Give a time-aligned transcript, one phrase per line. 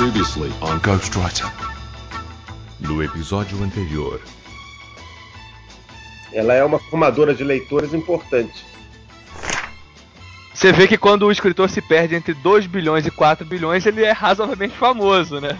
[0.00, 1.46] Previously on Ghostwriter.
[2.80, 4.18] No episódio anterior.
[6.32, 8.64] Ela é uma formadora de leitores importante.
[10.54, 14.02] Você vê que quando o escritor se perde entre 2 bilhões e 4 bilhões, ele
[14.02, 15.58] é razoavelmente famoso, né?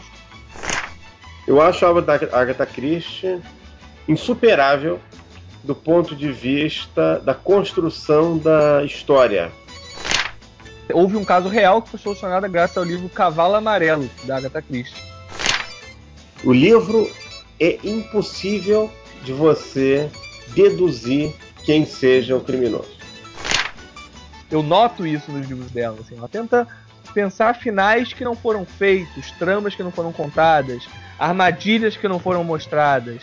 [1.46, 3.42] Eu acho a Agatha Christie
[4.08, 4.98] insuperável
[5.62, 9.52] do ponto de vista da construção da história.
[10.94, 15.02] Houve um caso real que foi solucionado graças ao livro Cavalo Amarelo, da Agatha Christie.
[16.44, 17.10] O livro
[17.58, 18.90] é impossível
[19.22, 20.10] de você
[20.54, 22.98] deduzir quem seja o criminoso.
[24.50, 25.98] Eu noto isso nos livros dela.
[26.00, 26.66] Assim, ela tenta
[27.14, 30.88] pensar finais que não foram feitos, tramas que não foram contadas,
[31.18, 33.22] armadilhas que não foram mostradas.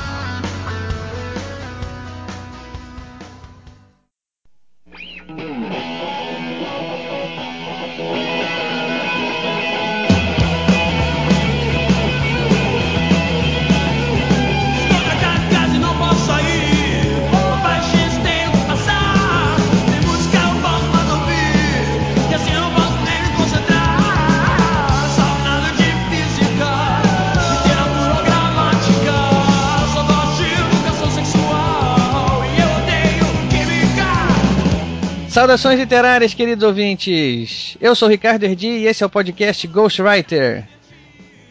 [35.41, 37.75] Saudações literárias, queridos ouvintes!
[37.81, 40.67] Eu sou Ricardo Erdi e esse é o podcast Ghostwriter.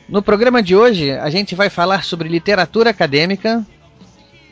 [0.08, 3.66] No programa de hoje, a gente vai falar sobre literatura acadêmica.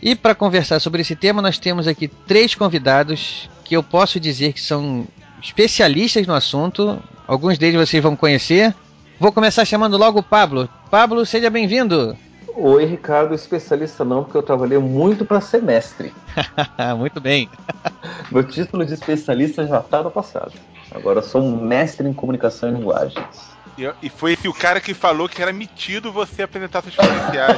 [0.02, 4.54] E para conversar sobre esse tema, nós temos aqui três convidados que eu posso dizer
[4.54, 5.06] que são
[5.40, 7.00] especialistas no assunto.
[7.24, 8.74] Alguns deles vocês vão conhecer.
[9.20, 10.68] Vou começar chamando logo o Pablo.
[10.90, 12.18] Pablo, seja bem-vindo!
[12.60, 16.12] Oi, Ricardo, especialista não, porque eu trabalhei muito para semestre.
[16.98, 17.48] Muito bem.
[18.32, 20.52] Meu título de especialista já está no passado.
[20.92, 23.56] Agora eu sou um mestre em comunicação e linguagens.
[23.76, 27.56] E, e foi esse o cara que falou que era metido você apresentar seus credenciais.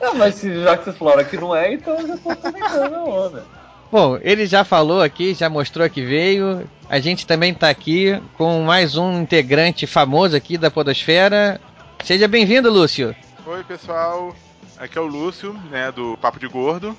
[0.00, 2.94] Ah, mas se- já que vocês falaram que não é, então eu já tô comentando
[2.94, 3.44] a onda.
[3.90, 6.68] Bom, ele já falou aqui, já mostrou que veio.
[6.90, 11.58] A gente também tá aqui com mais um integrante famoso aqui da Podosfera.
[12.04, 13.14] Seja bem-vindo, Lúcio.
[13.46, 14.34] Oi, pessoal.
[14.78, 16.96] Aqui é o Lúcio, né, do Papo de Gordo.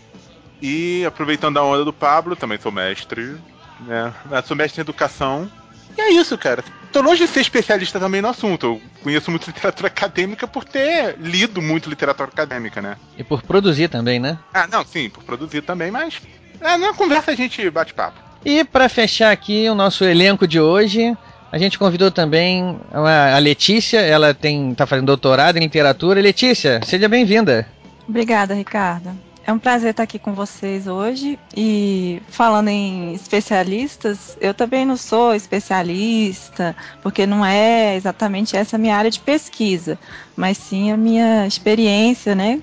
[0.61, 3.37] E aproveitando a onda do Pablo, também sou mestre,
[3.81, 4.13] né?
[4.25, 5.49] né, Sou mestre em educação.
[5.97, 6.63] E é isso, cara.
[6.91, 8.65] Tô longe de ser especialista também no assunto.
[8.65, 12.97] Eu conheço muito literatura acadêmica por ter lido muito literatura acadêmica, né?
[13.17, 14.37] E por produzir também, né?
[14.53, 16.21] Ah, não, sim, por produzir também, mas.
[16.59, 18.19] É, na conversa a gente bate papo.
[18.43, 21.15] E para fechar aqui o nosso elenco de hoje,
[21.51, 23.99] a gente convidou também a a Letícia.
[23.99, 26.21] Ela tem tá fazendo doutorado em literatura.
[26.21, 27.67] Letícia, seja bem-vinda.
[28.07, 29.11] Obrigada, Ricardo.
[29.45, 31.39] É um prazer estar aqui com vocês hoje.
[31.57, 38.95] E falando em especialistas, eu também não sou especialista, porque não é exatamente essa minha
[38.95, 39.97] área de pesquisa,
[40.35, 42.61] mas sim a minha experiência, né?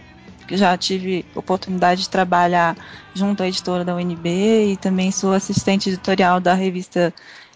[0.49, 2.77] Já tive oportunidade de trabalhar
[3.15, 7.13] junto à editora da UNB e também sou assistente editorial da revista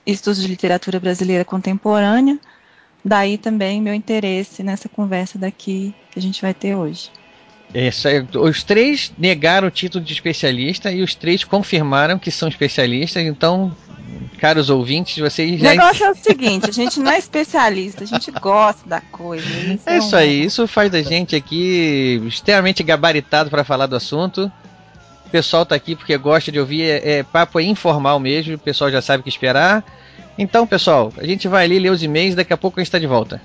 [0.06, 2.38] Estudos de Literatura Brasileira Contemporânea.
[3.04, 7.10] Daí também meu interesse nessa conversa daqui que a gente vai ter hoje.
[7.74, 12.48] Isso aí, os três negaram o título de especialista e os três confirmaram que são
[12.48, 13.22] especialistas.
[13.22, 13.74] Então,
[14.38, 18.06] caros ouvintes, vocês O já negócio é o seguinte, a gente não é especialista, a
[18.06, 19.46] gente gosta da coisa.
[19.46, 23.94] Isso É isso um- aí, isso faz da gente aqui extremamente gabaritado para falar do
[23.96, 24.50] assunto.
[25.30, 28.58] O pessoal tá aqui porque gosta de ouvir, é, é papo é informal mesmo, o
[28.58, 29.84] pessoal já sabe o que esperar.
[30.36, 32.98] Então, pessoal, a gente vai ali ler os e-mails, daqui a pouco a gente tá
[32.98, 33.40] de volta.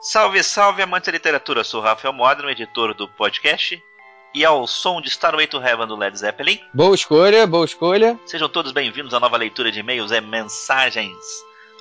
[0.00, 1.64] Salve, salve, amante da literatura.
[1.64, 3.82] Sou o Rafael Modern, editor do podcast.
[4.34, 8.18] E ao som de Starway to Heaven do Led Zeppelin, Boa escolha, boa escolha.
[8.24, 11.12] sejam todos bem-vindos à nova leitura de e-mails e mensagens.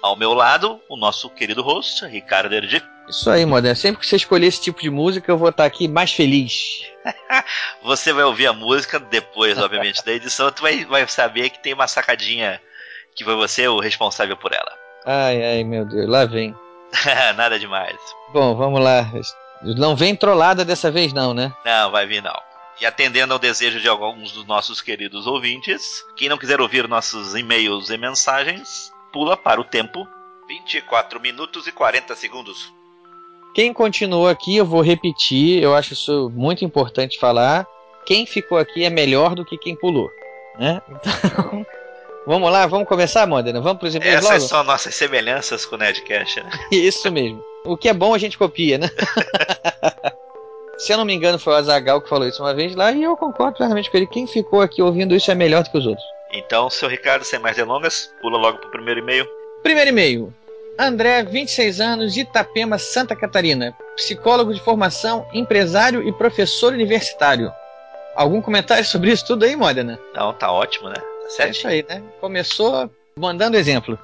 [0.01, 2.83] Ao meu lado, o nosso querido host, Ricardo Erdi.
[3.07, 3.75] Isso aí, Modern.
[3.75, 6.83] Sempre que você escolher esse tipo de música, eu vou estar aqui mais feliz.
[7.83, 10.51] Você vai ouvir a música depois, obviamente, da edição.
[10.51, 12.61] Tu vai, vai saber que tem uma sacadinha
[13.15, 14.71] que foi você o responsável por ela.
[15.05, 16.55] Ai, ai, meu Deus, lá vem.
[17.35, 17.97] Nada demais.
[18.31, 19.01] Bom, vamos lá.
[19.63, 21.53] Não vem trollada dessa vez, não, né?
[21.65, 22.39] Não, vai vir não.
[22.79, 27.35] E atendendo ao desejo de alguns dos nossos queridos ouvintes, quem não quiser ouvir nossos
[27.35, 30.07] e-mails e mensagens, pula para o tempo
[30.47, 32.73] 24 minutos e 40 segundos.
[33.53, 37.67] Quem continuou aqui, eu vou repetir, eu acho isso muito importante falar.
[38.05, 40.09] Quem ficou aqui é melhor do que quem pulou,
[40.57, 40.81] né?
[41.23, 41.65] Então,
[42.25, 43.61] vamos lá, vamos começar, Modena?
[43.61, 44.49] Vamos para os e-mails Essas logo?
[44.49, 46.49] são nossas semelhanças com o Nerdcast, né?
[46.71, 47.43] Isso mesmo.
[47.65, 48.89] O que é bom a gente copia, né?
[50.77, 53.03] Se eu não me engano, foi o Azagal que falou isso uma vez lá e
[53.03, 54.07] eu concordo plenamente com ele.
[54.07, 56.03] Quem ficou aqui ouvindo isso é melhor do que os outros.
[56.33, 59.27] Então, seu Ricardo, sem mais delongas, pula logo pro primeiro e-mail.
[59.61, 60.33] Primeiro e-mail.
[60.79, 63.75] André, 26 anos, Itapema, Santa Catarina.
[63.95, 67.53] Psicólogo de formação, empresário e professor universitário.
[68.15, 69.99] Algum comentário sobre isso tudo aí, Modena?
[70.15, 70.95] Não, tá ótimo, né?
[71.37, 72.03] Tá É isso aí, né?
[72.19, 73.97] Começou mandando exemplo.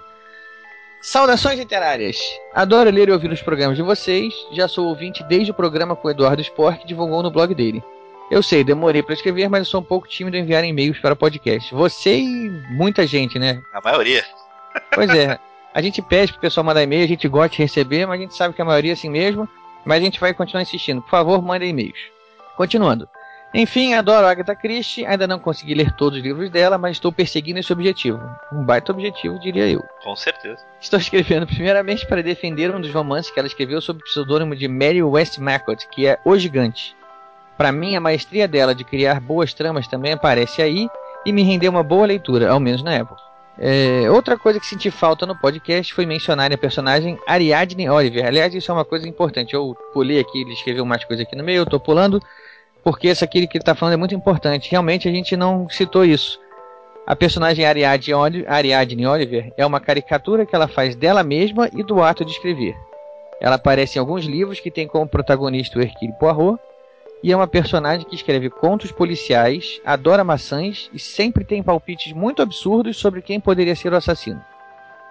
[1.01, 2.17] Saudações literárias.
[2.53, 4.33] Adoro ler e ouvir os programas de vocês.
[4.51, 7.83] Já sou ouvinte desde o programa com o Eduardo Spor, que divulgou no blog dele.
[8.29, 11.15] Eu sei, demorei para escrever, mas eu sou um pouco tímido em enviar e-mails para
[11.15, 11.73] podcast.
[11.73, 13.61] Você e muita gente, né?
[13.73, 14.25] A maioria.
[14.93, 15.39] Pois é.
[15.73, 18.35] A gente pede pro pessoal mandar e-mail, a gente gosta de receber, mas a gente
[18.35, 19.47] sabe que a maioria é assim mesmo.
[19.85, 21.01] Mas a gente vai continuar insistindo.
[21.01, 21.99] Por favor, mandem e-mails.
[22.57, 23.07] Continuando.
[23.53, 25.05] Enfim, adoro Agatha Christie.
[25.05, 28.19] Ainda não consegui ler todos os livros dela, mas estou perseguindo esse objetivo.
[28.51, 29.83] Um baita objetivo, diria eu.
[30.03, 30.59] Com certeza.
[30.79, 34.67] Estou escrevendo primeiramente para defender um dos romances que ela escreveu sob o pseudônimo de
[34.67, 36.95] Mary Westmacott, que é O Gigante.
[37.57, 40.87] Para mim, a maestria dela de criar boas tramas também aparece aí
[41.25, 43.27] e me rendeu uma boa leitura, ao menos na época.
[43.59, 48.25] É, outra coisa que senti falta no podcast foi mencionar a personagem Ariadne Oliver.
[48.25, 49.55] Aliás, isso é uma coisa importante.
[49.55, 52.21] Eu pulei aqui, ele escreveu mais coisa aqui no meio, eu tô pulando,
[52.87, 54.71] porque isso aqui que ele tá falando é muito importante.
[54.71, 56.39] Realmente a gente não citou isso.
[57.05, 62.23] A personagem Ariadne Oliver é uma caricatura que ela faz dela mesma e do ato
[62.23, 62.77] de escrever.
[63.41, 66.57] Ela aparece em alguns livros que tem como protagonista o Hercule Poirot
[67.21, 72.41] e é uma personagem que escreve contos policiais, adora maçãs e sempre tem palpites muito
[72.41, 74.41] absurdos sobre quem poderia ser o assassino.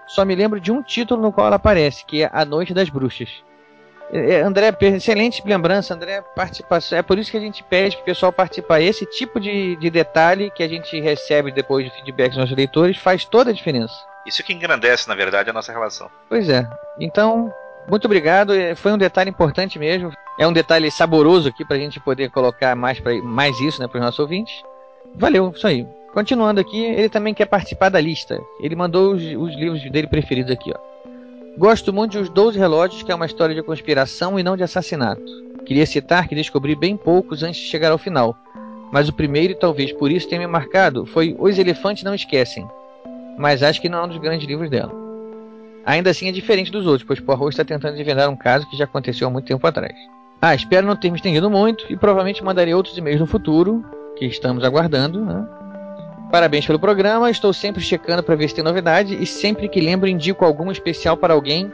[0.06, 2.88] Só me lembro de um título no qual ela aparece, que é A Noite das
[2.88, 3.28] Bruxas.
[4.12, 6.98] É, é, André, excelente lembrança, André, participação.
[6.98, 8.80] É por isso que a gente pede para o pessoal participar.
[8.80, 12.96] Esse tipo de, de detalhe que a gente recebe depois de feedback dos nossos leitores
[12.96, 13.94] faz toda a diferença.
[14.26, 16.10] Isso que engrandece, na verdade, a nossa relação.
[16.28, 16.68] Pois é.
[16.98, 17.52] Então,
[17.88, 18.52] muito obrigado.
[18.54, 20.12] É, Foi um detalhe importante mesmo.
[20.38, 23.98] É um detalhe saboroso aqui pra gente poder colocar mais, pra, mais isso né, para
[23.98, 24.62] os nossos ouvintes.
[25.14, 25.86] Valeu, isso aí.
[26.12, 28.40] Continuando aqui, ele também quer participar da lista.
[28.60, 30.78] Ele mandou os, os livros dele preferidos aqui, ó.
[31.58, 34.62] Gosto muito de Os Doze Relógios, que é uma história de conspiração e não de
[34.62, 35.22] assassinato.
[35.64, 38.36] Queria citar que descobri bem poucos antes de chegar ao final.
[38.92, 42.68] Mas o primeiro, e talvez por isso tenha me marcado, foi Os Elefantes Não Esquecem.
[43.38, 44.92] Mas acho que não é um dos grandes livros dela.
[45.86, 48.84] Ainda assim é diferente dos outros, pois Poirot está tentando desvendar um caso que já
[48.84, 49.96] aconteceu há muito tempo atrás.
[50.42, 53.82] Ah, espero não ter me estendido muito e provavelmente mandarei outros e-mails no futuro,
[54.18, 55.48] que estamos aguardando, né?
[56.36, 60.06] Parabéns pelo programa, estou sempre checando para ver se tem novidade e sempre que lembro
[60.06, 61.72] indico alguma especial para alguém.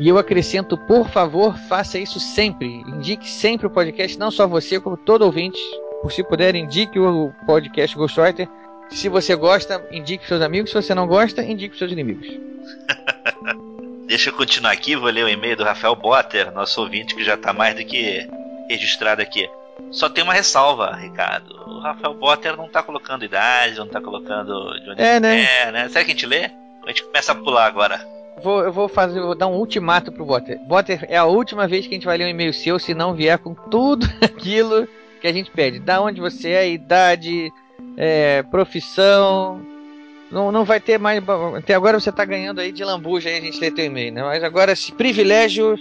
[0.00, 2.82] E eu acrescento, por favor, faça isso sempre.
[2.88, 5.60] Indique sempre o podcast, não só você, como todo ouvinte.
[6.02, 8.48] Por se puder, indique o podcast Ghostwriter.
[8.88, 10.70] Se você gosta, indique seus amigos.
[10.70, 12.26] Se você não gosta, indique seus inimigos.
[14.08, 17.36] Deixa eu continuar aqui, vou ler o e-mail do Rafael Botter, nosso ouvinte que já
[17.36, 18.28] tá mais do que
[18.68, 19.48] registrado aqui.
[19.90, 21.54] Só tem uma ressalva, Ricardo.
[21.66, 25.44] O Rafael Botter não tá colocando idade, não tá colocando de onde É, né?
[25.62, 25.88] é, né?
[25.88, 26.50] Será que a gente lê?
[26.84, 28.00] A gente começa a pular agora?
[28.42, 30.58] Vou, eu vou fazer, vou dar um ultimato pro Botter.
[30.66, 33.14] Botter, é a última vez que a gente vai ler um e-mail seu se não
[33.14, 34.88] vier com tudo aquilo
[35.20, 35.78] que a gente pede.
[35.78, 37.52] Da onde você é, idade,
[37.96, 39.60] é, profissão.
[40.30, 41.22] Não, não vai ter mais.
[41.58, 44.22] Até agora você tá ganhando aí de lambuja aí a gente lê teu e-mail, né?
[44.22, 45.76] Mas agora esse privilégio.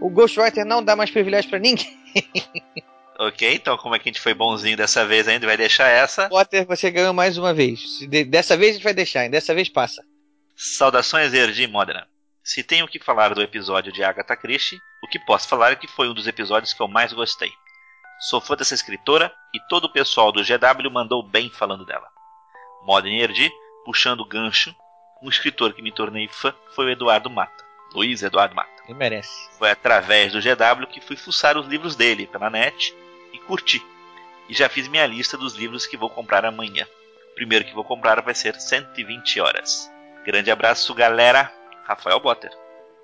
[0.00, 1.86] O Ghostwriter não dá mais privilégio pra ninguém.
[3.18, 6.28] Ok, então como é que a gente foi bonzinho dessa vez ainda, vai deixar essa.
[6.28, 8.00] Potter, você ganhou mais uma vez.
[8.28, 9.30] Dessa vez a gente vai deixar, hein?
[9.30, 10.02] dessa vez passa.
[10.56, 12.08] Saudações, Erdi Modena.
[12.42, 15.76] Se tenho o que falar do episódio de Agatha Christie, o que posso falar é
[15.76, 17.50] que foi um dos episódios que eu mais gostei.
[18.20, 22.08] Sou fã dessa escritora e todo o pessoal do GW mandou bem falando dela.
[22.84, 23.50] Modena e Erdi,
[23.84, 24.74] puxando o gancho,
[25.22, 28.70] um escritor que me tornei fã foi o Eduardo Mata, Luiz Eduardo Mata.
[28.84, 29.48] Ele merece.
[29.56, 32.94] Foi através do GW que fui fuçar os livros dele pela net
[33.46, 33.82] curti.
[34.48, 36.86] E já fiz minha lista dos livros que vou comprar amanhã.
[37.32, 39.90] O primeiro que vou comprar vai ser 120 horas.
[40.24, 41.52] Grande abraço, galera.
[41.84, 42.50] Rafael Botter.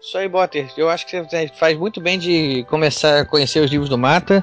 [0.01, 0.73] Isso aí, Botter.
[0.77, 4.43] Eu acho que você faz muito bem de começar a conhecer os livros do Mata.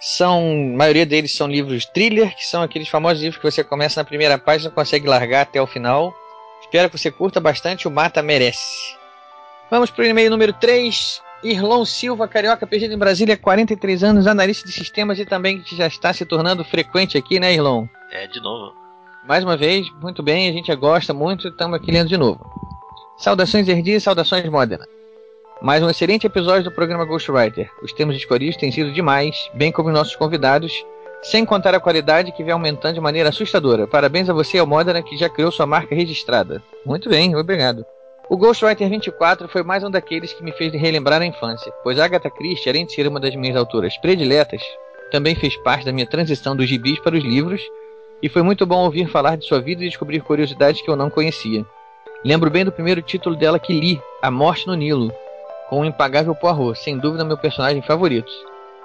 [0.00, 0.38] São,
[0.74, 4.04] a maioria deles são livros thriller, que são aqueles famosos livros que você começa na
[4.04, 6.14] primeira página e consegue largar até o final.
[6.60, 8.96] Espero que você curta bastante, o Mata merece.
[9.70, 11.23] Vamos para o e-mail número 3.
[11.44, 15.86] Irlon Silva, carioca, perdido em Brasília, 43 anos, analista de sistemas e também que já
[15.86, 17.86] está se tornando frequente aqui, né, Irlon?
[18.10, 18.72] É, de novo.
[19.28, 22.40] Mais uma vez, muito bem, a gente gosta muito, estamos aqui lendo de novo.
[23.18, 24.86] Saudações Erdi e saudações Modena.
[25.60, 27.70] Mais um excelente episódio do programa Ghostwriter.
[27.82, 30.72] Os temas escolhidos têm sido demais, bem como os nossos convidados,
[31.22, 33.86] sem contar a qualidade que vem aumentando de maneira assustadora.
[33.86, 36.62] Parabéns a você, Almodena, que já criou sua marca registrada.
[36.84, 37.84] Muito bem, obrigado.
[38.26, 42.30] O Ghostwriter 24 foi mais um daqueles que me fez relembrar a infância, pois Agatha
[42.30, 44.62] Christie, além de ser uma das minhas autoras prediletas,
[45.10, 47.60] também fez parte da minha transição dos gibis para os livros,
[48.22, 51.10] e foi muito bom ouvir falar de sua vida e descobrir curiosidades que eu não
[51.10, 51.66] conhecia.
[52.24, 55.12] Lembro bem do primeiro título dela que li, A Morte no Nilo,
[55.68, 58.32] com o impagável Poirot, sem dúvida meu personagem favorito.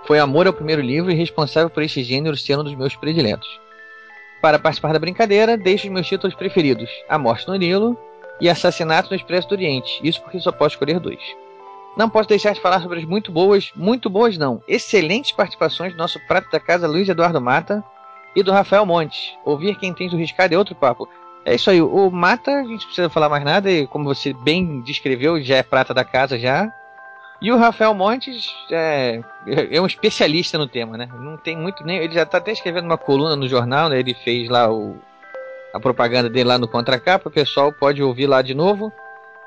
[0.05, 3.47] Foi amor ao primeiro livro e responsável por este gênero ser um dos meus prediletos.
[4.41, 7.97] Para participar da brincadeira, deixo os meus títulos preferidos: A Morte no Nilo
[8.39, 9.99] e Assassinato no Expresso do Oriente.
[10.03, 11.19] Isso porque só posso escolher dois.
[11.97, 15.97] Não posso deixar de falar sobre as muito boas, muito boas não, excelentes participações do
[15.97, 17.83] nosso prato da casa Luiz Eduardo Mata
[18.35, 19.33] e do Rafael Montes.
[19.43, 21.09] Ouvir quem tem o riscado é outro papo.
[21.45, 24.81] É isso aí, o Mata, a gente precisa falar mais nada, e como você bem
[24.81, 26.71] descreveu, já é prata da casa já.
[27.41, 29.21] E o Rafael Montes é,
[29.71, 31.09] é um especialista no tema, né?
[31.19, 31.97] Não tem muito nem.
[31.97, 33.97] Ele já está até escrevendo uma coluna no jornal, né?
[33.97, 34.97] Ele fez lá o,
[35.73, 38.91] a propaganda dele lá no Contracapa, o pessoal pode ouvir lá de novo.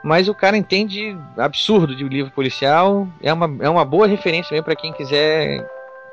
[0.02, 4.64] Mas o cara entende absurdo de livro policial, é uma, é uma boa referência mesmo
[4.64, 5.64] para quem quiser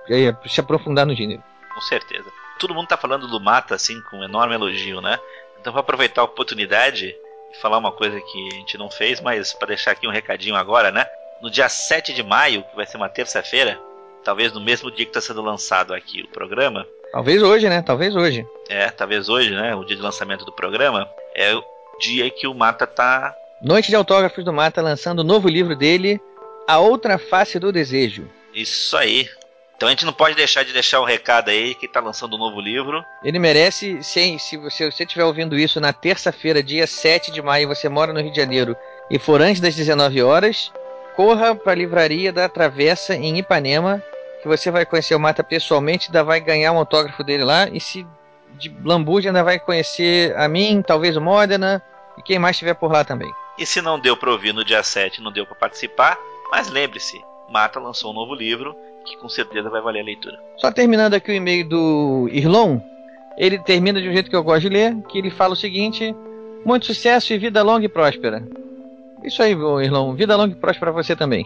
[0.08, 1.44] é, se aprofundar no gênero.
[1.74, 2.30] Com certeza.
[2.60, 5.18] Todo mundo tá falando do Mata assim com um enorme elogio, né?
[5.60, 7.16] Então vou aproveitar a oportunidade
[7.52, 10.56] e falar uma coisa que a gente não fez, mas para deixar aqui um recadinho
[10.56, 11.06] agora, né?
[11.42, 13.80] No dia 7 de maio, que vai ser uma terça-feira,
[14.24, 16.86] talvez no mesmo dia que está sendo lançado aqui o programa.
[17.12, 17.82] Talvez hoje, né?
[17.82, 18.46] Talvez hoje.
[18.70, 19.76] É, talvez hoje, né?
[19.76, 21.10] O dia de lançamento do programa.
[21.34, 21.64] É o
[22.00, 23.36] dia que o Mata tá.
[23.62, 26.22] Noite de Autógrafos do Mata lançando o novo livro dele,
[26.68, 28.30] A Outra Face do Desejo.
[28.54, 29.28] Isso aí.
[29.76, 32.36] Então a gente não pode deixar de deixar o um recado aí que tá lançando
[32.36, 33.04] um novo livro.
[33.24, 37.88] Ele merece, se, se você estiver ouvindo isso na terça-feira, dia 7 de maio, você
[37.88, 38.76] mora no Rio de Janeiro
[39.10, 40.72] e for antes das 19 horas,
[41.16, 44.04] corra para a livraria da Travessa em Ipanema,
[44.42, 47.80] que você vai conhecer o Mata pessoalmente, ainda vai ganhar um autógrafo dele lá, e
[47.80, 48.06] se
[48.58, 51.82] de lambuja ainda vai conhecer a mim, talvez o Modena,
[52.18, 53.32] e quem mais estiver por lá também.
[53.58, 56.18] E se não deu para ouvir no dia 7, não deu para participar,
[56.52, 60.40] mas lembre-se, Mata lançou um novo livro que com certeza vai valer a leitura.
[60.58, 62.80] Só terminando aqui o e-mail do Irlon,
[63.38, 66.16] ele termina de um jeito que eu gosto de ler, que ele fala o seguinte:
[66.66, 68.44] muito sucesso e vida longa e próspera.
[69.24, 70.14] Isso aí, Irlão.
[70.14, 71.46] Vida longa e próspera para você também.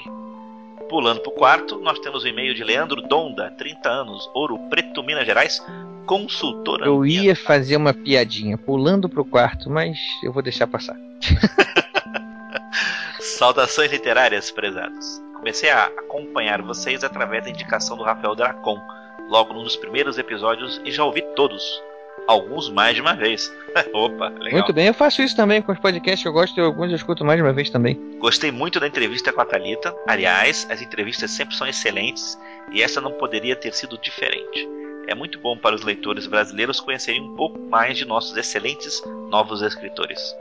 [0.89, 5.25] Pulando pro quarto, nós temos o e-mail de Leandro Donda, 30 anos, Ouro Preto, Minas
[5.25, 5.59] Gerais,
[6.05, 7.25] consultor Eu ambiental.
[7.25, 10.95] ia fazer uma piadinha pulando pro quarto, mas eu vou deixar passar.
[13.19, 15.21] Saudações literárias, prezados.
[15.37, 18.79] Comecei a acompanhar vocês através da indicação do Rafael Dracon,
[19.29, 21.63] logo num dos primeiros episódios, e já ouvi todos.
[22.27, 23.53] Alguns mais de uma vez.
[23.93, 24.59] Opa, legal.
[24.59, 26.95] Muito bem, eu faço isso também com os podcasts que eu gosto e alguns eu
[26.95, 27.99] escuto mais de uma vez também.
[28.19, 29.93] Gostei muito da entrevista com a Thalita.
[30.07, 32.37] Aliás, as entrevistas sempre são excelentes
[32.71, 34.67] e essa não poderia ter sido diferente.
[35.07, 39.61] É muito bom para os leitores brasileiros conhecerem um pouco mais de nossos excelentes novos
[39.61, 40.33] escritores.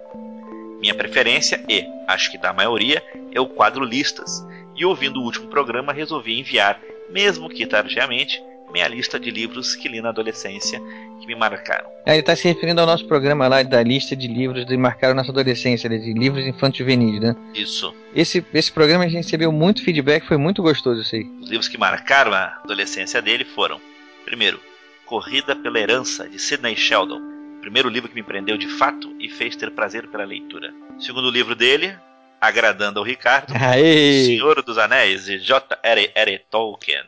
[0.81, 3.03] Minha preferência e, acho que da maioria,
[3.33, 4.45] é o quadro Listas,
[4.77, 9.89] e ouvindo o último programa resolvi enviar, mesmo que tardiamente, minha lista de livros que
[9.89, 10.81] li na adolescência
[11.21, 11.89] que me marcaram.
[12.07, 15.15] É, ele está se referindo ao nosso programa lá da lista de livros que marcaram
[15.15, 17.37] nossa adolescência, de livros infantos juvenis, né?
[17.55, 17.95] Isso.
[18.15, 21.25] Esse, esse programa a gente recebeu muito feedback, foi muito gostoso isso aí.
[21.41, 23.81] Os livros que marcaram a adolescência dele foram:
[24.25, 24.61] primeiro,
[25.05, 27.21] Corrida pela Herança, de Sidney Sheldon.
[27.61, 30.75] Primeiro livro que me prendeu de fato e fez ter prazer pela leitura.
[30.99, 31.95] Segundo livro dele,
[32.43, 34.25] Agradando ao Ricardo, Aê.
[34.25, 36.41] Senhor dos Anéis, de J.R.R.
[36.51, 37.05] Tolkien.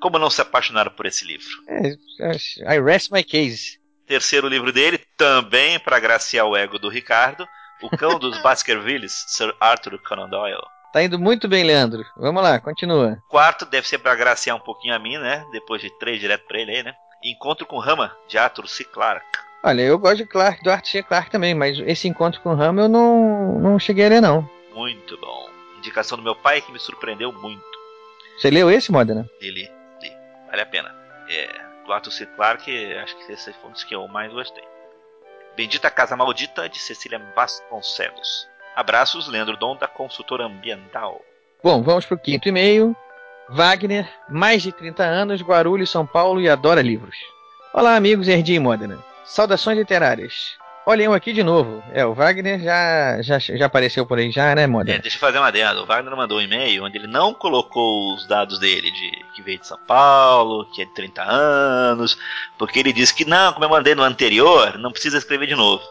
[0.00, 1.48] Como não se apaixonar por esse livro?
[1.68, 3.78] É, I rest my case.
[4.06, 7.46] Terceiro livro dele, também para agraciar o ego do Ricardo,
[7.82, 10.62] O Cão dos Baskervilles, Sir Arthur Conan Doyle.
[10.92, 12.04] Tá indo muito bem, Leandro.
[12.16, 13.18] Vamos lá, continua.
[13.28, 15.44] Quarto, deve ser para agraciar um pouquinho a mim, né?
[15.52, 16.94] Depois de três direto para ele aí, né?
[17.22, 18.84] Encontro com Rama, de Arthur C.
[18.84, 19.26] Clarke.
[19.64, 21.02] Olha, eu gosto de Clark, do Arthur C.
[21.02, 24.48] Clarke também, mas esse encontro com Rama eu não, não cheguei a ler, não.
[24.72, 25.48] Muito bom.
[25.78, 27.64] Indicação do meu pai que me surpreendeu muito.
[28.38, 29.28] Você leu esse, Modena?
[29.40, 29.68] Ele.
[30.48, 30.94] Vale a pena.
[31.28, 31.48] É,
[31.84, 32.26] do Arthur C.
[32.26, 34.64] Clarke, acho que esse foi um dos que eu mais gostei.
[35.56, 38.46] Bendita Casa Maldita, de Cecília Vasconcelos.
[38.74, 41.22] Abraços, Leandro Dom, da Consultora Ambiental.
[41.62, 42.94] Bom, vamos pro quinto e-mail.
[43.48, 47.16] Wagner, mais de 30 anos, Guarulhos, São Paulo e adora livros.
[47.72, 48.98] Olá, amigos Erdi e Modena.
[49.24, 50.56] Saudações literárias.
[50.88, 51.82] Olha eu aqui de novo.
[51.92, 55.00] É, o Wagner já, já, já apareceu por aí já, né, É, Modena?
[55.00, 55.82] deixa eu fazer uma adendo.
[55.82, 59.58] O Wagner mandou um e-mail onde ele não colocou os dados dele, de que veio
[59.58, 62.16] de São Paulo, que é de 30 anos,
[62.56, 65.82] porque ele disse que não, como eu mandei no anterior, não precisa escrever de novo.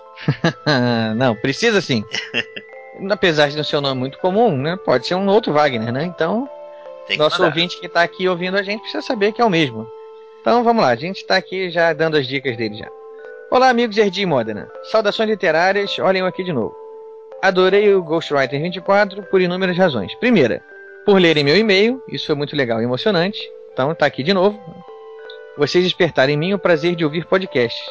[1.17, 2.03] não, precisa sim.
[3.11, 4.77] Apesar de não ser um nome muito comum, né?
[4.77, 6.05] Pode ser um outro Wagner, né?
[6.05, 6.49] Então,
[7.17, 7.47] nosso mandar.
[7.53, 9.85] ouvinte que tá aqui ouvindo a gente precisa saber que é o mesmo.
[10.39, 12.87] Então vamos lá, a gente tá aqui já dando as dicas dele já.
[13.55, 14.69] Olá, amigos Erdi e Modena.
[14.91, 16.75] Saudações literárias, olhem eu aqui de novo.
[17.41, 20.13] Adorei o Ghostwriter 24 por inúmeras razões.
[20.15, 20.61] Primeira,
[21.05, 23.39] por lerem meu e-mail, isso foi muito legal e emocionante.
[23.71, 24.59] Então tá aqui de novo.
[25.57, 27.81] Vocês despertaram em mim o prazer de ouvir podcasts.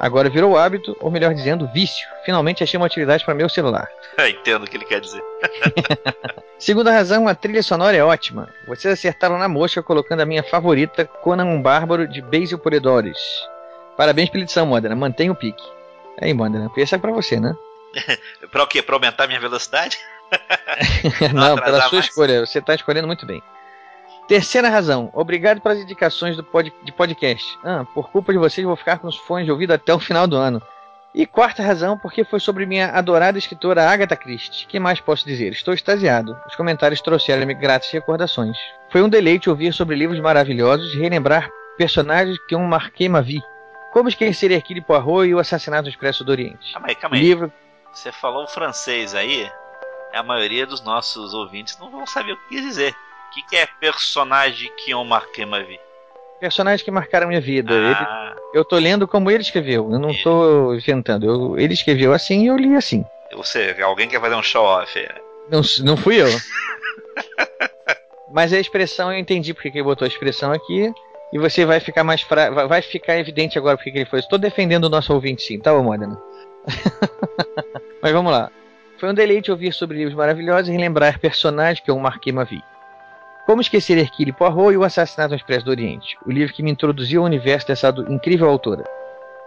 [0.00, 2.04] Agora virou hábito, ou melhor dizendo, vício.
[2.24, 3.88] Finalmente achei uma utilidade para meu celular.
[4.28, 5.22] Entendo o que ele quer dizer.
[6.58, 8.48] Segunda razão, a trilha sonora é ótima.
[8.66, 13.20] Vocês acertaram na mosca colocando a minha favorita, Conan um Bárbaro, de Basil Poredores.
[14.02, 14.96] Parabéns pela edição, Modena.
[14.96, 15.62] Mantenha o pique.
[16.20, 17.54] Aí, Modena, essa é pra você, né?
[18.50, 18.82] Pra o quê?
[18.82, 19.96] Pra aumentar minha velocidade?
[21.32, 22.08] Não, pela sua mais?
[22.08, 22.44] escolha.
[22.44, 23.40] Você tá escolhendo muito bem.
[24.26, 25.08] Terceira razão.
[25.12, 27.56] Obrigado pelas indicações do pod, de podcast.
[27.62, 30.26] Ah, por culpa de vocês, vou ficar com os fones de ouvido até o final
[30.26, 30.60] do ano.
[31.14, 34.66] E quarta razão, porque foi sobre minha adorada escritora Agatha Christie.
[34.66, 35.52] que mais posso dizer?
[35.52, 36.36] Estou extasiado.
[36.48, 38.56] Os comentários trouxeram-me gratas recordações.
[38.90, 43.40] Foi um deleite ouvir sobre livros maravilhosos e relembrar personagens que eu marquei ma vie.
[43.92, 46.72] Como esquecer Hercule Poirot e o Assassinato Expresso do Oriente.
[46.72, 47.22] Calma aí, calma aí.
[47.22, 47.52] Livro
[47.92, 49.50] Você falou francês aí,
[50.14, 52.92] a maioria dos nossos ouvintes não vão saber o que quer dizer.
[52.92, 55.78] O que, que é personagem que ont marqué ma vie?
[56.40, 57.72] personagens que marcaram minha vida.
[57.72, 59.88] Ele- Ah, eu tô lendo como ele escreveu.
[59.92, 61.24] Eu não tô inventando.
[61.24, 63.04] Eu- ele escreveu assim e eu li assim.
[63.32, 64.98] você, alguém quer fazer um show off?
[64.98, 65.08] é?
[65.48, 66.26] Não, não fui eu.
[68.32, 70.92] Mas a expressão eu entendi porque que ele botou a expressão aqui.
[71.32, 72.50] E você vai ficar mais fra...
[72.50, 74.18] vai- ficar evidente agora porque que ele foi.
[74.18, 76.18] Estou defendendo o nosso ouvinte sim, tá, ô Modena?
[78.02, 78.50] Mas vamos lá.
[78.98, 82.62] Foi um deleite ouvir sobre livros maravilhosos e relembrar personagens que eu marquei uma vi.
[83.46, 87.20] Como esquecer Hercule Poirot e o Assassinato Expresso do Oriente, o livro que me introduziu
[87.22, 88.84] ao universo dessa incrível autora.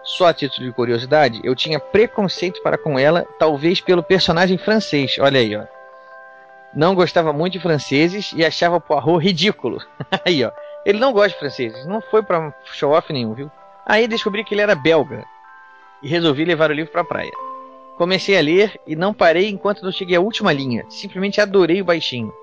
[0.03, 5.15] Só a título de curiosidade, eu tinha preconceito para com ela, talvez pelo personagem francês.
[5.19, 5.63] Olha aí, ó.
[6.73, 9.81] Não gostava muito de franceses e achava Poirot ridículo.
[10.25, 10.51] aí, ó.
[10.85, 13.51] Ele não gosta de franceses, não foi pra show off nenhum, viu?
[13.85, 15.25] Aí descobri que ele era belga
[16.03, 17.31] e resolvi levar o livro pra praia.
[17.97, 20.85] Comecei a ler e não parei enquanto não cheguei à última linha.
[20.89, 22.33] Simplesmente adorei o baixinho.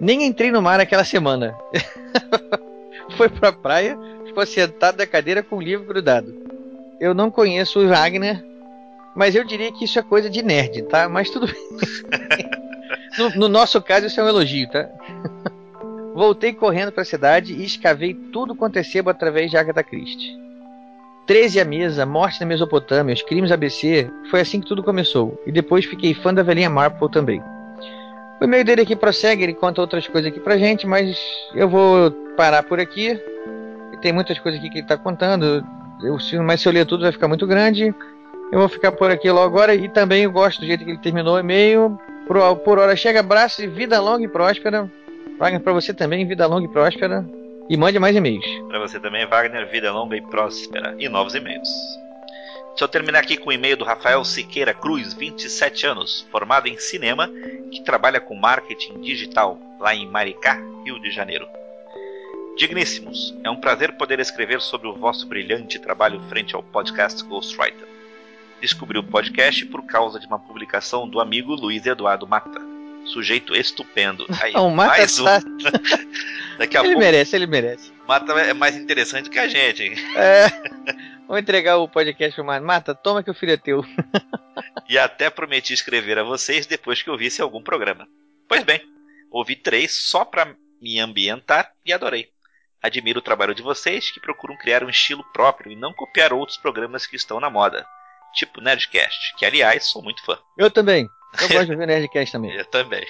[0.00, 1.56] Nem entrei no mar aquela semana.
[3.16, 6.32] Foi pra praia, ficou sentado na cadeira com o livro grudado.
[7.00, 8.44] Eu não conheço o Wagner,
[9.16, 11.08] mas eu diria que isso é coisa de nerd, tá?
[11.08, 11.68] Mas tudo bem.
[13.18, 14.88] no, no nosso caso, isso é um elogio, tá?
[16.14, 20.38] Voltei correndo pra cidade e escavei tudo quanto é sebo através de Agatha Christie.
[21.26, 25.40] 13 à mesa, Morte na Mesopotâmia, Os Crimes ABC, foi assim que tudo começou.
[25.46, 27.40] E depois fiquei fã da velhinha Marple também.
[28.40, 31.16] O e-mail dele aqui prossegue, ele conta outras coisas aqui pra gente, mas
[31.54, 33.20] eu vou parar por aqui.
[34.02, 35.64] Tem muitas coisas aqui que ele tá contando,
[36.02, 37.94] eu, mas se eu ler tudo vai ficar muito grande.
[38.50, 40.98] Eu vou ficar por aqui logo agora e também eu gosto do jeito que ele
[40.98, 41.96] terminou o e-mail.
[42.26, 44.90] Por, por hora chega, abraço e vida longa e próspera.
[45.40, 47.26] Wagner, pra você também, vida longa e próspera.
[47.66, 48.44] E mande mais e-mails.
[48.68, 50.94] Pra você também, Wagner, vida longa e próspera.
[50.98, 51.66] E novos e-mails.
[52.68, 56.76] Deixa eu terminar aqui com o e-mail do Rafael Siqueira Cruz, 27 anos, formado em
[56.76, 57.26] cinema,
[57.72, 61.48] que trabalha com marketing digital lá em Maricá, Rio de Janeiro.
[62.58, 67.88] Digníssimos, é um prazer poder escrever sobre o vosso brilhante trabalho frente ao podcast Ghostwriter.
[68.60, 72.60] Descobri o podcast por causa de uma publicação do amigo Luiz Eduardo Mata.
[73.06, 74.26] Sujeito estupendo.
[74.42, 75.24] Aí, Não, mais um.
[75.24, 75.40] tá-
[76.58, 77.90] Daqui a Ele pouco, merece, ele merece.
[78.06, 79.94] Mata é mais interessante que a gente, hein?
[80.14, 80.46] É.
[81.26, 82.64] Vou entregar o podcast pro Mata.
[82.64, 83.82] Mata, toma que o filho é teu.
[84.88, 88.06] E até prometi escrever a vocês depois que ouvisse algum programa.
[88.48, 88.82] Pois bem,
[89.30, 92.28] ouvi três só pra me ambientar e adorei.
[92.82, 96.58] Admiro o trabalho de vocês que procuram criar um estilo próprio e não copiar outros
[96.58, 97.86] programas que estão na moda.
[98.34, 100.36] Tipo Nerdcast, que aliás sou muito fã.
[100.58, 101.08] Eu também.
[101.40, 102.52] Eu gosto de ouvir Nerdcast também.
[102.56, 103.06] Eu também.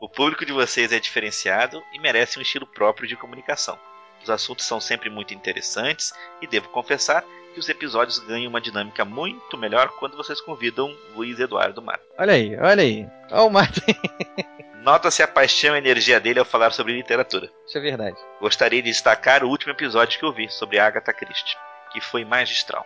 [0.00, 3.78] o público de vocês é diferenciado e merece um estilo próprio de comunicação.
[4.22, 9.04] Os assuntos são sempre muito interessantes e devo confessar que os episódios ganham uma dinâmica
[9.04, 12.00] muito melhor quando vocês convidam Luiz Eduardo Mar.
[12.18, 13.06] Olha aí, olha aí.
[13.30, 13.80] Olha o Mata.
[14.82, 17.50] Nota-se a paixão e a energia dele ao falar sobre literatura.
[17.66, 18.16] Isso é verdade.
[18.40, 21.56] Gostaria de destacar o último episódio que eu vi sobre Agatha Christie,
[21.92, 22.84] que foi magistral.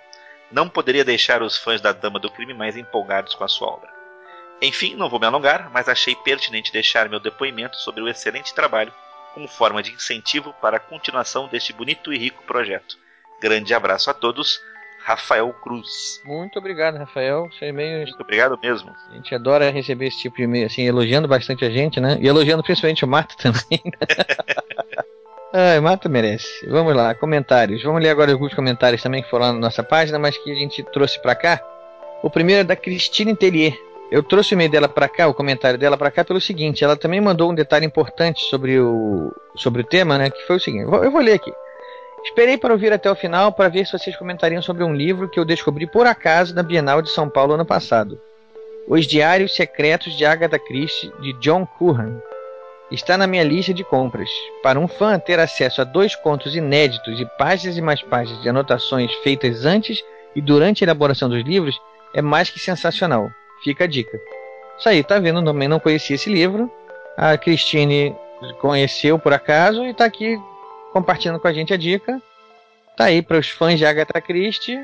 [0.51, 3.91] Não poderia deixar os fãs da Dama do Crime mais empolgados com a sua obra.
[4.61, 8.93] Enfim, não vou me alongar, mas achei pertinente deixar meu depoimento sobre o excelente trabalho
[9.35, 12.99] como forma de incentivo para a continuação deste bonito e rico projeto.
[13.41, 14.61] Grande abraço a todos,
[15.05, 16.21] Rafael Cruz.
[16.25, 17.49] Muito obrigado, Rafael.
[17.57, 18.03] Seu e-mail.
[18.03, 18.93] Muito obrigado mesmo.
[19.11, 22.19] A gente adora receber esse tipo de e-mail, assim, elogiando bastante a gente, né?
[22.21, 23.81] E elogiando principalmente o Mato também.
[23.85, 23.93] Né?
[25.53, 26.67] Ai, Mato merece.
[26.67, 27.83] Vamos lá, comentários.
[27.83, 30.55] Vamos ler agora alguns comentários também que foram lá na nossa página, mas que a
[30.55, 31.63] gente trouxe pra cá.
[32.23, 33.75] O primeiro é da Cristina Intelier.
[34.11, 36.97] Eu trouxe o e-mail dela pra cá, o comentário dela pra cá, pelo seguinte: ela
[36.97, 40.29] também mandou um detalhe importante sobre o, sobre o tema, né?
[40.31, 41.53] Que foi o seguinte: eu vou ler aqui.
[42.25, 45.39] Esperei para ouvir até o final para ver se vocês comentariam sobre um livro que
[45.39, 48.21] eu descobri por acaso na Bienal de São Paulo ano passado.
[48.87, 52.19] Os Diários Secretos de Agatha Christie, de John Curran.
[52.91, 54.31] Está na minha lista de compras.
[54.63, 58.49] Para um fã ter acesso a dois contos inéditos e páginas e mais páginas de
[58.49, 60.03] anotações feitas antes
[60.35, 61.79] e durante a elaboração dos livros
[62.15, 63.31] é mais que sensacional.
[63.63, 64.19] Fica a dica.
[64.79, 65.45] Isso aí, tá vendo?
[65.45, 66.71] Também não conhecia esse livro.
[67.17, 68.17] A Christine
[68.61, 70.39] conheceu por acaso e está aqui
[70.93, 72.23] compartilhando com a gente a dica.
[72.97, 74.79] Tá aí para os fãs de Agatha Christie.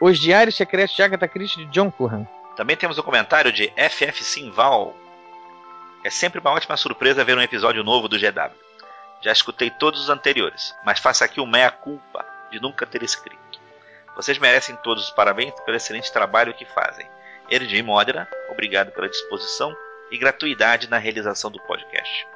[0.00, 2.24] Os Diários Secretos de Agatha Christie de John Curran.
[2.56, 4.94] Também temos o comentário de FF Simval.
[6.02, 8.54] É sempre uma ótima surpresa ver um episódio novo do GW.
[9.20, 13.60] Já escutei todos os anteriores, mas faço aqui o meia-culpa de nunca ter escrito.
[14.16, 17.06] Vocês merecem todos os parabéns pelo excelente trabalho que fazem.
[17.50, 19.76] Erdim Modera, obrigado pela disposição
[20.10, 22.26] e gratuidade na realização do podcast.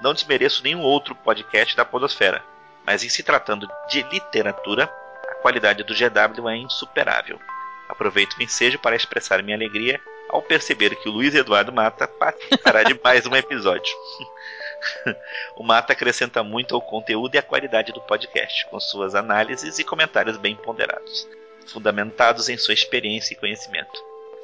[0.00, 2.42] Não desmereço nenhum outro podcast da Podosfera,
[2.86, 4.84] mas em se tratando de literatura,
[5.28, 7.38] a qualidade do GW é insuperável.
[7.86, 10.00] Aproveito o ensejo para expressar minha alegria
[10.30, 13.92] ao perceber que o Luiz Eduardo Mata participará de mais um episódio.
[15.56, 19.84] o Mata acrescenta muito ao conteúdo e à qualidade do podcast, com suas análises e
[19.84, 21.28] comentários bem ponderados,
[21.66, 23.92] fundamentados em sua experiência e conhecimento.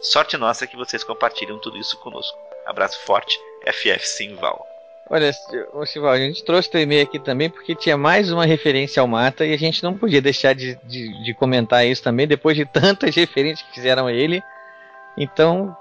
[0.01, 2.37] Sorte nossa que vocês compartilham tudo isso conosco.
[2.66, 4.66] Abraço forte, FF Simval.
[5.09, 5.31] Olha,
[5.72, 9.07] ô Sival, a gente trouxe teu e-mail aqui também porque tinha mais uma referência ao
[9.07, 12.64] Mata e a gente não podia deixar de, de, de comentar isso também depois de
[12.66, 14.42] tantas referências que fizeram a ele.
[15.16, 15.76] Então,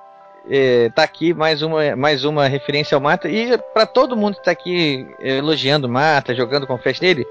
[0.50, 3.28] é, tá aqui mais uma, mais uma referência ao Mata.
[3.30, 7.26] E para todo mundo que tá aqui é, elogiando o Mata, jogando confete nele,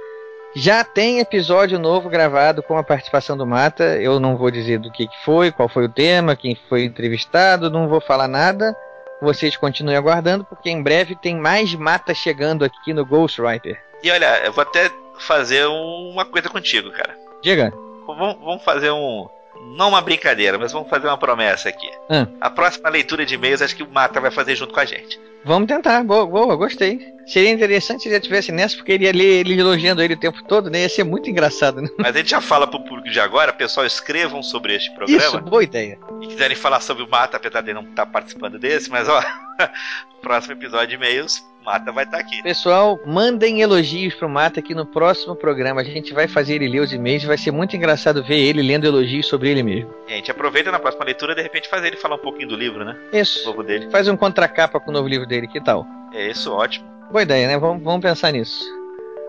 [0.57, 3.85] já tem episódio novo gravado com a participação do Mata.
[3.97, 7.71] Eu não vou dizer do que, que foi, qual foi o tema, quem foi entrevistado,
[7.71, 8.77] não vou falar nada.
[9.21, 13.81] Vocês continuem aguardando, porque em breve tem mais Mata chegando aqui no Ghostwriter.
[14.03, 17.17] E olha, eu vou até fazer uma coisa contigo, cara.
[17.43, 17.73] Diga.
[18.07, 19.29] Vamos, vamos fazer um.
[19.77, 21.91] Não uma brincadeira, mas vamos fazer uma promessa aqui.
[22.09, 22.27] Ah.
[22.41, 25.19] A próxima leitura de e-mails acho que o Mata vai fazer junto com a gente.
[25.45, 27.13] Vamos tentar, boa, boa, gostei.
[27.27, 30.43] Seria interessante se já tivesse nessa, porque ele ia ler ele elogiando ele o tempo
[30.45, 30.81] todo, né?
[30.81, 31.89] Ia ser muito engraçado, né?
[31.99, 35.23] Mas a gente já fala pro público de agora, pessoal, escrevam sobre este programa.
[35.23, 35.99] Isso, boa ideia.
[36.23, 39.23] E quiserem falar sobre o Mata, apesar de ele não estar participando desse, mas ó,
[40.23, 42.43] próximo episódio de e-mails, Mata vai estar aqui.
[42.43, 45.81] Pessoal, mandem elogios pro Mata aqui no próximo programa.
[45.81, 48.87] A gente vai fazer ele ler os e-mails, vai ser muito engraçado ver ele lendo
[48.87, 49.95] elogios sobre ele mesmo.
[50.07, 52.57] E a gente aproveita na próxima leitura, de repente, fazer ele falar um pouquinho do
[52.57, 52.95] livro, né?
[53.13, 53.45] Isso.
[53.45, 53.89] O novo dele.
[53.91, 55.87] Faz um contracapa com o novo livro dele, que tal?
[56.13, 56.87] É isso, ótimo.
[57.11, 57.57] Boa ideia, né?
[57.59, 58.63] Vamos, vamos pensar nisso.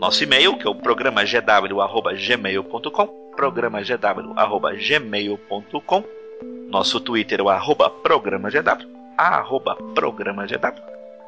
[0.00, 6.04] Nosso e-mail, que é o programagw.gmail.com programagw.gmail.com
[6.70, 8.78] Nosso Twitter é o arroba programagw
[9.18, 10.72] arroba programagw.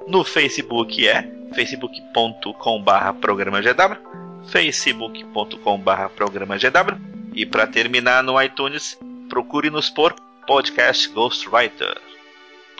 [0.09, 3.99] No Facebook é facebook.com barra programagw
[4.47, 6.99] facebook.com barra programagw.
[7.35, 10.15] E para terminar no iTunes, procure-nos por
[10.47, 12.01] Podcast Ghostwriter.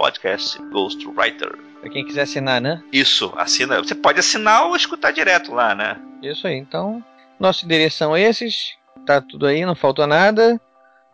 [0.03, 1.57] Podcast Ghostwriter.
[1.81, 2.83] Pra quem quiser assinar, né?
[2.93, 3.79] Isso, assina.
[3.79, 5.97] Você pode assinar ou escutar direto lá, né?
[6.21, 7.05] Isso aí, então.
[7.39, 8.75] Nosso endereço são esses.
[9.07, 10.61] Tá tudo aí, não faltou nada.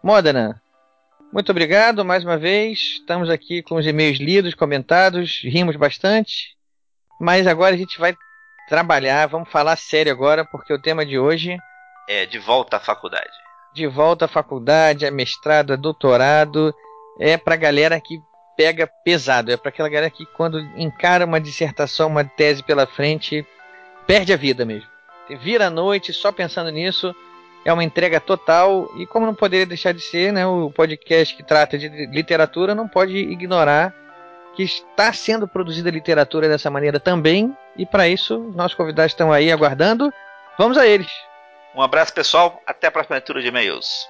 [0.02, 0.58] Modena,
[1.30, 2.78] muito obrigado mais uma vez.
[3.00, 6.56] Estamos aqui com os e-mails lidos, comentados, rimos bastante.
[7.20, 8.16] Mas agora a gente vai
[8.70, 11.58] trabalhar, vamos falar sério agora, porque o tema de hoje
[12.08, 13.28] É de volta à faculdade.
[13.74, 16.74] de volta à faculdade, a mestrado, a doutorado,
[17.20, 18.18] é pra galera que
[18.58, 23.46] pega pesado, é pra aquela galera que quando encara uma dissertação, uma tese pela frente,
[24.04, 24.88] perde a vida mesmo.
[25.40, 27.14] Vira a noite só pensando nisso,
[27.64, 31.44] é uma entrega total e como não poderia deixar de ser, né, o podcast que
[31.44, 33.94] trata de literatura não pode ignorar
[34.56, 39.52] que está sendo produzida literatura dessa maneira também, e para isso nossos convidados estão aí
[39.52, 40.12] aguardando.
[40.58, 41.12] Vamos a eles.
[41.76, 42.60] Um abraço, pessoal.
[42.66, 44.08] Até a próxima leitura de e-mails.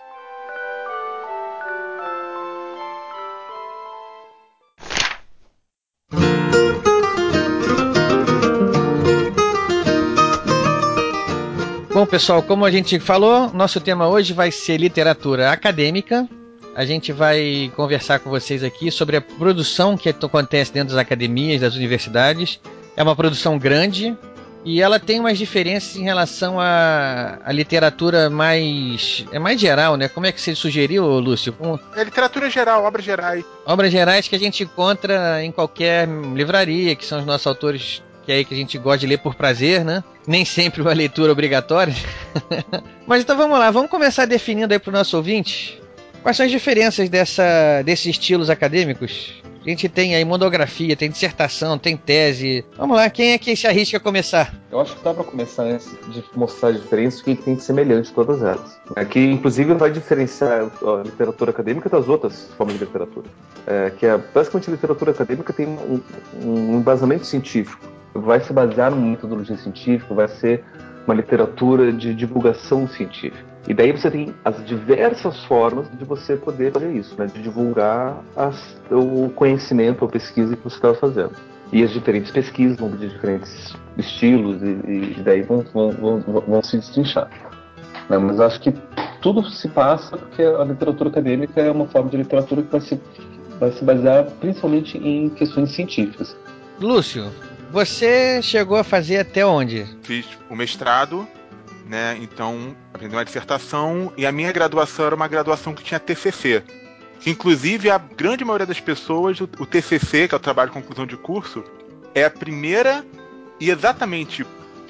[11.98, 16.28] Bom, pessoal, como a gente falou, nosso tema hoje vai ser literatura acadêmica.
[16.76, 21.60] a gente vai conversar com vocês aqui sobre a produção que acontece dentro das academias,
[21.60, 22.60] das universidades.
[22.96, 24.16] É uma produção grande
[24.64, 29.26] e ela tem umas diferenças em relação à, à literatura mais.
[29.32, 30.06] É mais geral, né?
[30.06, 31.52] Como é que você sugeriu, Lúcio?
[31.60, 33.44] Um- É literatura geral, obras gerais.
[33.66, 38.30] obras gerais que a gente encontra em qualquer livraria, que são os nossos autores que
[38.30, 40.04] é aí que a gente gosta de ler por prazer, né?
[40.28, 41.94] Nem sempre uma leitura obrigatória.
[43.06, 45.80] Mas então vamos lá, vamos começar definindo aí para o nosso ouvinte
[46.22, 49.42] quais são as diferenças dessa, desses estilos acadêmicos.
[49.64, 52.64] A gente tem aí monografia, tem dissertação, tem tese.
[52.76, 54.54] Vamos lá, quem é que se arrisca a começar?
[54.70, 57.62] Eu acho que dá para começar antes de mostrar a diferença, o que tem de
[57.62, 58.78] semelhante em todas elas.
[58.96, 63.26] É, que, inclusive, vai diferenciar a literatura acadêmica das outras formas de literatura.
[63.66, 66.00] É, que é, basicamente, a literatura acadêmica tem um,
[66.42, 67.97] um embasamento científico.
[68.14, 70.64] Vai se basear numa metodologia científica, vai ser
[71.06, 73.46] uma literatura de divulgação científica.
[73.66, 77.26] E daí você tem as diversas formas de você poder fazer isso, né?
[77.26, 81.32] de divulgar as- o conhecimento ou pesquisa que você estava fazendo.
[81.70, 86.62] E as diferentes pesquisas vão de diferentes estilos e, e daí vão, vão, vão- vão
[86.62, 87.28] se destrinchar.
[88.08, 88.16] Né?
[88.16, 88.72] Mas acho que
[89.20, 92.98] tudo se passa porque a literatura acadêmica é uma forma de literatura que vai se,
[93.60, 96.34] vai se basear principalmente em questões científicas.
[96.80, 97.26] Lúcio,
[97.70, 99.86] você chegou a fazer até onde?
[100.02, 101.26] Fiz o mestrado,
[101.86, 102.16] né?
[102.20, 106.62] Então, aprendi uma dissertação e a minha graduação era uma graduação que tinha TCC.
[107.20, 110.74] Que, inclusive, a grande maioria das pessoas, o, o TCC, que é o trabalho de
[110.74, 111.64] conclusão de curso,
[112.14, 113.04] é a primeira
[113.60, 114.46] e exatamente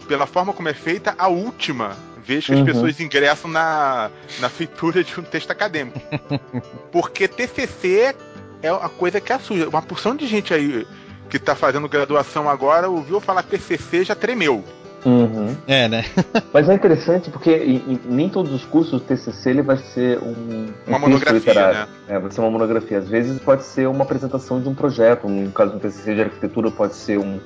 [0.06, 2.64] pela forma como é feita, a última vez que as Uhum.
[2.64, 4.10] pessoas ingressam na,
[4.40, 5.98] na feitura de um texto acadêmico.
[6.92, 8.14] Porque TCC
[8.62, 9.68] é a coisa que assusta.
[9.68, 10.86] Uma porção de gente aí
[11.28, 14.64] que tá fazendo graduação agora ouviu falar TCC já tremeu.
[15.66, 16.04] É, né?
[16.52, 20.18] Mas é interessante porque em, em- nem todos os cursos do TCC ele vai ser
[20.18, 21.78] um, um Uma monografia, literário.
[21.80, 21.88] né?
[22.08, 22.98] É, vai ser uma monografia.
[22.98, 25.28] Às vezes pode ser uma apresentação de um projeto.
[25.28, 27.38] No caso do TCC de arquitetura pode ser um-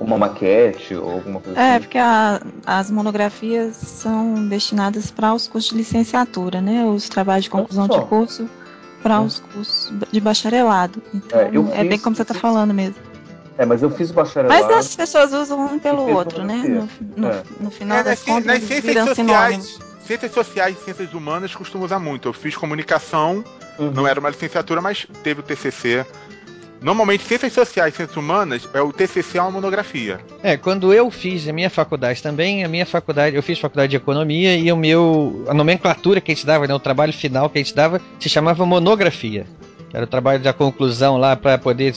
[0.00, 1.80] uma maquete ou alguma coisa É, assim.
[1.80, 6.84] porque a- as monografias são destinadas para os cursos de licenciatura, né?
[6.84, 8.48] Os trabalhos de conclusão de curso
[9.02, 11.02] para os cursos de bacharelado.
[11.12, 12.94] Então, É, eu é, bem fiz- como você está falando mesmo.
[13.58, 14.64] É, mas eu fiz o bacharelado.
[14.66, 16.56] Mas as pessoas usam um pelo outro, né?
[16.56, 17.42] No, no- É.
[17.60, 21.54] no final É, das nas, contas, nas eles ciências sociais, ciências sociais e ciências humanas
[21.54, 22.28] costumam usar muito.
[22.28, 23.44] Eu fiz comunicação,
[23.78, 23.90] Uhum.
[23.90, 26.04] não era uma licenciatura, mas teve o TCC.
[26.80, 30.18] Normalmente, ciências sociais e ciências humanas, é o TCC é uma monografia.
[30.42, 33.96] É, quando eu fiz a minha faculdade também, a minha faculdade, eu fiz faculdade de
[33.96, 37.58] economia e o meu, a nomenclatura que a gente dava, né, o trabalho final que
[37.58, 39.46] a gente dava, se chamava monografia.
[39.92, 41.94] Era o trabalho da conclusão lá para poder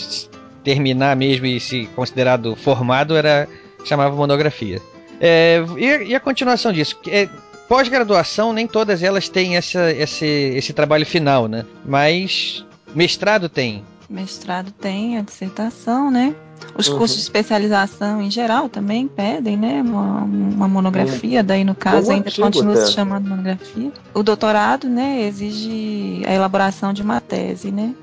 [0.65, 3.47] terminar mesmo e se considerado formado, era
[3.85, 4.81] chamava monografia.
[5.21, 6.97] É, e, e a continuação disso?
[7.07, 7.29] É,
[7.69, 11.65] Pós-graduação, nem todas elas têm essa, esse, esse trabalho final, né?
[11.83, 13.83] Mas mestrado tem.
[14.07, 16.35] Mestrado tem a dissertação, né?
[16.77, 16.99] Os Uhum.
[16.99, 19.81] cursos de especialização em geral também pedem, né?
[19.81, 22.85] Uma, uma monografia, daí no caso Ou ainda continua até.
[22.85, 23.91] se chamando monografia.
[24.13, 27.93] O doutorado, né, exige a elaboração de uma tese, né?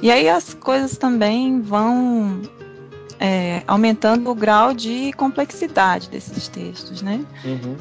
[0.00, 2.40] E aí as coisas também vão
[3.18, 7.24] é, aumentando o grau de complexidade desses textos, né?
[7.44, 7.76] Uhum.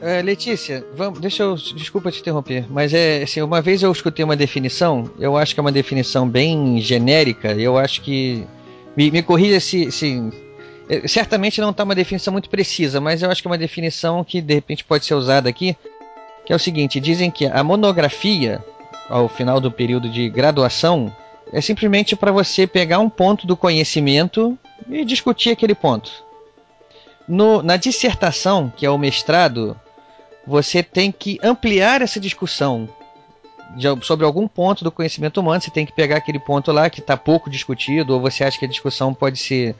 [0.00, 1.56] É, Letícia, vamos, deixa eu.
[1.56, 5.60] Desculpa te interromper, mas é assim, uma vez eu escutei uma definição, eu acho que
[5.60, 8.46] é uma definição bem genérica, eu acho que.
[8.96, 9.90] Me, me corrija se.
[9.90, 10.22] se
[10.88, 14.22] é, certamente não está uma definição muito precisa, mas eu acho que é uma definição
[14.22, 15.76] que de repente pode ser usada aqui.
[16.46, 18.64] Que é o seguinte: dizem que a monografia,
[19.08, 21.12] ao final do período de graduação,
[21.52, 24.58] é simplesmente para você pegar um ponto do conhecimento
[24.88, 26.10] e discutir aquele ponto.
[27.26, 29.78] No- na dissertação, que é o mestrado,
[30.46, 32.88] você tem que ampliar essa discussão
[33.76, 35.60] de sobre algum ponto do conhecimento humano.
[35.60, 38.64] Você tem que pegar aquele ponto lá que está pouco discutido, ou você acha que
[38.64, 39.74] a discussão pode ser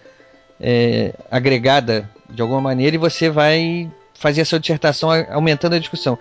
[0.61, 6.19] é, agregada de alguma maneira, e você vai fazer a sua dissertação aumentando a discussão.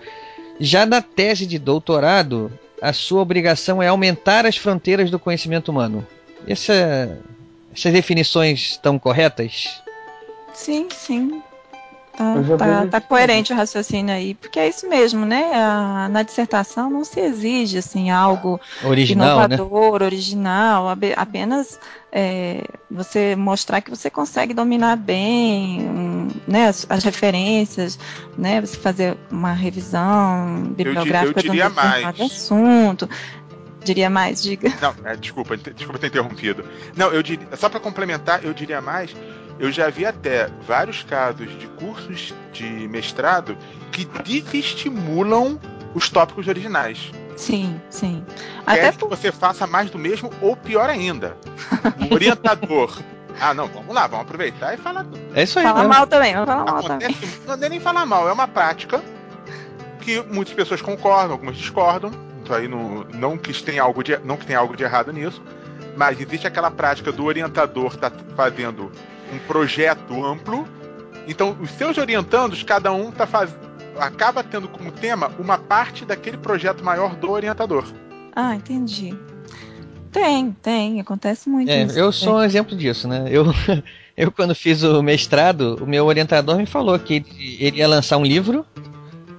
[0.58, 6.06] Já na tese de doutorado, a sua obrigação é aumentar as fronteiras do conhecimento humano.
[6.46, 7.18] Essa-
[7.74, 9.82] essas definições estão corretas?
[10.54, 11.42] Sim, sim.
[12.18, 15.52] Tá, Eu tá- vejo tá coerente o raciocínio aí, porque é isso mesmo, né?
[15.54, 19.54] A- na dissertação não se exige assim algo Original, né?
[19.54, 21.78] inovador, original, abe- apenas
[22.10, 27.96] é, você mostrar que você consegue dominar bem hum, né, as, as referências,
[28.36, 28.60] né?
[28.62, 32.20] Você fazer uma revisão bibliográfica de um diria mais.
[32.20, 33.08] assunto.
[33.84, 34.72] Diria mais, diga.
[34.82, 36.64] Não, é, desculpa, desculpa ter interrompido.
[36.96, 39.14] Não, eu diria, só para complementar, eu diria mais,
[39.58, 43.56] eu já vi até vários casos de cursos de mestrado
[43.92, 45.58] que desestimulam
[45.94, 47.10] os tópicos originais.
[47.36, 48.24] Sim, sim.
[48.64, 51.36] Quer Até que você faça mais do mesmo ou pior ainda.
[52.10, 52.98] O orientador.
[53.40, 55.06] Ah, não, vamos lá, vamos aproveitar e falar.
[55.34, 55.64] É isso aí.
[55.64, 55.88] falar né?
[55.88, 57.08] mal também, vamos falar mal também.
[57.08, 59.00] Acontece, não é nem falar mal, é uma prática
[60.00, 62.10] que muitas pessoas concordam, algumas discordam.
[62.42, 65.42] Isso aí não, não, que tenha algo de, não que tenha algo de errado nisso,
[65.96, 68.90] mas existe aquela prática do orientador estar fazendo
[69.32, 70.66] um projeto amplo.
[71.26, 73.54] Então, os seus orientandos, cada um tá faz...
[73.98, 77.84] acaba tendo como tema uma parte daquele projeto maior do orientador.
[78.34, 79.14] Ah, entendi.
[80.10, 81.98] Tem, tem, acontece muito É, isso.
[81.98, 83.26] eu sou um exemplo disso, né?
[83.30, 83.46] Eu,
[84.16, 88.16] eu quando fiz o mestrado, o meu orientador me falou que ele, ele ia lançar
[88.16, 88.64] um livro.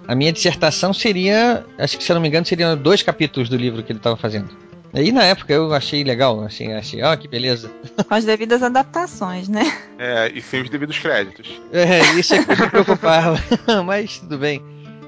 [0.07, 3.55] A minha dissertação seria, acho que se eu não me engano, seriam dois capítulos do
[3.55, 4.49] livro que ele estava fazendo.
[4.93, 7.71] E na época eu achei legal, assim, achei, ó, que beleza.
[8.07, 9.71] Com as devidas adaptações, né?
[9.97, 11.61] É, e sem os devidos créditos.
[11.71, 13.37] É, isso é que me preocupava,
[13.85, 14.63] mas tudo bem.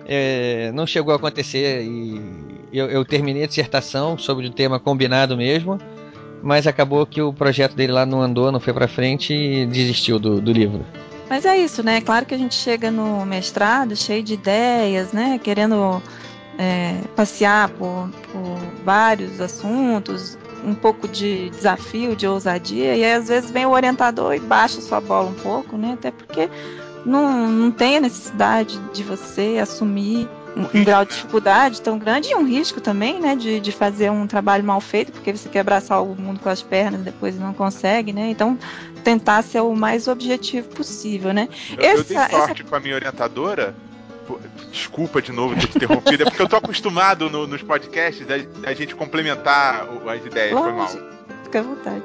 [0.05, 2.21] É, não chegou a acontecer e
[2.73, 5.77] eu, eu terminei a dissertação sobre o tema combinado mesmo,
[6.41, 10.19] mas acabou que o projeto dele lá não andou, não foi pra frente e desistiu
[10.19, 10.85] do, do livro.
[11.29, 12.01] Mas é isso, né?
[12.01, 15.39] Claro que a gente chega no mestrado cheio de ideias, né?
[15.41, 16.01] Querendo
[16.61, 23.29] é, passear por, por vários assuntos, um pouco de desafio, de ousadia, e aí, às
[23.29, 25.93] vezes vem o orientador e baixa sua bola um pouco, né?
[25.93, 26.47] Até porque
[27.03, 32.29] não, não tem a necessidade de você assumir um, um grau de dificuldade tão grande
[32.29, 33.35] e um risco também, né?
[33.35, 36.61] De, de fazer um trabalho mal feito, porque você quer abraçar o mundo com as
[36.61, 38.29] pernas e depois não consegue, né?
[38.29, 38.55] Então,
[39.03, 41.49] tentar ser o mais objetivo possível, né?
[41.71, 43.73] Eu, eu Essa- dei sorte com a minha orientadora.
[44.71, 48.37] Desculpa de novo ter te interrompido, é porque eu tô acostumado no- nos podcasts da,
[48.37, 50.87] da gente complementar as ideias, foi mal.
[51.43, 52.03] Fica à vontade.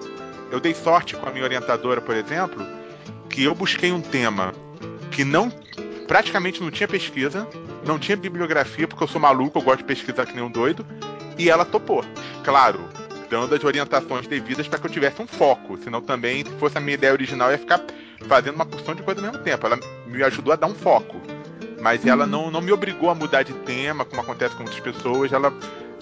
[0.51, 2.65] Eu dei sorte com a minha orientadora, por exemplo,
[3.29, 4.53] que eu busquei um tema
[5.11, 5.51] que não
[6.07, 7.47] praticamente não tinha pesquisa,
[7.85, 10.87] não tinha bibliografia, porque eu sou maluco, eu gosto de pesquisar que nem um doido,
[11.39, 12.05] e ela topou.
[12.45, 12.81] Claro,
[13.29, 16.81] dando as orientações devidas para que eu tivesse um foco, senão também, se fosse a
[16.81, 17.81] minha ideia original, eu ia ficar
[18.29, 19.67] fazendo uma porção de coisa ao mesmo tempo.
[19.67, 21.21] Ela me ajudou a dar um foco.
[21.87, 25.33] Mas ela não, não me obrigou a mudar de tema, como acontece com muitas pessoas.
[25.33, 25.53] Ela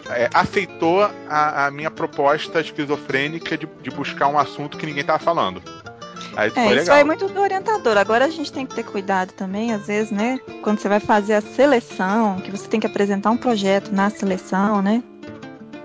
[0.09, 5.19] é, aceitou a, a minha proposta esquizofrênica de, de buscar um assunto que ninguém tava
[5.19, 5.63] falando.
[6.35, 6.95] Aí isso É, foi isso legal.
[6.95, 7.99] aí é muito do orientador.
[7.99, 10.41] Agora a gente tem que ter cuidado também, às vezes, né?
[10.63, 14.81] Quando você vai fazer a seleção, que você tem que apresentar um projeto na seleção,
[14.81, 15.03] né?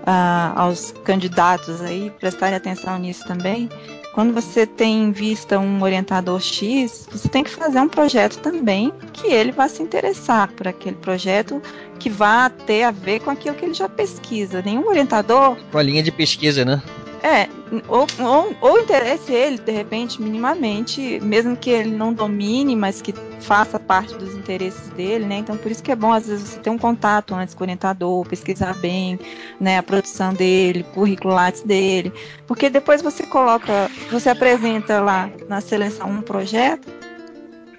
[0.06, 3.68] ah, aos candidatos aí, prestarem atenção nisso também.
[4.12, 8.92] Quando você tem em vista um orientador X, você tem que fazer um projeto também
[9.12, 11.62] que ele vá se interessar por aquele projeto
[11.98, 14.62] que vá ter a ver com aquilo que ele já pesquisa.
[14.62, 16.82] Nenhum orientador Com a linha de pesquisa, né?
[17.22, 17.48] É,
[17.86, 23.12] ou, ou, ou interesse ele, de repente, minimamente, mesmo que ele não domine, mas que
[23.40, 25.36] faça parte dos interesses dele, né?
[25.36, 27.64] Então, por isso que é bom, às vezes, você ter um contato antes com o
[27.64, 29.18] orientador, pesquisar bem,
[29.60, 32.12] né, a produção dele, currículo dele,
[32.46, 36.88] porque depois você coloca, você apresenta lá na seleção um projeto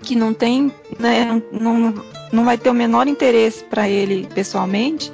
[0.01, 1.93] que não tem, né, não,
[2.32, 5.12] não vai ter o menor interesse para ele pessoalmente,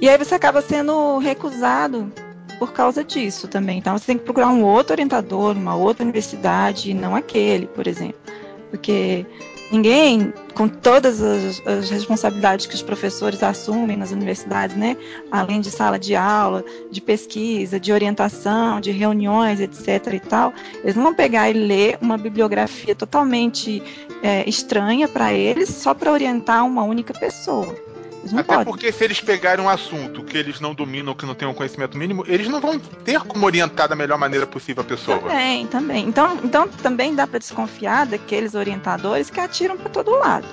[0.00, 2.12] e aí você acaba sendo recusado
[2.60, 3.78] por causa disso também.
[3.78, 8.20] Então você tem que procurar um outro orientador, uma outra universidade, não aquele, por exemplo.
[8.68, 9.24] Porque
[9.72, 14.94] ninguém, com todas as, as responsabilidades que os professores assumem nas universidades, né,
[15.30, 20.12] além de sala de aula, de pesquisa, de orientação, de reuniões, etc.
[20.12, 20.52] e tal,
[20.84, 23.82] eles não vão pegar e ler uma bibliografia totalmente
[24.22, 27.89] é, estranha para eles só para orientar uma única pessoa.
[28.20, 28.64] Eles não Até podem.
[28.66, 31.96] porque se eles pegarem um assunto que eles não dominam, que não têm um conhecimento
[31.96, 35.18] mínimo, eles não vão ter como orientar da melhor maneira possível a pessoa.
[35.18, 36.06] Também, também.
[36.06, 40.46] Então, então também dá para desconfiar daqueles orientadores que atiram para todo lado.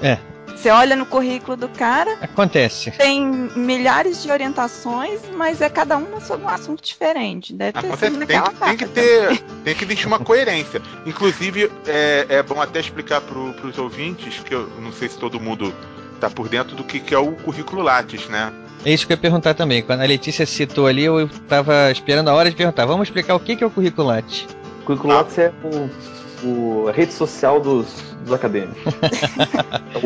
[0.00, 0.18] É.
[0.56, 2.90] Você olha no currículo do cara, Acontece.
[2.92, 3.22] tem
[3.54, 7.52] milhares de orientações, mas é cada uma sobre um assunto diferente.
[7.52, 10.82] Deve ter Acontece, sido tem, naquela que- tem que ter, tem que existir uma coerência.
[11.06, 15.38] Inclusive, é, é bom até explicar para os ouvintes, que eu não sei se todo
[15.38, 15.72] mundo
[16.18, 18.52] tá por dentro do que, que é o currículo Lattes, né?
[18.84, 19.82] É isso que eu ia perguntar também.
[19.82, 22.86] Quando a Letícia citou ali, eu tava esperando a hora de perguntar.
[22.86, 24.46] Vamos explicar o que que é o currículo Lattes.
[24.82, 27.86] O currículo Lattes é o, o- a rede social dos,
[28.24, 28.78] dos acadêmicos.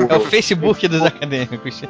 [0.08, 1.82] É o Facebook dos acadêmicos.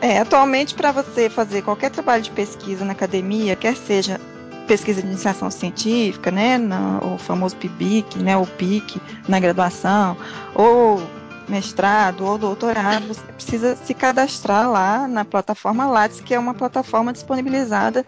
[0.00, 4.20] É, atualmente, para você fazer qualquer trabalho de pesquisa na academia, quer seja
[4.66, 10.16] pesquisa de iniciação científica, né, na- o famoso PIBIC, né, o PIC na graduação,
[10.54, 11.02] ou
[11.48, 17.12] mestrado ou doutorado, você precisa se cadastrar lá na plataforma Lattes, que é uma plataforma
[17.12, 18.04] disponibilizada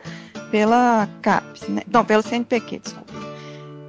[0.51, 3.07] pela CAPES, né, não, pelo CNPq, desculpa.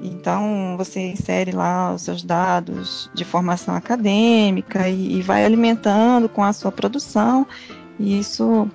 [0.01, 6.43] Então, você insere lá os seus dados de formação acadêmica e, e vai alimentando com
[6.43, 7.47] a sua produção.
[7.99, 8.69] E isso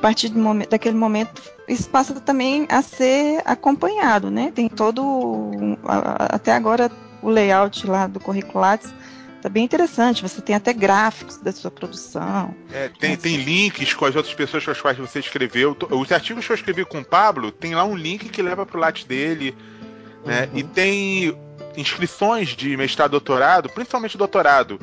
[0.00, 4.52] partir do momen- daquele momento, isso passa também a ser acompanhado, né?
[4.54, 5.78] Tem todo.
[5.86, 6.90] a- a- Até agora,
[7.22, 8.92] o layout lá do currículo Lattes
[9.44, 10.22] tá bem interessante.
[10.22, 12.54] Você tem até gráficos da sua produção.
[12.72, 15.76] É, tem, tem links com as outras pessoas com as quais você escreveu.
[15.90, 18.80] Os artigos que eu escrevi com o Pablo, tem lá um link que leva pro
[18.80, 19.54] Lattes dele.
[20.24, 20.48] né?
[20.54, 21.36] E tem
[21.76, 24.80] inscrições de mestrado e doutorado, principalmente doutorado,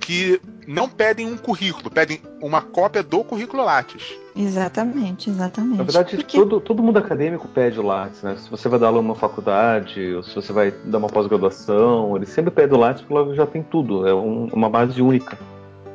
[0.00, 4.14] que não pedem um currículo, pedem uma cópia do currículo Lattes.
[4.36, 5.78] Exatamente, exatamente.
[5.78, 8.36] Na verdade, Porque- todo, todo mundo acadêmico pede o Lattes, né?
[8.36, 12.26] Se você vai dar aula numa faculdade, ou se você vai dar uma pós-graduação, ele
[12.26, 15.38] sempre pede o Lattes porque logo já tem tudo, é um- uma base única.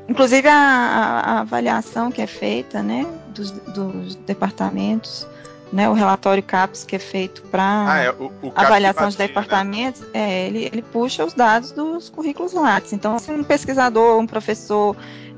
[0.07, 5.27] Inclusive a, a- a avaliação que é feita, né, dos, dos departamentos,
[5.71, 8.15] né, o relatório CAPES que é feito para Ah, é,
[8.55, 9.27] avaliação de né?
[9.27, 12.93] departamentos, é, ele, ele puxa os dados dos currículos Lattes.
[12.93, 14.95] Então, se um pesquisador, um professor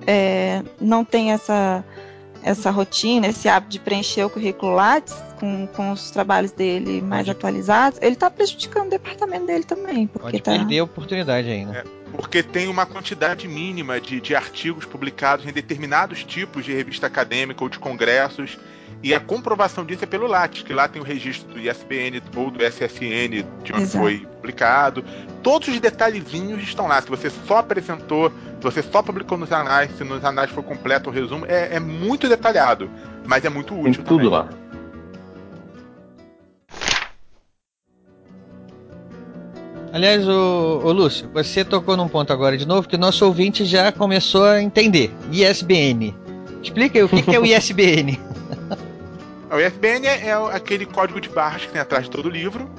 [0.08, 1.84] é, não tem essa,
[2.44, 7.28] essa rotina, esse hábito de preencher o currículo Lattes com, com os trabalhos dele mais
[7.28, 10.08] atualizados, ele está prejudicando o departamento dele também.
[10.08, 10.52] Porque Pode tá...
[10.52, 11.84] perder a oportunidade aí, né?
[12.12, 17.64] Porque tem uma quantidade mínima de, de artigos publicados em determinados tipos de revista acadêmica
[17.64, 18.60] ou de congressos.
[19.04, 22.52] E a comprovação disso é pelo Lattes, que lá tem o registro do ISBN ou
[22.52, 23.97] do SSN de onde Exato.
[23.97, 25.04] foi publicado.
[25.41, 27.02] Todos os detalhezinhos estão lá.
[27.02, 31.10] Se você só apresentou, se você só publicou nos anais, se nos anais for completo
[31.10, 32.89] o resumo, é, é muito detalhado,
[33.26, 34.30] mas é muito Tem útil tudo também.
[34.30, 34.49] lá.
[39.93, 43.91] Aliás, o, Lúcio, você tocou num ponto agora de novo que o nosso ouvinte já
[43.91, 45.12] começou a entender.
[45.32, 46.16] ISBN.
[46.64, 48.18] Explica aí o que, que é o ISBN.
[49.52, 52.70] O ISBN é, é aquele código de barras que tem atrás de todo livro,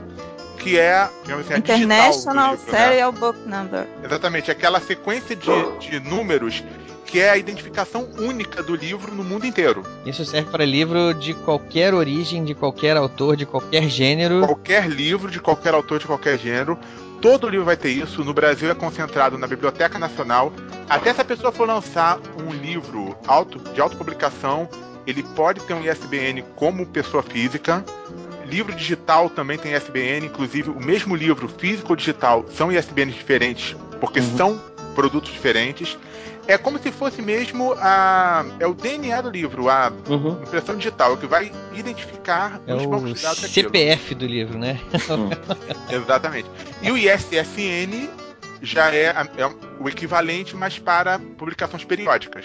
[0.58, 2.78] que é, assim, International livro, né?
[2.78, 3.86] Serial Book Number.
[4.02, 5.50] Exatamente, aquela sequência de,
[5.80, 6.62] de números
[7.04, 9.82] que é a identificação única do livro no mundo inteiro.
[10.06, 14.40] Isso serve para livro de qualquer origem, de qualquer autor, de qualquer gênero.
[14.40, 16.78] Qualquer livro de qualquer autor de qualquer gênero,
[17.20, 18.24] todo livro vai ter isso.
[18.24, 20.50] No Brasil é concentrado na Biblioteca Nacional.
[20.88, 24.66] Até se a pessoa for lançar um livro auto, de autopublicação,
[25.06, 27.84] ele pode ter um ISBN como pessoa física.
[28.46, 33.74] Livro digital também tem ISBN, inclusive o mesmo livro físico ou digital são ISBNs diferentes,
[34.00, 34.36] porque Uhum.
[34.36, 34.60] são
[34.94, 35.96] produtos diferentes.
[36.46, 38.44] É como se fosse mesmo a.
[38.58, 40.42] É o DNA do livro, a Uhum.
[40.42, 43.38] impressão digital, é o que vai identificar É os o bancos de dados.
[43.38, 44.78] CPF do livro, né?
[45.88, 46.50] Exatamente.
[46.82, 48.08] E o ISSN
[48.60, 49.46] já é, a- é
[49.80, 52.44] o equivalente, mas para publicações periódicas.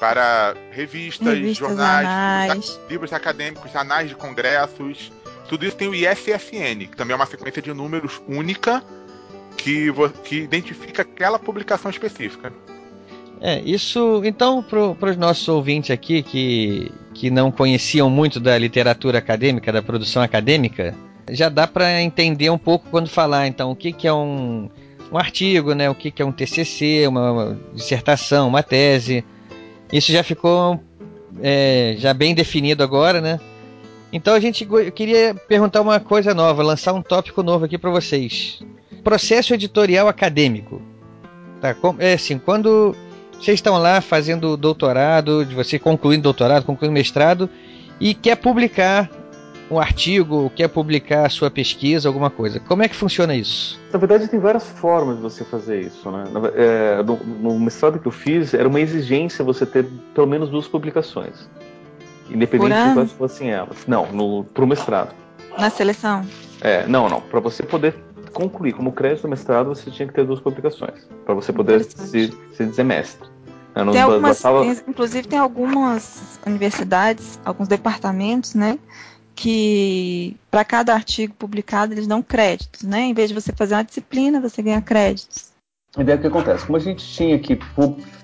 [0.00, 2.80] Para revistas, Revistas, jornais, anais.
[2.88, 5.12] livros, acadêmicos, anais de congressos.
[5.46, 8.82] Tudo isso tem o ISSN, que também é uma sequência de números única
[9.56, 9.92] que,
[10.24, 12.52] que identifica aquela publicação específica.
[13.40, 14.22] É, isso.
[14.24, 19.82] Então, para os nossos ouvintes aqui que, que não conheciam muito da literatura acadêmica, da
[19.82, 20.94] produção acadêmica,
[21.30, 24.68] já dá para entender um pouco quando falar, então, o que, que é um,
[25.10, 25.88] um artigo, né?
[25.88, 29.24] O que, que é um TCC, uma, uma dissertação, uma tese.
[29.92, 30.80] Isso já ficou
[31.42, 33.40] é, já bem definido agora, né?
[34.12, 38.60] Então a gente queria perguntar uma coisa nova, lançar um tópico novo aqui para vocês.
[39.04, 40.82] Processo editorial acadêmico.
[41.60, 42.94] Tá, é assim, quando
[43.32, 47.48] vocês estão lá fazendo doutorado, de você concluindo doutorado, concluindo mestrado,
[48.00, 49.10] e quer publicar
[49.70, 52.58] um artigo, quer publicar a sua pesquisa, alguma coisa.
[52.58, 53.78] Como é que funciona isso?
[53.92, 56.10] Na verdade, tem várias formas de você fazer isso.
[56.10, 56.24] Né?
[56.56, 60.66] É, no, no mestrado que eu fiz, era uma exigência você ter pelo menos duas
[60.66, 61.48] publicações.
[62.28, 63.76] Independente Por de quais fossem elas.
[63.86, 65.14] Não, no, pro mestrado.
[65.58, 66.24] Na seleção.
[66.60, 67.20] É, não, não.
[67.20, 67.94] Para você poder
[68.32, 71.08] concluir como crédito do mestrado, você tinha que ter duas publicações.
[71.24, 73.28] Para você poder se, se dizer mestre.
[73.74, 78.76] Não Tem algumas, bastava- inclusive tem algumas universidades, alguns departamentos, né,
[79.40, 83.00] que para cada artigo publicado eles dão créditos, né?
[83.04, 85.48] Em vez de você fazer uma disciplina, você ganha créditos.
[85.98, 86.66] Ideia é o que acontece.
[86.66, 87.58] Como a gente tinha que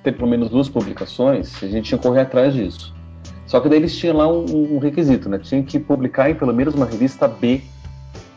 [0.03, 2.95] ter pelo menos duas publicações, a gente tinha que correr atrás disso.
[3.47, 5.39] Só que daí eles tinham lá um, um requisito, né?
[5.39, 7.63] Tinha que publicar em pelo menos uma revista B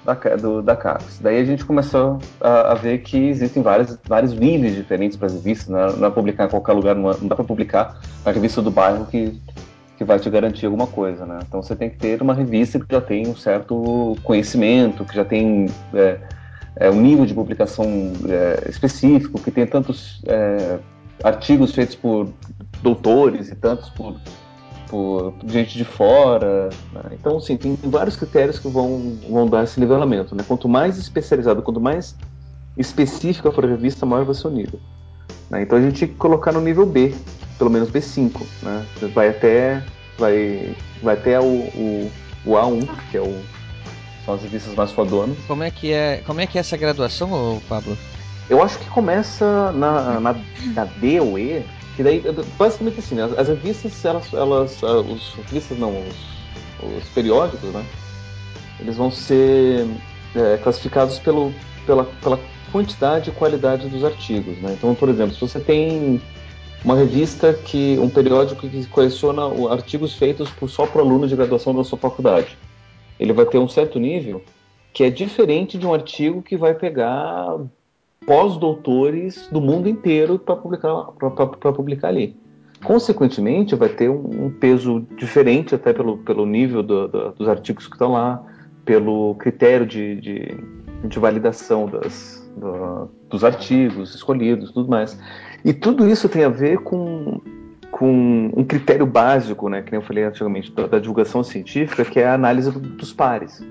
[0.05, 1.19] da, do, da CAPES.
[1.19, 5.33] Daí a gente começou a, a ver que existem vários, vários níveis diferentes para as
[5.33, 5.85] revistas, né?
[5.97, 9.05] não é publicar em qualquer lugar, não, não dá para publicar na revista do bairro
[9.05, 9.37] que,
[9.99, 11.39] que vai te garantir alguma coisa, né?
[11.45, 15.25] Então você tem que ter uma revista que já tem um certo conhecimento, que já
[15.25, 16.17] tem é,
[16.77, 17.83] é, um nível de publicação
[18.29, 20.79] é, específico, que tem tantos é,
[21.21, 22.29] artigos feitos por
[22.81, 24.15] doutores e tantos por,
[24.87, 26.69] por gente de fora.
[26.93, 27.01] né?
[27.11, 30.33] Então, sim, tem vários critérios que vão, vão dar esse nivelamento.
[30.33, 30.45] Né?
[30.47, 32.15] Quanto mais especializado, quanto mais
[32.77, 34.79] específica for a revista, maior vai ser o nível.
[35.49, 35.61] né?
[35.61, 37.13] Então a gente tinha que colocar no nível B,
[37.59, 38.41] pelo menos B5.
[38.63, 38.85] Né?
[39.13, 39.83] Vai até
[40.19, 42.11] vai, vai ter o, o,
[42.45, 43.41] o A1, que é o,
[44.25, 45.37] são as revistas mais fodonas.
[45.47, 47.97] Como é que é, como é, que é essa graduação, Pablo?
[48.49, 50.35] Eu acho que começa na, na,
[50.73, 51.63] na D ou E,
[51.95, 52.23] que daí,
[52.57, 57.85] basicamente assim, as, as revistas, elas, elas ah, os revistas não, os, os periódicos, né?
[58.79, 59.87] Eles vão ser
[60.35, 61.53] é, classificados pelo,
[61.85, 62.39] pela, pela
[62.71, 64.73] quantidade e qualidade dos artigos, né?
[64.77, 66.21] Então, por exemplo, se você tem
[66.83, 71.75] uma revista que um periódico que coleciona artigos feitos por, só por alunos de graduação
[71.75, 72.57] da sua faculdade,
[73.19, 74.41] ele vai ter um certo nível
[74.93, 77.57] que é diferente de um artigo que vai pegar
[78.25, 81.05] pós-doutores do mundo inteiro para publicar,
[81.59, 82.35] pra publicar ali.
[82.83, 87.87] Consequentemente, vai ter um, um peso diferente até pelo, pelo nível do- do- dos artigos
[87.87, 88.41] que estão lá,
[88.85, 90.57] pelo critério de, de,
[91.03, 95.19] de validação das, do- dos artigos escolhidos, tudo mais.
[95.63, 97.41] E tudo isso tem a ver com,
[97.91, 102.19] com um critério básico, né, que nem eu falei antigamente, da, da divulgação científica, que
[102.19, 103.61] é a análise do- dos pares.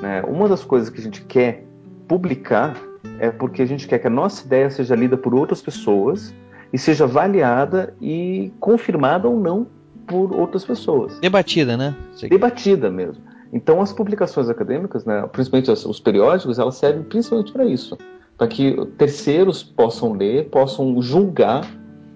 [0.00, 0.22] né?
[0.28, 1.64] Uma das coisas que a gente quer
[2.06, 2.76] publicar
[3.18, 6.32] é porque a gente quer que a nossa ideia seja lida por outras pessoas
[6.72, 9.66] e seja avaliada e confirmada ou não
[10.06, 11.18] por outras pessoas.
[11.20, 11.94] Debatida, né?
[12.30, 13.22] Debatida mesmo.
[13.52, 17.96] Então as publicações acadêmicas, né, principalmente os periódicos, elas servem principalmente para isso,
[18.38, 21.68] para que terceiros possam ler, possam julgar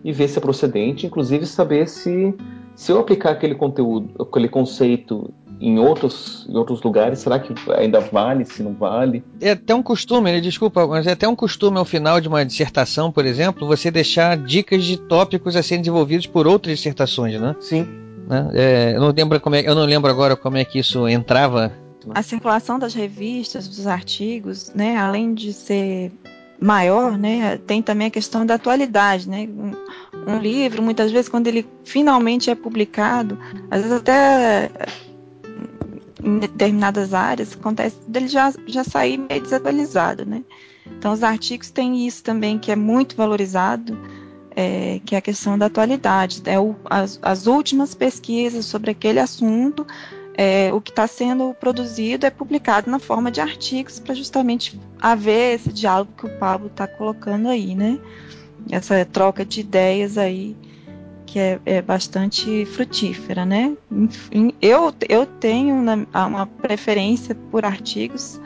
[0.04, 2.34] e ver se é procedente, inclusive saber se
[2.74, 8.00] se eu aplicar aquele conteúdo, aquele conceito em outros, em outros lugares, será que ainda
[8.00, 9.22] vale, se não vale?
[9.40, 10.40] É até um costume, né?
[10.40, 14.36] desculpa, mas é até um costume ao final de uma dissertação, por exemplo, você deixar
[14.36, 17.54] dicas de tópicos a serem desenvolvidos por outras dissertações, né?
[17.60, 17.86] Sim.
[18.28, 18.50] Né?
[18.54, 21.72] É, eu, não lembro como é, eu não lembro agora como é que isso entrava.
[22.14, 26.12] A circulação das revistas, dos artigos, né, além de ser
[26.60, 29.48] maior, né, tem também a questão da atualidade, né?
[29.48, 33.38] Um, um livro, muitas vezes, quando ele finalmente é publicado,
[33.70, 34.70] às vezes até
[36.22, 40.42] em determinadas áreas acontece dele já, já sair meio desatualizado, né?
[40.86, 43.98] Então os artigos têm isso também que é muito valorizado,
[44.54, 49.18] é, que é a questão da atualidade, é o, as, as últimas pesquisas sobre aquele
[49.18, 49.86] assunto
[50.34, 55.56] é, o que está sendo produzido é publicado na forma de artigos para justamente haver
[55.56, 57.98] esse diálogo que o Pablo está colocando aí, né?
[58.70, 60.56] Essa troca de ideias aí
[61.26, 63.74] que é, é bastante frutífera, né?
[63.90, 68.40] Enfim, eu, eu tenho na- uma preferência por artigos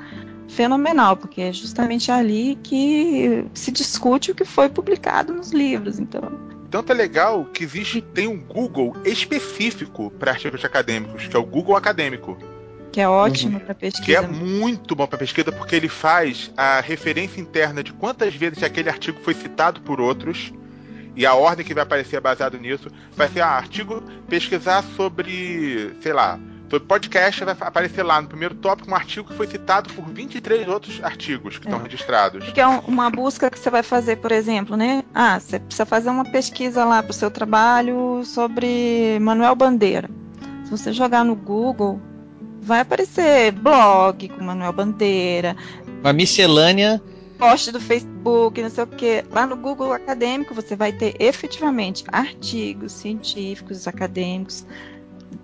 [0.48, 6.22] fenomenal, porque é justamente ali que se discute o que foi publicado nos livros, então
[6.70, 11.44] Tanto é legal que existe tem um Google específico para artigos acadêmicos, que é o
[11.44, 12.36] Google Acadêmico,
[12.96, 14.04] que é ótimo para pesquisa.
[14.04, 18.62] que é muito bom para pesquisa porque ele faz a referência interna de quantas vezes
[18.62, 20.50] aquele artigo foi citado por outros
[21.14, 22.90] e a ordem que vai aparecer é baseado nisso.
[23.14, 28.54] Vai ser ah, artigo pesquisar sobre, sei lá, sobre podcast, vai aparecer lá no primeiro
[28.54, 32.44] tópico um artigo que foi citado por 23 outros artigos que estão registrados.
[32.44, 35.04] Porque é um- uma busca que você vai fazer, por exemplo, né?
[35.14, 40.10] Ah, você precisa fazer uma pesquisa lá para o seu trabalho sobre Manuel Bandeira.
[40.64, 42.00] Se você jogar no Google,
[42.60, 45.56] vai aparecer blog com Manuel Bandeira,
[46.00, 47.00] Uma miscelânea.
[47.38, 49.24] post do Facebook, não sei o quê.
[49.30, 54.66] Lá no Google Acadêmico você vai ter efetivamente artigos científicos, acadêmicos,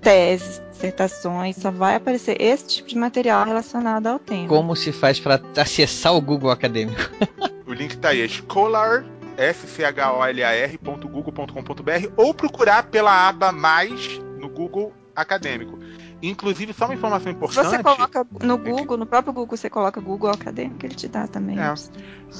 [0.00, 4.48] teses, dissertações, só vai aparecer esse tipo de material relacionado ao tema.
[4.48, 7.00] Como se faz para acessar o Google Acadêmico?
[7.64, 9.02] O link tá aí, é scholar,
[9.38, 15.78] scholar.google.com.br ou procurar pela aba mais no Google Acadêmico.
[16.22, 17.66] Inclusive, só uma informação importante.
[17.66, 21.58] você coloca no Google, no próprio Google, você coloca Google Acadêmico, ele te dá também.
[21.58, 21.74] É.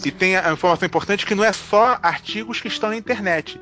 [0.05, 3.61] E tem a informação importante que não é só artigos que estão na internet.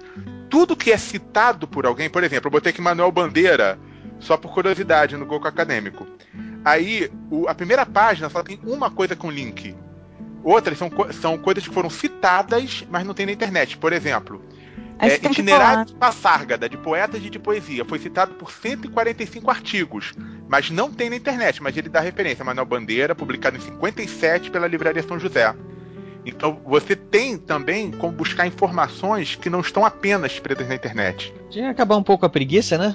[0.50, 3.78] Tudo que é citado por alguém, por exemplo, eu botei aqui Manuel Bandeira,
[4.18, 6.06] só por curiosidade, no Google Acadêmico.
[6.64, 9.74] Aí, o- a primeira página só tem uma coisa com link.
[10.44, 10.90] Outras são,
[11.20, 13.78] são coisas que foram citadas, mas não tem na internet.
[13.78, 14.42] Por exemplo,
[15.01, 18.51] é, você tem que Itinerário de Passárgada, de poetas e de poesia, foi citado por
[18.53, 20.12] 145 artigos,
[20.48, 22.44] mas não tem na internet, mas ele dá referência.
[22.44, 25.55] Manuel Bandeira, publicado em 57 pela Livraria São José.
[26.24, 31.32] Então você tem também como buscar informações que não estão apenas presas na internet.
[31.48, 32.94] Tinha acabar um pouco a preguiça, né?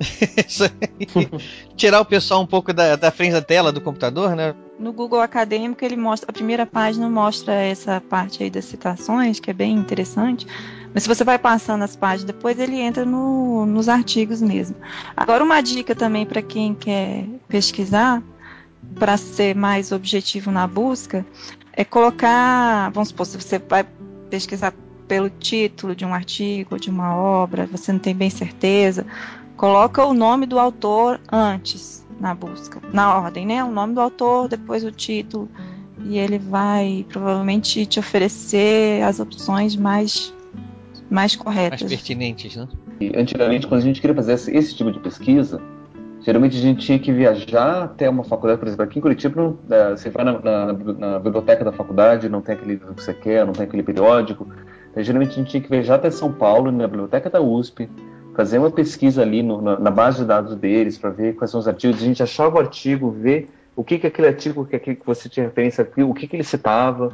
[1.76, 4.54] Tirar o pessoal um pouco da, da frente da tela do computador, né?
[4.78, 9.50] No Google Acadêmico, ele mostra, a primeira página mostra essa parte aí das citações, que
[9.50, 10.46] é bem interessante.
[10.94, 14.76] Mas se você vai passando as páginas depois, ele entra no- nos artigos mesmo.
[15.16, 18.22] Agora, uma dica também para quem quer pesquisar,
[18.98, 21.26] para ser mais objetivo na busca,
[21.72, 23.84] é colocar, vamos supor, se você vai
[24.30, 24.72] pesquisar
[25.08, 29.04] pelo título de um artigo, de uma obra, você não tem bem certeza,
[29.56, 33.64] coloca o nome do autor antes na busca, na ordem, né?
[33.64, 35.48] O nome do autor, depois o título.
[36.06, 40.33] E ele vai provavelmente te oferecer as opções mais,
[41.14, 41.82] mais Mais corretas.
[41.88, 42.68] pertinentes, né?
[43.00, 45.60] E antigamente, quando a gente queria fazer esse, esse tipo de pesquisa,
[46.22, 49.58] geralmente a gente tinha que viajar até uma faculdade, por exemplo, aqui em Curitiba, não-
[49.76, 53.14] é, você vai na, na- na biblioteca da faculdade, não tem aquele livro que você
[53.14, 54.46] quer, não tem aquele periódico.
[54.90, 57.88] Então, geralmente a gente tinha que viajar até São Paulo, na biblioteca da USP,
[58.34, 61.60] fazer uma pesquisa ali no- na, na base de dados deles para ver quais são
[61.60, 62.02] os artigos.
[62.02, 65.46] A gente achava o artigo, ver o que que aquele artigo que, que você tinha
[65.46, 67.12] referência aqui, o que que ele citava.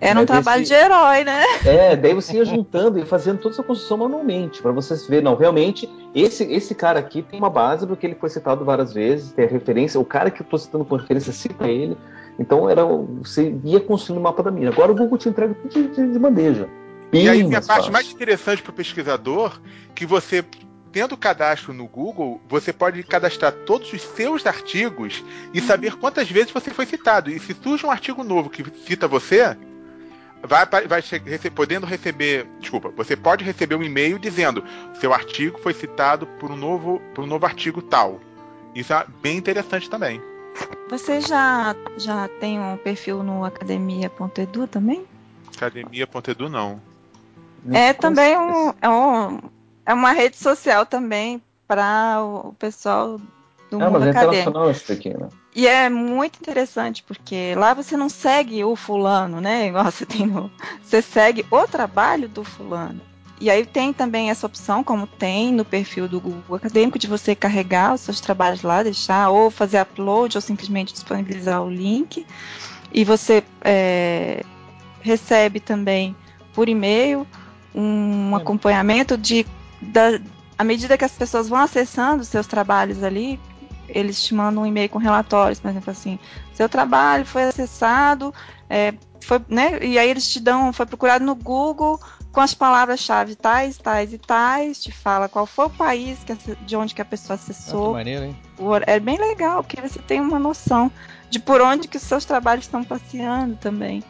[0.00, 1.42] Era um Mas trabalho esse- de herói, né?
[1.64, 5.34] É, daí você ia juntando e fazendo toda essa construção manualmente, para vocês verem, não,
[5.36, 9.46] realmente, esse, esse cara aqui tem uma base porque ele foi citado várias vezes, tem
[9.46, 11.96] a referência, o cara que eu estou citando com referência cita ele,
[12.38, 14.70] então era, você ia construindo o mapa da mina.
[14.70, 16.68] Agora o Google te entrega tudo de, de- de bandeja.
[17.10, 17.92] Bem E aí vem a parte fácil.
[17.92, 19.58] mais interessante para o pesquisador,
[19.94, 20.44] que você,
[20.92, 25.24] tendo cadastro no Google, você pode cadastrar todos os seus artigos
[25.54, 27.30] e saber quantas vezes você foi citado.
[27.30, 29.56] E se surge um artigo novo que cita você,
[30.42, 34.62] vai, vai rece- podendo receber, desculpa, você pode receber um e-mail dizendo
[35.00, 38.20] seu artigo foi citado por um novo, por um novo artigo tal.
[38.74, 40.20] Isso é bem interessante também.
[40.88, 45.04] Você já, já tem um perfil no academia.edu também?
[45.54, 46.80] Academia.edu não.
[47.72, 49.40] É também um, é, um,
[49.84, 53.18] é uma rede social também para o pessoal
[53.70, 54.50] do Ah, mundo mas é acadêmico.
[54.50, 55.28] internacional isso daqui, né?
[55.56, 59.68] E é muito interessante, porque lá você não segue o fulano, né?
[59.68, 60.50] Igual você tem no.
[60.84, 63.00] Você segue o trabalho do fulano.
[63.40, 67.34] E aí tem também essa opção, como tem no perfil do Google Acadêmico, de você
[67.34, 72.26] carregar os seus trabalhos lá, deixar, ou fazer upload, ou simplesmente disponibilizar o link.
[72.92, 74.44] E você é,
[75.00, 76.14] recebe também
[76.52, 77.26] por e-mail
[77.74, 79.46] um acompanhamento de
[79.80, 80.20] da,
[80.58, 83.40] à medida que as pessoas vão acessando os seus trabalhos ali,
[83.88, 86.18] eles te mandam um e-mail com relatórios, por exemplo, assim,
[86.52, 88.32] seu trabalho foi acessado,
[88.68, 92.00] é, foi, né, e aí eles te dão, foi procurado no Google
[92.32, 96.34] com as palavras-chave tais, tais e tais, te fala qual foi o país que,
[96.66, 97.92] de onde que a pessoa Ah, que acessou.
[97.92, 98.36] maneiro, hein?
[98.86, 100.90] É bem legal, porque você tem uma noção
[101.30, 104.04] de por onde que os seus trabalhos estão passeando também.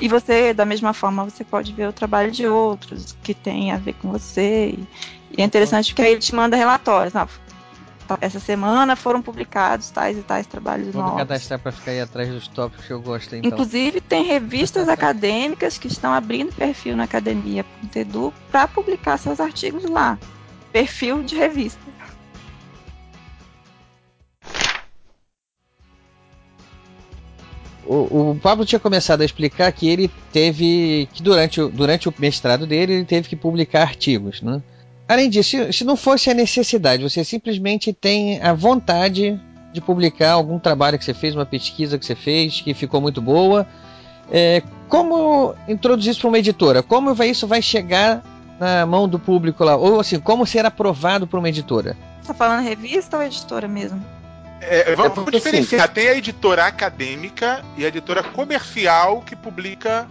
[0.00, 3.76] E você, da mesma forma, você pode ver o trabalho de outros que tem a
[3.76, 4.74] ver com você.
[4.76, 4.88] E,
[5.38, 7.14] e é interessante porque aí ele te manda relatórios.
[7.14, 7.28] Não,
[8.20, 11.18] essa semana foram publicados tais e tais trabalhos Vou novos.
[11.18, 13.50] cadastrar pra ficar aí atrás dos tópicos que eu gosto, então.
[13.50, 20.18] Inclusive, tem revistas acadêmicas que estão abrindo perfil na academia.edu para publicar seus artigos lá.
[20.72, 21.80] Perfil de revista.
[27.84, 32.14] O, o Pablo tinha começado a explicar que ele teve que durante o, durante o
[32.16, 34.62] mestrado dele ele teve que publicar artigos, né?
[35.08, 39.40] Além disso, se, não fosse a necessidade, você simplesmente tem a vontade
[39.72, 43.20] de publicar algum trabalho que você fez, uma pesquisa que você fez que ficou muito
[43.20, 43.66] boa,
[44.30, 46.82] é, como introduzir isso para uma editora?
[46.82, 48.22] Como vai, isso vai chegar
[48.60, 49.76] na mão do público lá?
[49.76, 51.96] Ou assim, como ser aprovado por uma editora?
[52.26, 54.02] Tá falando revista ou editora mesmo?
[54.60, 55.88] É, vamos, É vamos diferenciar.
[55.88, 60.06] Tem a editora acadêmica e a editora comercial que publica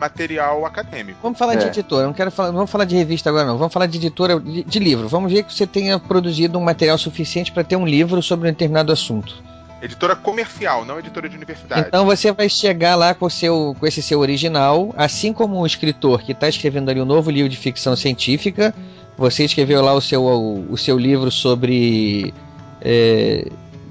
[0.00, 1.18] material acadêmico.
[1.22, 1.68] Vamos falar de É.
[1.68, 4.40] editora, não quero falar, não vamos falar de revista agora não, vamos falar de editora
[4.40, 5.06] de, de livro.
[5.06, 8.52] Vamos ver que você tenha produzido um material suficiente para ter um livro sobre um
[8.52, 9.34] determinado assunto.
[9.82, 11.86] Editora comercial, não editora de universidade.
[11.88, 15.66] Então você vai chegar lá com, o seu, com esse seu original, assim como o
[15.66, 18.74] escritor que está escrevendo ali um novo livro de ficção científica,
[19.16, 22.34] você escreveu lá o seu, o, o seu livro sobre
[22.82, 23.46] é,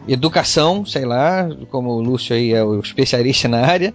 [0.08, 3.94] educação, sei lá, como o Lúcio aí é o especialista na área,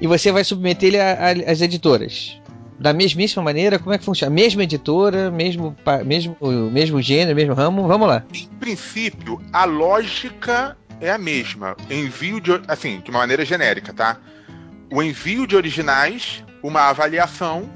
[0.00, 2.40] e você vai submeter ele às editoras.
[2.78, 4.34] Da mesmíssima maneira, como é que funciona?
[4.34, 6.36] Mesma editora, mesmo, mesmo,
[6.70, 8.24] mesmo gênero, mesmo ramo, vamos lá.
[8.32, 11.76] Em princípio, a lógica é a mesma.
[11.88, 14.18] Envio de, assim, de uma maneira genérica, tá?
[14.92, 17.68] O envio de originais, uma avaliação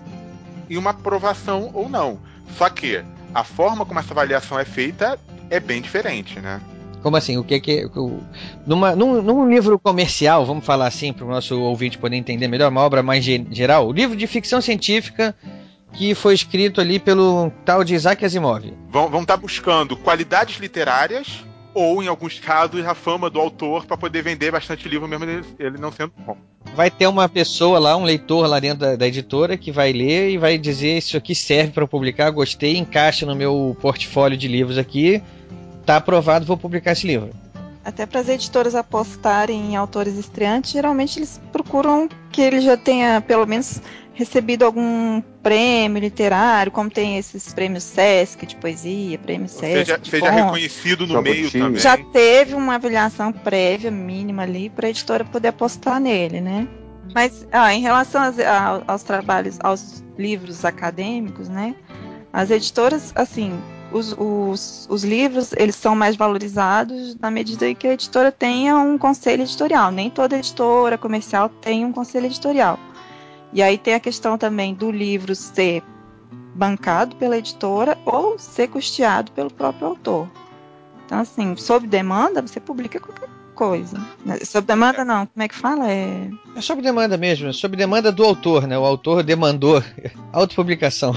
[0.68, 2.20] e uma aprovação ou não.
[2.56, 3.02] Só que
[3.34, 6.60] a forma como essa avaliação é feita é bem diferente, né?
[7.08, 7.38] Como assim?
[7.38, 7.86] O que é que.
[7.96, 8.20] o-
[8.66, 12.70] numa, num, num livro comercial, vamos falar assim, para o nosso ouvinte poder entender melhor,
[12.70, 15.34] uma obra mais ge- geral, o livro de ficção científica
[15.94, 18.62] que foi escrito ali pelo tal de Isaac Asimov.
[18.90, 21.42] Vão vão estar buscando qualidades literárias
[21.72, 25.44] ou, em alguns casos, a fama do autor para poder vender bastante livro mesmo ele,
[25.58, 26.36] ele não sendo bom.
[26.74, 30.30] Vai ter uma pessoa lá, um leitor lá dentro da, da editora, que vai ler
[30.30, 34.76] e vai dizer: Isso aqui serve para publicar, gostei, encaixa no meu portfólio de livros
[34.76, 35.22] aqui,
[35.88, 37.30] tá aprovado, vou publicar esse livro.
[37.82, 43.22] Até para as editoras apostarem em autores estreantes, geralmente eles procuram que ele já tenha
[43.22, 43.80] pelo menos
[44.12, 49.86] recebido algum prêmio literário, como tem esses prêmios Sesc de poesia, prêmio Sesc.
[49.86, 51.80] Seja, seja reconhecido no meio também.
[51.80, 56.68] Já teve uma avaliação prévia, mínima ali, para a editora poder apostar nele, né?
[57.14, 58.36] Mas ah, em relação aos,
[58.86, 61.74] aos trabalhos, aos livros acadêmicos, né?
[62.30, 63.58] As editoras, assim,
[63.92, 68.76] os, os, os livros eles são mais valorizados na medida em que a editora tenha
[68.76, 69.90] um conselho editorial.
[69.90, 72.78] Nem toda editora comercial tem um conselho editorial.
[73.52, 75.82] E aí tem a questão também do livro ser
[76.54, 80.28] bancado pela editora ou ser custeado pelo próprio autor.
[81.06, 83.98] Então, assim, sob demanda, você publica qualquer coisa.
[84.44, 85.26] Sob demanda, não.
[85.26, 85.90] Como é que fala?
[85.90, 86.28] É...
[86.54, 88.78] É sob demanda mesmo, é sob demanda do autor, né?
[88.78, 89.82] O autor demandou
[90.32, 91.14] autopublicação.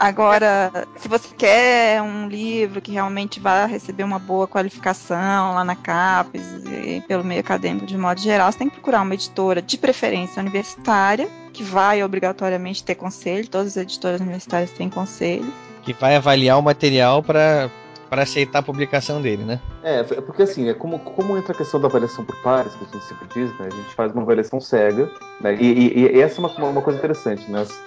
[0.00, 5.76] Agora, se você quer um livro que realmente vai receber uma boa qualificação lá na
[5.76, 9.76] CAPES e pelo meio acadêmico de modo geral, você tem que procurar uma editora de
[9.76, 15.52] preferência universitária, que vai obrigatoriamente ter conselho, todas as editoras universitárias têm conselho.
[15.82, 17.70] Que vai avaliar o material para
[18.08, 19.60] para aceitar a publicação dele, né?
[19.84, 22.84] É, é porque assim, é como, como entra a questão da avaliação por pares, que
[22.84, 23.68] a gente sempre diz, né?
[23.70, 25.08] A gente faz uma avaliação cega,
[25.40, 25.54] né?
[25.54, 27.60] E, e- e essa é uma, uma coisa interessante, né?
[27.60, 27.80] As,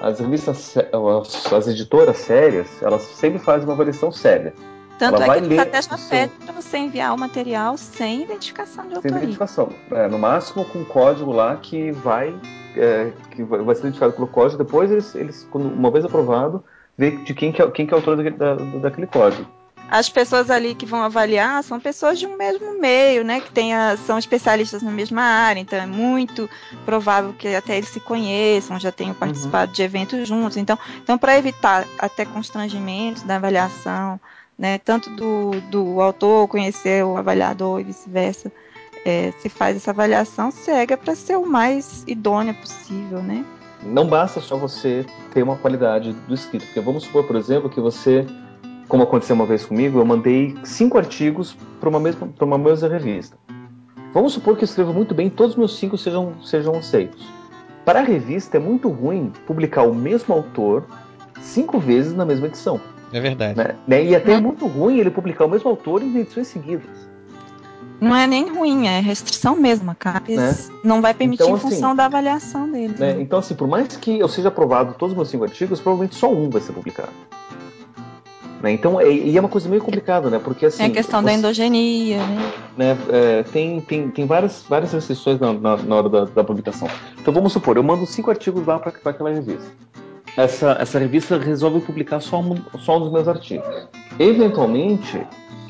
[0.00, 4.52] as revistas, as, as editoras sérias, elas sempre fazem uma avaliação séria.
[4.98, 7.18] Tanto Ela é vai que a ler estratégia o seu- pede para você enviar o
[7.18, 9.16] material sem identificação de Sem autoria.
[9.18, 9.68] identificação.
[9.90, 12.32] É, no máximo com um código lá que vai,
[12.76, 14.62] é, que vai vai ser identificado pelo código.
[14.62, 16.62] Depois eles, eles quando- uma vez aprovado,
[16.96, 19.46] vê de quem que é, quem que é o autor daquele, da- daquele código.
[19.90, 23.40] As pessoas ali que vão avaliar são pessoas de um mesmo meio, né?
[23.40, 26.48] Que tenha, são especialistas na mesma área, então é muito
[26.84, 30.56] provável que até eles se conheçam, já tenham participado de eventos juntos.
[30.56, 34.18] Então, então para evitar até constrangimentos da avaliação,
[34.58, 34.78] né?
[34.78, 38.50] Tanto do, do autor conhecer o avaliador e vice-versa,
[39.04, 43.44] é, se faz essa avaliação cega para ser o mais idônea possível, né?
[43.82, 47.80] Não basta só você ter uma qualidade do escrito, porque vamos supor, por exemplo, que
[47.80, 48.26] você,
[48.94, 52.86] como aconteceu uma vez comigo, eu mandei cinco artigos para uma mesma para uma mesma
[52.86, 53.36] revista.
[54.12, 57.26] Vamos supor que eu escrevo muito bem, todos os meus cinco sejam sejam aceitos.
[57.84, 60.84] Para a revista é muito ruim publicar o mesmo autor
[61.40, 62.80] cinco vezes na mesma edição.
[63.12, 63.58] É verdade.
[63.58, 63.74] Né?
[63.84, 64.04] Né?
[64.04, 67.08] E até é muito ruim ele publicar o mesmo autor em edições seguidas.
[68.00, 69.90] Não é nem ruim, é restrição mesmo.
[69.90, 70.74] A CAPES Né?
[70.84, 72.94] não vai permitir Então, em função assim, da avaliação dele.
[72.96, 73.20] né?
[73.20, 76.32] Então, assim, por mais que eu seja aprovado todos os meus cinco artigos, provavelmente só
[76.32, 77.10] um vai ser publicado.
[78.64, 78.72] Né?
[78.72, 80.40] Então, é, e é uma coisa meio complicada, né?
[80.42, 80.78] Porque assim.
[80.78, 82.52] Tem a questão da você- endogenia, né?
[82.78, 86.88] né, é, tem, tem, tem várias, várias restrições na, na- na hora da, da publicação.
[87.20, 89.70] Então vamos supor, eu mando cinco artigos lá para aquela revista.
[90.34, 93.66] Essa, essa revista resolve publicar só um, só um dos meus artigos.
[94.18, 95.20] Eventualmente,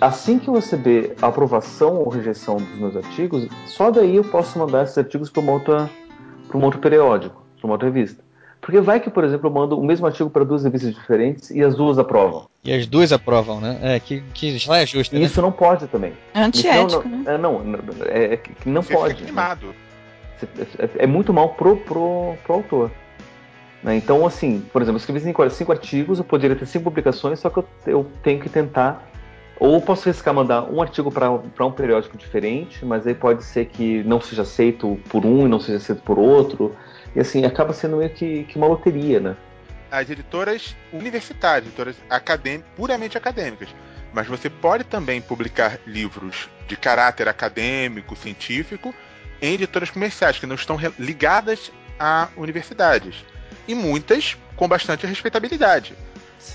[0.00, 4.56] assim que eu receber a aprovação ou rejeição dos meus artigos, só daí eu posso
[4.58, 5.90] mandar esses artigos para uma outra,
[6.48, 8.22] para um outro periódico, para uma outra revista.
[8.64, 11.62] Porque vai que, por exemplo, eu mando o mesmo artigo para duas revistas diferentes e
[11.62, 12.46] as duas aprovam.
[12.64, 13.78] E as duas aprovam, né?
[13.82, 15.26] É, que, que já é justo, E né?
[15.26, 16.14] isso não pode também.
[16.32, 17.24] É antiético, não, né?
[17.38, 19.14] não, é, não, não, é, é que não Você pode.
[19.14, 19.74] fica queimado.
[20.78, 22.90] É, é muito mal pro, pro, pro autor.
[23.82, 23.96] né?
[23.96, 27.50] Então, assim, por exemplo, eu escrevi cinco, cinco artigos, eu poderia ter cinco publicações, só
[27.50, 29.10] que eu, eu tenho que tentar.
[29.60, 34.02] Ou posso riscar mandar um artigo para um periódico diferente, mas aí pode ser que
[34.04, 36.74] não seja aceito por um e não seja aceito por outro.
[37.14, 39.36] E assim, acaba sendo meio que, que uma loteria, né?
[39.90, 43.68] As editoras universitárias, editoras acadêmicas, puramente acadêmicas.
[44.12, 48.94] Mas você pode também publicar livros de caráter acadêmico, científico,
[49.40, 53.24] em editoras comerciais, que não estão ligadas a universidades.
[53.68, 55.94] E muitas com bastante respeitabilidade.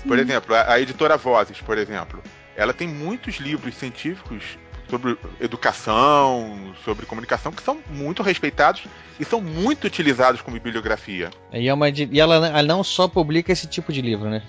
[0.06, 2.22] Por exemplo, a, a editora Vozes, por exemplo,
[2.56, 4.58] ela tem muitos livros científicos
[4.90, 8.82] sobre educação, sobre comunicação, que são muito respeitados
[9.18, 11.30] e são muito utilizados como bibliografia.
[11.52, 14.42] E, é uma, e ela, ela não só publica esse tipo de livro, né?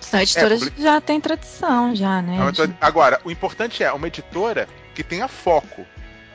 [0.00, 2.38] São editoras publica- que já têm tradição, já, né?
[2.38, 5.84] É editora- Agora, o importante é uma editora que tenha foco.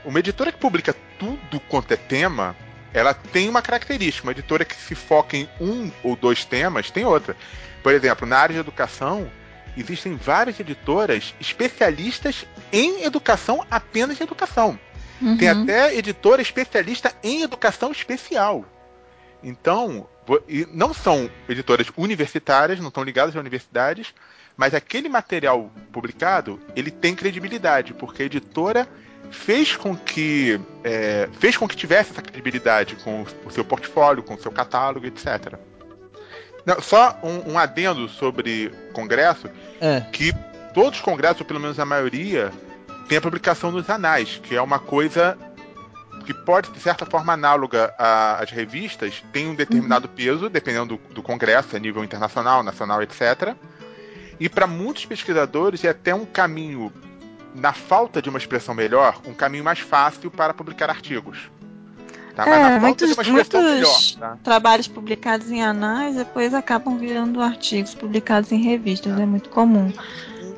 [0.06, 2.56] Uma editora que publica tudo quanto é tema,
[2.94, 4.26] ela tem uma característica.
[4.28, 7.36] Uma editora que se foca em um ou dois temas tem outra.
[7.84, 9.30] Por exemplo, na área de educação,
[9.76, 14.80] existem várias editoras especialistas em educação, apenas em educação.
[15.40, 15.64] Tem Uhum.
[15.64, 18.66] até editora especialista em educação especial.
[19.44, 20.08] Então,
[20.74, 24.14] não são editoras universitárias, não estão ligadas a universidades,
[24.56, 28.88] mas aquele material publicado, ele tem credibilidade, porque a editora
[29.32, 34.36] fez com que é, fez com que tivesse essa credibilidade com o seu portfólio, com
[34.36, 35.56] o seu catálogo, etc.
[36.66, 39.50] Não, só um, um adendo sobre congresso,
[39.80, 40.02] É.
[40.12, 40.34] que
[40.78, 42.54] todos os congressos, ou pelo menos a maioria,
[43.10, 45.36] tem a publicação nos anais, que é uma coisa
[46.24, 51.24] que pode, de certa forma, análoga às revistas, tem um determinado peso, dependendo do, do
[51.24, 53.56] congresso, a nível internacional, nacional, etc.
[54.40, 56.94] E para muitos pesquisadores é até um caminho,
[57.56, 61.50] na falta de uma expressão melhor, um caminho mais fácil para publicar artigos.
[62.36, 62.48] Tá?
[62.48, 64.00] É, muitos, muitos melhor.
[64.20, 64.38] Tá?
[64.44, 69.92] trabalhos publicados em anais depois acabam virando artigos publicados em revistas, é muito comum.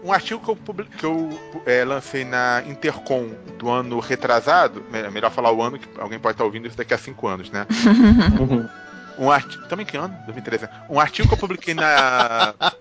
[0.10, 3.30] Um artigo que eu, publi- que eu é, lancei na Intercom
[3.60, 6.95] do ano retrasado, me- melhor falar o ano, que alguém pode estar ouvindo isso daqui
[6.95, 7.68] a cinco anos, né?
[9.20, 9.68] Um artigo.
[9.68, 10.16] Também que ano?
[10.26, 10.64] 2013.
[10.64, 10.70] né?
[10.89, 12.53] Um artigo que eu publiquei na.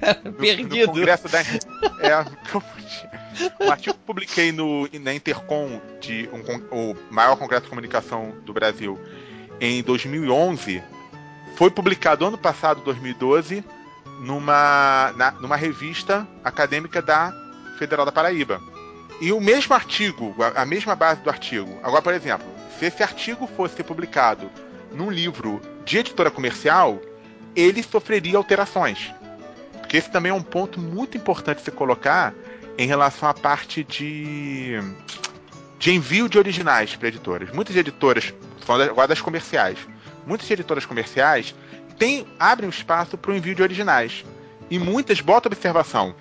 [0.00, 0.86] Cara, no, perdido.
[0.88, 1.38] No congresso da.
[1.40, 6.40] É, um artigo que eu publiquei no, na Intercom, de um
[6.76, 8.98] o maior congresso de comunicação do Brasil,
[9.60, 10.82] em 2011,
[11.56, 13.62] foi publicado ano passado, 2012,
[14.18, 17.32] numa, na- numa revista acadêmica da
[17.78, 18.60] Federal da Paraíba.
[19.20, 21.78] E o mesmo artigo, a, a mesma base do artigo.
[21.82, 22.46] Agora, por exemplo,
[22.78, 24.50] se esse artigo fosse publicado
[24.92, 27.00] num livro de editora comercial,
[27.54, 29.12] ele sofreria alterações.
[29.80, 32.32] Porque esse também é um ponto muito importante se colocar
[32.76, 34.78] em relação à parte de,
[35.78, 37.50] de envio de originais para editoras.
[37.52, 38.32] Muitas editoras,
[38.64, 39.78] falando agora das comerciais,
[40.26, 41.54] muitas editoras comerciais
[41.98, 44.24] têm, abrem um espaço para o envio de originais.
[44.70, 46.14] E muitas botam observação.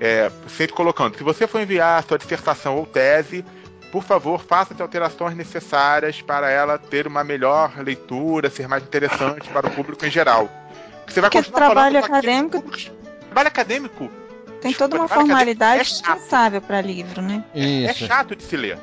[0.00, 3.44] É, sempre colocando, se você for enviar a sua dissertação ou tese,
[3.92, 9.48] por favor, faça as alterações necessárias para ela ter uma melhor leitura, ser mais interessante
[9.50, 10.48] para o público em geral.
[11.06, 12.92] Você vai Porque continuar trabalho acadêmico públicos-
[13.26, 14.10] Trabalho acadêmico
[14.60, 17.44] tem toda uma trabalho formalidade é dispensável para livro, né?
[17.54, 18.78] é chato de se ler.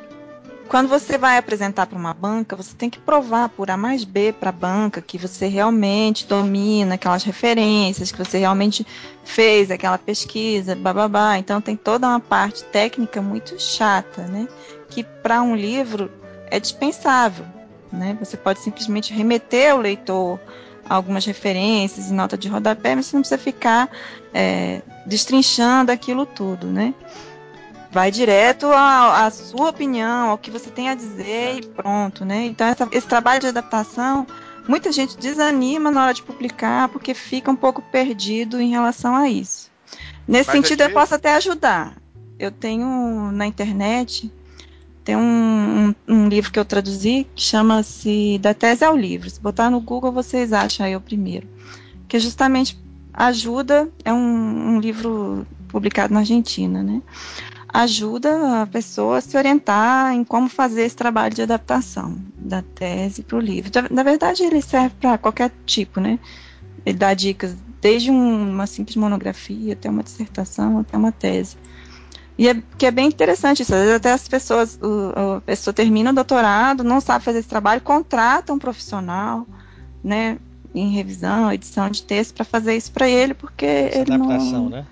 [0.67, 4.33] Quando você vai apresentar para uma banca, você tem que provar por A mais B
[4.33, 8.85] para a banca que você realmente domina aquelas referências, que você realmente
[9.23, 11.37] fez aquela pesquisa, bababá.
[11.37, 14.47] Então tem toda uma parte técnica muito chata, né?
[14.89, 16.11] Que para um livro
[16.51, 17.45] é dispensável,
[17.91, 18.17] né?
[18.19, 20.39] Você pode simplesmente remeter o leitor
[20.89, 23.89] algumas referências e nota de rodapé, mas você não precisa ficar
[24.33, 26.93] é, destrinchando aquilo tudo, né?
[27.91, 32.45] Vai direto à, sua opinião, ao que você tem a dizer e pronto, né?
[32.45, 34.25] Então essa- esse trabalho de adaptação,
[34.67, 39.29] muita gente desanima na hora de publicar porque fica um pouco perdido em relação a
[39.29, 39.69] isso.
[40.27, 41.95] Nesse Mas sentido, eu posso até ajudar.
[42.37, 44.31] Eu tenho na internet
[45.03, 45.21] tem um,
[46.09, 49.29] um- um livro que eu traduzi que chama-se Da Tese ao Livro.
[49.29, 51.47] Se botar no Google, vocês acham aí o primeiro.
[52.09, 52.77] Que justamente
[53.13, 57.01] ajuda, é um, um livro publicado na Argentina, né?
[57.81, 63.21] Ajuda a pessoa a se orientar em como fazer esse trabalho de adaptação da tese
[63.23, 63.71] para o livro.
[63.91, 66.19] Na verdade, ele serve para qualquer tipo, né?
[66.85, 71.55] Ele dá dicas desde um- uma simples monografia até uma dissertação, até uma tese.
[72.37, 73.73] E é, que é bem interessante isso.
[73.73, 77.47] Às vezes até as pessoas, o- a pessoa termina o doutorado, não sabe fazer esse
[77.49, 79.45] trabalho, contrata um profissional,
[80.03, 80.37] né?
[80.73, 84.69] Em revisão, edição de texto para fazer isso para ele, porque Essa ele adaptação, não
[84.69, 84.85] né?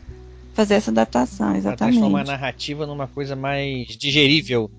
[0.56, 1.98] Fazer essa adaptação, Pra exatamente.
[2.00, 4.72] transformar a narrativa numa coisa mais digerível.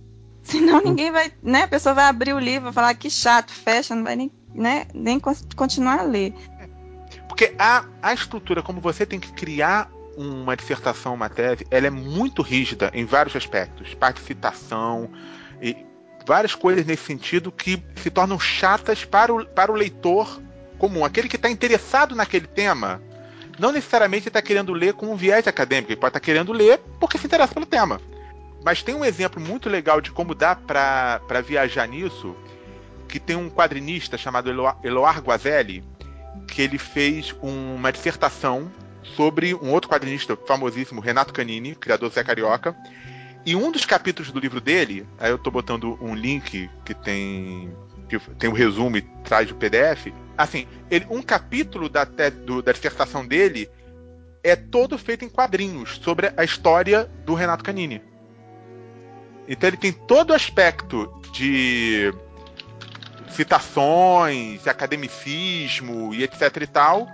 [0.43, 1.63] Senão ninguém vai, né?
[1.63, 4.31] A pessoa vai abrir o livro e falar "Ah, que chato, fecha, não vai nem,
[4.55, 5.21] né, nem
[5.55, 6.33] continuar a ler.
[7.29, 11.91] Porque a, a estrutura, como você tem que criar uma dissertação, uma tese, ela é
[11.91, 13.93] muito rígida em vários aspectos.
[13.95, 15.11] Parte de citação
[15.61, 15.77] e
[16.27, 20.41] várias coisas nesse sentido que se tornam chatas para o, para o leitor
[20.79, 21.05] comum.
[21.05, 23.03] Aquele que está interessado naquele tema,
[23.59, 27.19] não necessariamente está querendo ler com um viés acadêmico, ele pode estar querendo ler porque
[27.19, 28.01] se interessa pelo tema.
[28.65, 32.35] Mas tem um exemplo muito legal de como dá para viajar nisso,
[33.09, 35.85] que tem um quadrinista chamado Elo- Eloar Guazelli,
[36.49, 38.71] que ele fez uma dissertação
[39.15, 42.77] sobre um outro quadrinista famosíssimo, Renato Canini, criador do Zé Carioca.
[43.47, 47.73] E um dos capítulos do livro dele, aí eu tô botando um link que tem
[48.09, 50.09] que tem um resumo e traz o PDF.
[50.37, 53.69] Assim, ele, um capítulo da, do- da dissertação dele
[54.45, 58.03] é todo feito em quadrinhos sobre a história do Renato Canini.
[59.49, 62.13] Então ele tem todo o aspecto de
[63.31, 67.07] citações, academicismo e etc e tal,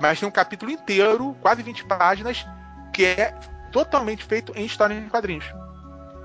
[0.00, 2.46] mas tem um capítulo inteiro, quase 20 páginas,
[2.92, 3.34] que é
[3.72, 5.44] totalmente feito em história em quadrinhos.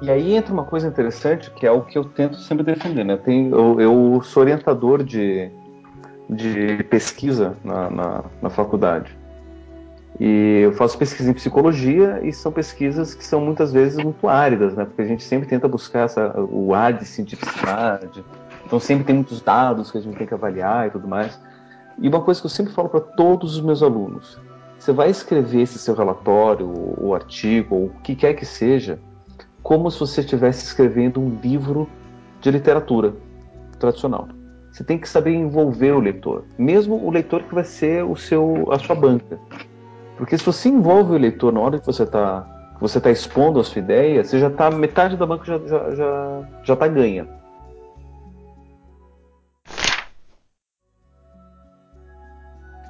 [0.01, 3.03] E aí entra uma coisa interessante, que é o que eu tento sempre defender.
[3.05, 3.13] Né?
[3.13, 5.49] Eu, tenho- eu- eu sou orientador de,
[6.29, 9.17] de pesquisa na, na, na faculdade.
[10.19, 14.73] E eu faço pesquisa em psicologia e são pesquisas que são muitas vezes muito áridas,
[14.73, 14.85] né?
[14.85, 18.23] Porque a gente sempre tenta buscar essa, o ar de cientificidade.
[18.65, 21.37] Então sempre tem muitos dados que a gente tem que avaliar e tudo mais.
[21.99, 24.39] E uma coisa que eu sempre falo para todos os meus alunos:
[24.79, 28.97] você vai escrever esse seu relatório, ou artigo, ou o que quer que seja,
[29.66, 31.89] como se você estivesse escrevendo um livro
[32.39, 33.16] de literatura
[33.80, 34.28] tradicional.
[34.72, 38.72] Você tem que saber envolver o leitor, mesmo o leitor que vai ser o seu,
[38.72, 39.39] a sua banca.
[40.18, 42.45] Porque se você envolve o leitor na hora que você está
[42.80, 46.43] você tá expondo a sua ideia, você já tá metade da banca já já já,
[46.63, 47.28] já tá ganha.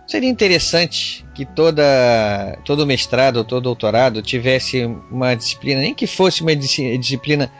[0.07, 1.83] Seria interessante que toda,
[2.63, 7.51] todo mestrado todo doutorado tivesse uma disciplina, nem que fosse uma disci- disciplina,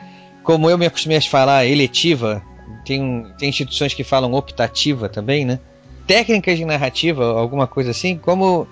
[0.44, 2.42] como eu me acostumei a falar, eletiva.
[2.84, 5.58] Tem, tem instituições que falam optativa também, né?
[6.06, 8.68] Técnicas de narrativa, alguma coisa assim, como,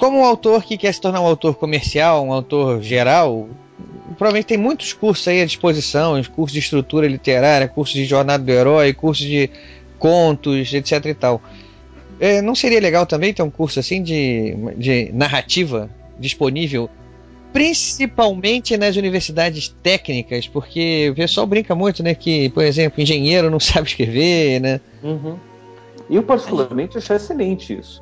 [0.00, 3.46] como um autor que quer se tornar um autor comercial, um autor geral.
[4.16, 8.50] Provavelmente tem muitos cursos aí à disposição, cursos de estrutura literária, cursos de jornada do
[8.50, 9.50] herói, cursos de
[9.98, 11.42] contos, etc e tal.
[12.22, 16.88] É, não seria legal também ter um curso assim de, de narrativa disponível,
[17.52, 22.14] principalmente nas universidades técnicas, porque o pessoal brinca muito, né?
[22.14, 24.80] Que, por exemplo, engenheiro não sabe escrever, né?
[26.08, 28.00] Eu, particularmente, achei excelente isso.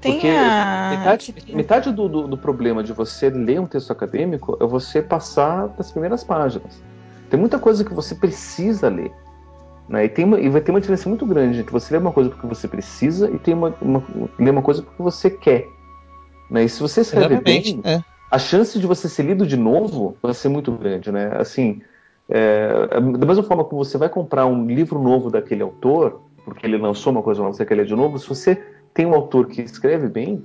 [0.00, 4.56] Tem Porque a metade, metade do, do, do problema de você ler um texto acadêmico
[4.60, 6.80] é você passar das primeiras páginas.
[7.28, 9.10] Tem muita coisa que você precisa ler.
[9.88, 10.04] Né?
[10.04, 12.30] E, tem uma, e vai ter uma diferença muito grande entre você ler uma coisa
[12.30, 14.02] porque você precisa e tem uma, uma,
[14.38, 15.68] ler uma coisa porque você quer.
[16.50, 16.64] Né?
[16.64, 18.02] E se você escreve Exatamente, bem, é.
[18.30, 21.12] a chance de você ser lido de novo vai ser muito grande.
[21.12, 21.30] Né?
[21.36, 21.80] Assim,
[22.28, 26.78] é, da mesma forma que você vai comprar um livro novo daquele autor, porque ele
[26.78, 28.60] lançou uma coisa nova, você quer ler de novo, se você
[28.92, 30.44] tem um autor que escreve bem,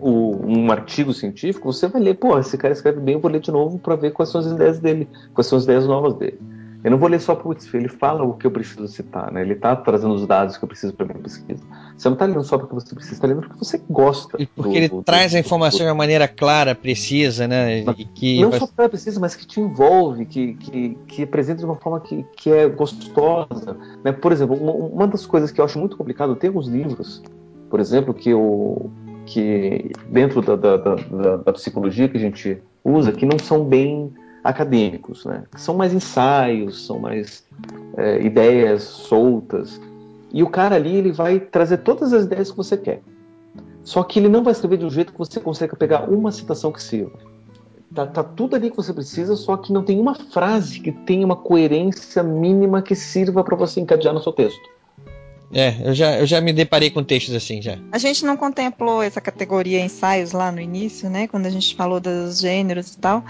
[0.00, 3.40] o- um artigo científico, você vai ler, pô, esse cara escreve bem, eu vou ler
[3.40, 6.38] de novo para ver quais são as ideias dele, quais são as ideias novas dele.
[6.84, 9.42] Eu não vou ler só putz, ele fala o que eu preciso citar, né?
[9.42, 11.60] Ele tá trazendo os dados que eu preciso para minha pesquisa.
[11.96, 14.38] Você não tá lendo só porque você precisa, você tá lendo porque você gosta.
[14.54, 17.80] Porque ele traz a informação de uma maneira clara, precisa, né?
[17.80, 21.58] E que não vai- só para precisa, mas que te envolve, que, que, que apresenta
[21.58, 23.76] de uma forma que, que é gostosa.
[24.04, 24.12] Né?
[24.12, 27.20] Por exemplo, uma, uma das coisas que eu acho muito complicado, tem alguns livros,
[27.68, 28.90] por exemplo, que eu
[29.26, 33.62] que dentro da, da, da, da- da psicologia que a gente usa, que não são
[33.64, 34.10] bem
[34.42, 35.44] acadêmicos, né?
[35.52, 37.44] Que são mais ensaios, são mais
[37.96, 39.80] é, ideias soltas.
[40.32, 43.02] E o cara ali ele vai trazer todas as ideias que você quer.
[43.82, 46.70] Só que ele não vai escrever de um jeito que você consiga pegar uma citação
[46.70, 47.18] que sirva.
[47.94, 51.24] Tá, tá tudo ali que você precisa, só que não tem uma frase que tenha
[51.24, 54.60] uma coerência mínima que sirva para você encadear no seu texto.
[55.50, 57.78] É, eu já, eu já me deparei com textos assim já.
[57.90, 61.26] A gente não contemplou essa categoria ensaios lá no início, né?
[61.26, 63.24] Quando a gente falou dos gêneros e tal.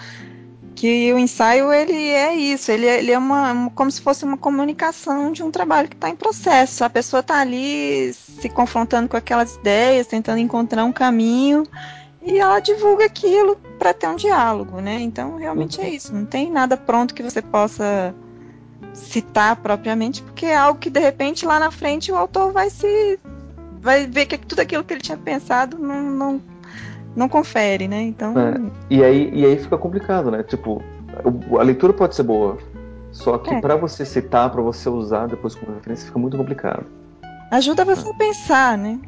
[0.79, 4.24] Que o ensaio, ele é isso, ele é, ele é uma, uma- como se fosse
[4.24, 6.85] uma comunicação de um trabalho que está em processo.
[6.85, 11.64] A pessoa está ali se confrontando com aquelas ideias, tentando encontrar um caminho,
[12.22, 15.01] e ela divulga aquilo para ter um diálogo, né?
[15.01, 16.14] Então, realmente é isso.
[16.14, 18.14] Não tem nada pronto que você possa
[18.95, 23.18] citar propriamente, porque é algo que de repente lá na frente o autor vai se
[23.81, 26.43] vai ver que tudo aquilo que ele tinha pensado não, não,
[27.17, 28.03] não confere, né?
[28.03, 28.55] Então, É,
[28.91, 30.43] e, aí, e aí fica complicado, né?
[30.43, 30.83] Tipo,
[31.51, 32.59] o- a leitura pode ser boa,
[33.11, 33.61] só que É.
[33.61, 36.85] para você citar, para você usar depois como referência, fica muito complicado.
[37.51, 39.01] ajuda você a pensar, né?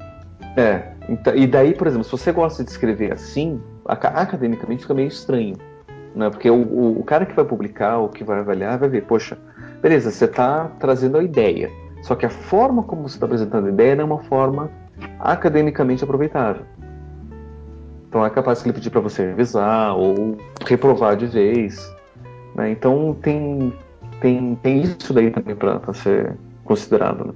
[0.56, 4.94] É, então- e daí, por exemplo, se você gosta de escrever assim, aca- academicamente fica
[4.94, 5.56] meio estranho,
[6.14, 6.30] né?
[6.30, 9.36] Porque o, o- o cara que vai publicar, ou que vai avaliar, vai ver, poxa,
[9.82, 11.70] beleza, você está trazendo a ideia,
[12.02, 14.70] só que a forma como você está apresentando a ideia não é uma forma
[15.18, 16.62] academicamente aproveitável.
[18.10, 20.36] Então é capaz que ele pedir para você revisar ou
[20.66, 21.78] reprovar de vez,
[22.56, 22.68] né?
[22.72, 23.72] Então tem,
[24.20, 27.34] tem, tem isso daí também para ser considerado, né?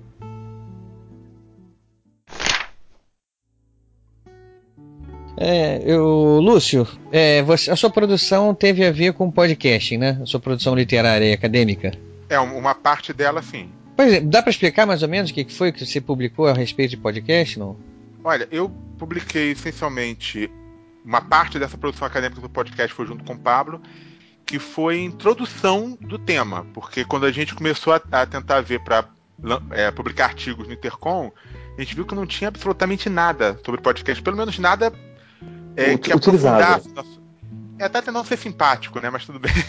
[5.36, 10.18] É, eu, Lúcio, é, você- a sua produção teve a ver com podcast, né?
[10.22, 11.92] A sua produção literária e acadêmica.
[12.28, 13.68] É, um- uma parte dela, sim.
[13.96, 16.48] Pois é, dá pra explicar mais ou menos o que que foi que você publicou
[16.48, 17.76] a respeito de podcast, não?
[18.24, 18.68] Olha, eu
[18.98, 20.50] publiquei essencialmente
[21.04, 23.80] uma parte dessa produção acadêmica do podcast foi junto com o Pablo,
[24.46, 28.80] que foi a introdução do tema, porque quando a gente começou a, a tentar ver
[28.80, 29.06] para
[29.94, 31.30] publicar artigos no Intercom,
[31.76, 34.92] a gente viu que não tinha absolutamente nada sobre podcast, pelo menos nada
[35.76, 36.62] é, que utilizado.
[36.62, 36.94] aprofundasse.
[36.94, 37.24] Nosso...
[37.78, 39.10] É até tentando ser simpático, né?
[39.10, 39.52] Mas tudo bem.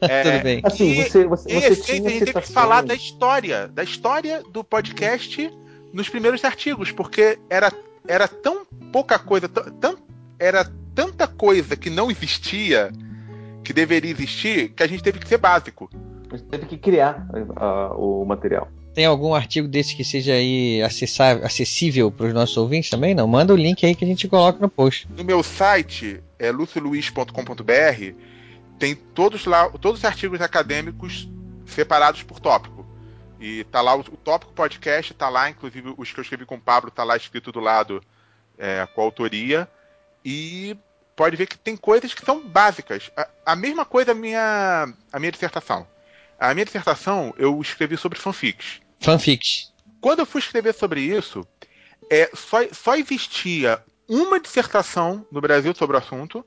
[0.00, 0.60] É, Tudo bem.
[0.62, 3.66] Assim, e, você, você, em você efeito, tinha a gente teve que falar da história,
[3.66, 5.52] da história do podcast
[5.92, 7.72] nos primeiros artigos, porque era,
[8.06, 9.96] era tão pouca coisa, tão,
[10.38, 12.90] era tanta coisa que não existia,
[13.64, 15.88] que deveria existir, que a gente teve que ser básico.
[16.30, 17.26] A gente teve que criar
[17.56, 18.68] ah, o material.
[18.94, 23.14] Tem algum artigo desse que seja aí acessível para os nossos ouvintes também?
[23.14, 23.26] Não?
[23.26, 25.08] Manda o link aí que a gente coloca no post.
[25.16, 28.14] No meu site, é lucioluiz.com.br,
[28.78, 31.28] tem todos lá, todos os artigos acadêmicos
[31.64, 32.81] separados por tópico.
[33.42, 36.54] E tá lá o, o tópico podcast, tá lá, inclusive os que eu escrevi com
[36.54, 38.00] o Pablo, tá lá escrito do lado
[38.56, 39.68] é, com a autoria.
[40.24, 40.76] E
[41.16, 43.10] pode ver que tem coisas que são básicas.
[43.16, 45.84] A, a mesma coisa a minha, a minha dissertação.
[46.38, 48.80] A minha dissertação eu escrevi sobre fanfics.
[49.00, 49.72] Fanfics.
[50.00, 51.44] Quando eu fui escrever sobre isso,
[52.08, 56.46] é, só, só existia uma dissertação no Brasil sobre o assunto,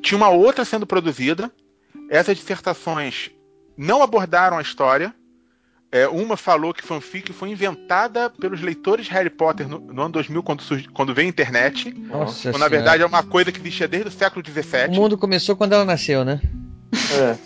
[0.00, 1.50] tinha uma outra sendo produzida.
[2.08, 3.32] Essas dissertações
[3.76, 5.12] não abordaram a história.
[5.96, 10.12] É, uma falou que fanfic foi inventada pelos leitores de Harry Potter no, no ano
[10.12, 11.90] 2000, quando, surgi- quando veio a internet.
[11.92, 14.88] Nossa Quando, na verdade é uma coisa que existia desde o século O XVII.
[14.90, 16.40] mundo começou quando ela nasceu, né?
[17.12, 17.36] É.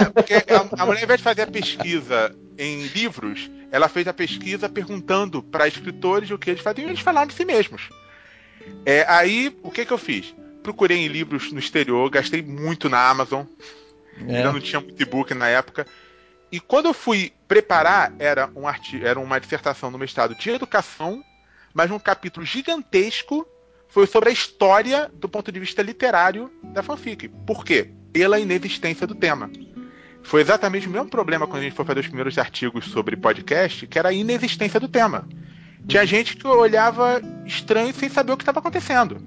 [0.00, 4.06] É, porque a, a mulher, ao invés de fazer a pesquisa em livros, ela fez
[4.08, 7.88] a pesquisa perguntando para escritores o que eles faziam e eles falaram de si mesmos.
[8.86, 10.34] É, aí, o que, que eu fiz?
[10.62, 13.44] Procurei em livros no exterior, gastei muito na Amazon,
[14.28, 14.36] É.
[14.36, 15.86] ainda não tinha muito e-book na época.
[16.52, 21.24] E quando eu fui preparar, era, um artigo, era uma dissertação no mestrado de educação,
[21.72, 23.48] mas um capítulo gigantesco
[23.88, 27.28] foi sobre a história do ponto de vista literário da fanfic.
[27.46, 27.90] Por quê?
[28.12, 29.50] Pela inexistência do tema.
[30.22, 33.86] Foi exatamente o mesmo problema quando a gente foi fazer os primeiros artigos sobre podcast,
[33.86, 35.26] que era a inexistência do tema.
[35.88, 39.20] Tinha gente que olhava estranho sem saber o que estava acontecendo.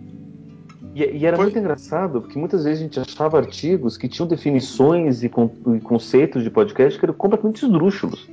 [0.96, 4.28] E, e era Foi- muito engraçado, porque muitas vezes a gente achava artigos que tinham
[4.28, 8.28] definições e, con- e conceitos de podcast que eram completamente esdrúxulos.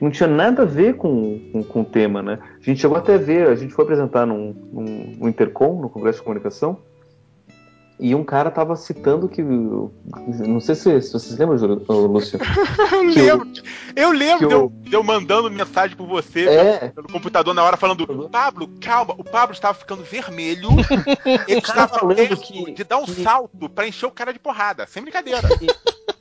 [0.00, 2.38] Não tinha nada a ver com, com, com o tema, né?
[2.60, 5.88] A gente chegou até a ver, a gente foi apresentar num, num, no Intercom, no
[5.90, 6.78] Congresso de Comunicação,
[7.98, 9.42] e um cara tava citando que.
[9.42, 11.56] Não sei se, se vocês lembram,
[12.06, 12.38] Lúcio.
[13.14, 13.48] Lembro,
[13.94, 16.88] eu lembro de, eu, o- de eu mandando mensagem por você É.
[16.90, 20.68] pelo computador na hora falando: Pablo, calma, o Pablo estava ficando vermelho,
[21.48, 24.86] ele estava falando que- de dar um que- salto pra encher o cara de porrada,
[24.86, 25.40] sem brincadeira.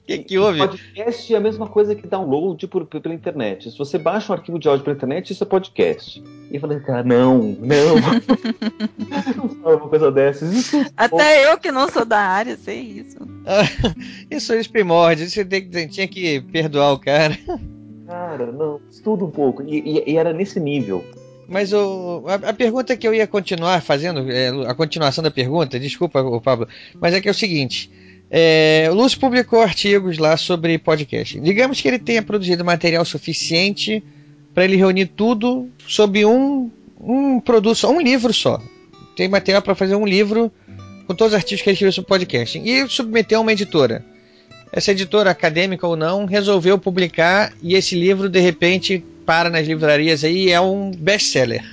[0.05, 0.59] O que, que houve?
[0.59, 3.71] Podcast é a mesma coisa que download por, pela internet.
[3.71, 6.23] Se você baixa um arquivo de áudio pela internet, isso é podcast.
[6.51, 7.95] E eu falei, cara, não, não.
[9.35, 10.53] não fala uma coisa dessas.
[10.53, 13.17] Isso Até eu que não sou da área sei isso.
[14.29, 15.33] Isso é os primórdios.
[15.33, 17.35] Você tem que- tinha que perdoar o cara.
[18.07, 19.63] Cara, não, estuda um pouco.
[19.63, 21.03] E, e- e era nesse nível.
[21.47, 25.79] Mas o, a, a pergunta que eu ia continuar fazendo, é, a continuação da pergunta,
[25.79, 26.67] desculpa, o Pablo,
[26.99, 27.89] mas é que é o seguinte:
[28.29, 31.39] é, o Lúcio publicou artigos lá sobre podcast.
[31.39, 34.03] Digamos que ele tenha produzido material suficiente
[34.53, 36.69] para ele reunir tudo sob um,
[36.99, 38.61] um produto, um livro só.
[39.15, 40.51] Tem material para fazer um livro
[41.05, 44.03] com todos os artigos que ele escreveu sobre podcast e submeteu a uma editora.
[44.71, 50.23] Essa editora, acadêmica ou não, resolveu publicar e esse livro de repente para nas livrarias
[50.23, 51.63] aí e é um best-seller.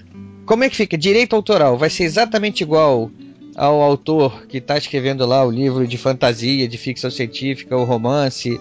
[0.44, 0.98] Como é que fica?
[0.98, 3.10] Direito autoral vai ser exatamente igual
[3.56, 8.60] ao autor que está escrevendo lá o livro de fantasia, de ficção científica, o romance.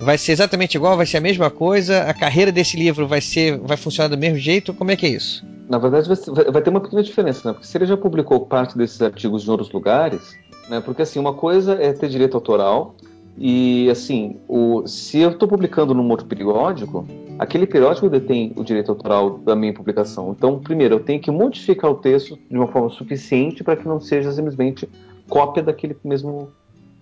[0.00, 2.02] Vai ser exatamente igual, vai ser a mesma coisa.
[2.02, 4.74] A carreira desse livro vai ser, vai funcionar do mesmo jeito.
[4.74, 5.44] Como é que é isso?
[5.68, 7.52] Na verdade, vai, ter uma pequena diferença, né?
[7.52, 10.36] Porque se ele já publicou parte desses artigos em outros lugares,
[10.68, 10.80] né?
[10.80, 12.96] Porque assim, uma coisa é ter direito autoral.
[13.38, 17.06] E assim, o, se eu estou publicando num outro periódico,
[17.38, 20.34] aquele periódico detém o direito autoral da minha publicação.
[20.36, 24.00] Então, primeiro, eu tenho que modificar o texto de uma forma suficiente para que não
[24.00, 24.88] seja simplesmente
[25.28, 26.52] cópia daquele mesmo,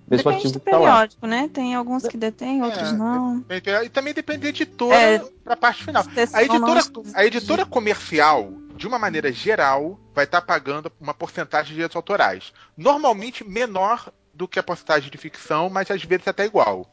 [0.09, 0.87] mesmo Depende artigo do que está lá.
[0.91, 1.51] periódico, né?
[1.53, 3.45] Tem alguns que detêm, outros É, não.
[3.85, 5.19] E também depende da editora É.
[5.45, 6.05] pra parte final.
[6.33, 6.81] A editora,
[7.15, 12.53] a editora comercial, de uma maneira geral, vai estar pagando uma porcentagem de direitos autorais.
[12.77, 16.87] Normalmente menor do que a porcentagem de ficção, mas às vezes até igual.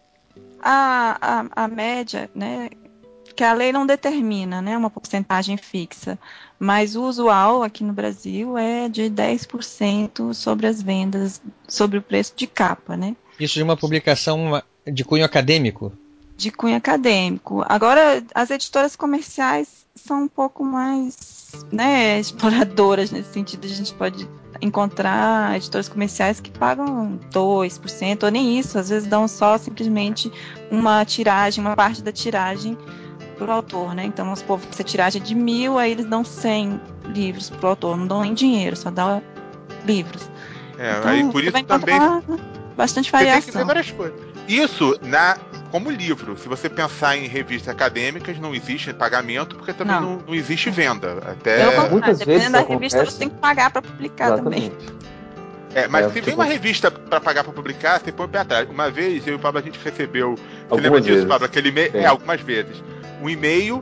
[0.62, 1.18] a,
[1.56, 2.70] a, a média, né?
[3.38, 4.76] Que a lei não determina, né?
[4.76, 6.18] Uma porcentagem fixa.
[6.60, 12.34] Mas o usual aqui no Brasil é de 10% sobre as vendas, sobre o preço
[12.36, 13.16] de capa, né?
[13.40, 14.60] Isso de uma publicação
[14.92, 15.94] de cunho acadêmico?
[16.36, 17.64] De cunho acadêmico.
[17.70, 23.66] Agora, as editoras comerciais são um pouco mais, né, exploradoras nesse sentido.
[23.66, 24.28] A gente pode
[24.60, 30.32] encontrar editoras comerciais que pagam 2%, ou nem isso, às vezes dão só simplesmente
[30.72, 32.76] uma tiragem, uma parte da tiragem
[33.38, 34.04] pro autor, né?
[34.06, 37.70] Então, vamos supor, se a tiragem é de mil, aí eles dão 100 livros pro
[37.70, 39.22] autor, não dão nem dinheiro, só dá
[39.86, 40.30] livros.
[40.78, 42.00] É, Então, aí por você isso vai também
[42.76, 43.66] bastante Você tem que ver variação.
[43.66, 44.20] várias coisas.
[44.48, 45.38] Isso na
[45.72, 46.38] como livro.
[46.38, 50.02] Se você pensar em revistas acadêmicas, não existe pagamento porque também Não.
[50.18, 51.18] não, não existe venda.
[51.26, 54.38] Até Pelo contrário, muitas vezes dependendo da revista, acontece- você tem que pagar para publicar
[54.38, 54.68] também.
[54.68, 54.98] Exatamente.
[55.76, 58.30] É, mas É, se vem tipo- uma revista pra pagar pra publicar, você põe o
[58.30, 58.70] pé atrás.
[58.70, 60.36] Uma vez, eu e o Pablo, a gente recebeu.
[60.36, 61.28] Você Algumas lembra disso, vezes.
[61.28, 61.46] Pablo?
[61.46, 61.92] Aquele e-mail.
[61.94, 62.82] É, algumas vezes.
[63.22, 63.82] Um e-mail.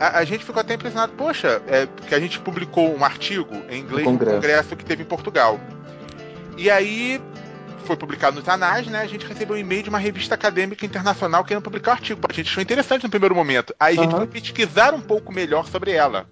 [0.00, 1.12] A, a gente ficou até impressionado.
[1.12, 4.36] Poxa, é, porque a gente publicou um artigo em inglês No no congresso.
[4.36, 5.60] congresso que teve em Portugal.
[6.56, 7.20] E aí
[7.84, 9.00] foi publicado nos anais, né?
[9.00, 12.20] A gente recebeu um e-mail de uma revista acadêmica internacional querendo publicar o artigo.
[12.28, 13.74] A gente achou interessante no primeiro momento.
[13.78, 16.28] Aí a gente foi pesquisar um pouco melhor sobre ela.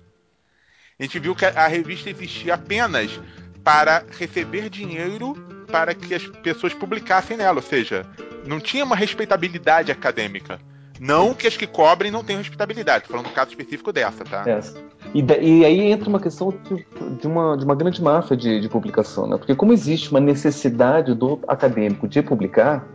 [0.99, 3.19] A gente viu que a revista existia apenas
[3.65, 5.35] para receber dinheiro
[5.71, 8.05] para que as pessoas publicassem nela, ou seja,
[8.47, 10.61] não tinha uma respeitabilidade acadêmica.
[11.01, 14.45] Não que as que cobrem não tenham respeitabilidade, tô falando do caso específico dessa, tá?
[14.47, 14.77] Essa.
[15.15, 16.87] E, da- e aí entra uma questão de,
[17.19, 19.39] de uma, de uma grande máfia de, de publicação, né?
[19.39, 22.87] Porque como existe uma necessidade do acadêmico de publicar,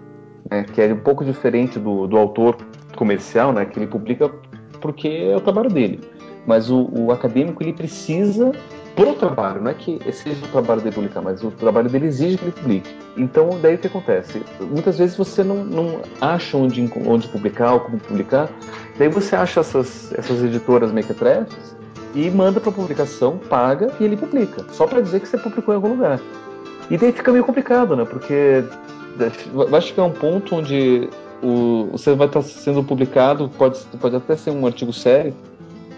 [0.50, 2.58] né, que é um pouco diferente do, do autor
[2.96, 3.66] comercial, né?
[3.66, 4.30] Que ele publica
[4.80, 6.00] porque é o trabalho dele.
[6.46, 8.52] Mas o, o acadêmico ele precisa
[8.96, 12.38] pro trabalho, não é que seja o trabalho dele publicar, mas o trabalho dele exige
[12.38, 12.96] que ele publique.
[13.18, 14.42] Então, daí o que acontece?
[14.60, 18.50] Muitas vezes você não, não acha onde, onde publicar ou como publicar,
[18.98, 21.76] daí você acha essas, essas editoras mequetrefes
[22.14, 25.78] e manda para publicação, paga e ele publica, só para dizer que você publicou em
[25.78, 26.20] algum lugar.
[26.90, 28.06] E daí fica meio complicado, né?
[28.06, 28.64] Porque
[29.70, 31.10] vai chegar um ponto onde
[31.42, 35.34] o, você vai estar sendo publicado, pode, pode até ser um artigo sério,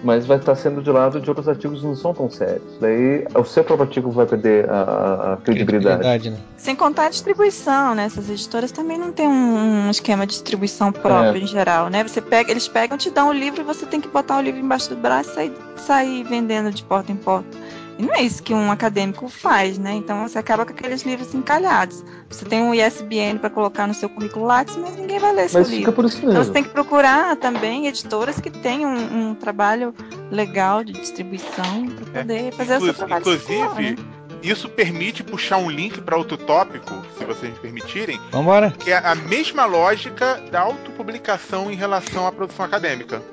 [0.03, 2.61] mas vai estar sendo de lado de outros artigos que não são tão sérios.
[2.79, 5.99] Daí o seu próprio artigo vai perder a, a- credibilidade.
[6.01, 6.37] Credibilidade, né?
[6.57, 8.05] Sem contar a distribuição, né?
[8.05, 11.43] Essas editoras também não têm um, um esquema de distribuição próprio É.
[11.43, 12.03] em geral, né?
[12.03, 14.59] Você pega, eles pegam, te dão o livro e você tem que botar o livro
[14.59, 17.57] embaixo do braço e sair, sair vendendo de porta em porta.
[17.97, 19.93] E não é isso que um acadêmico faz, né?
[19.93, 22.03] Então você acaba com aqueles livros encalhados.
[22.29, 25.59] Você tem um ISBN para colocar no seu currículo Lattes, mas ninguém vai ler seu
[25.61, 25.93] Mas fica livro.
[25.93, 26.53] por isso Então você mesmo.
[26.53, 29.95] tem que procurar também editoras que tenham um, um trabalho
[30.29, 33.25] legal de distribuição para poder fazer o seu Inclu- trabalho.
[33.25, 33.31] né?
[33.35, 33.97] Inclusive,
[34.43, 38.71] isso permite puxar um link para outro tópico, se vocês me permitirem, Vambora.
[38.77, 43.23] que é a mesma lógica da autopublicação em relação à produção acadêmica.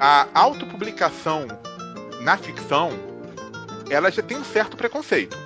[0.00, 1.46] A autopublicação
[2.22, 2.90] na ficção,
[3.92, 5.36] ela já tem um certo preconceito,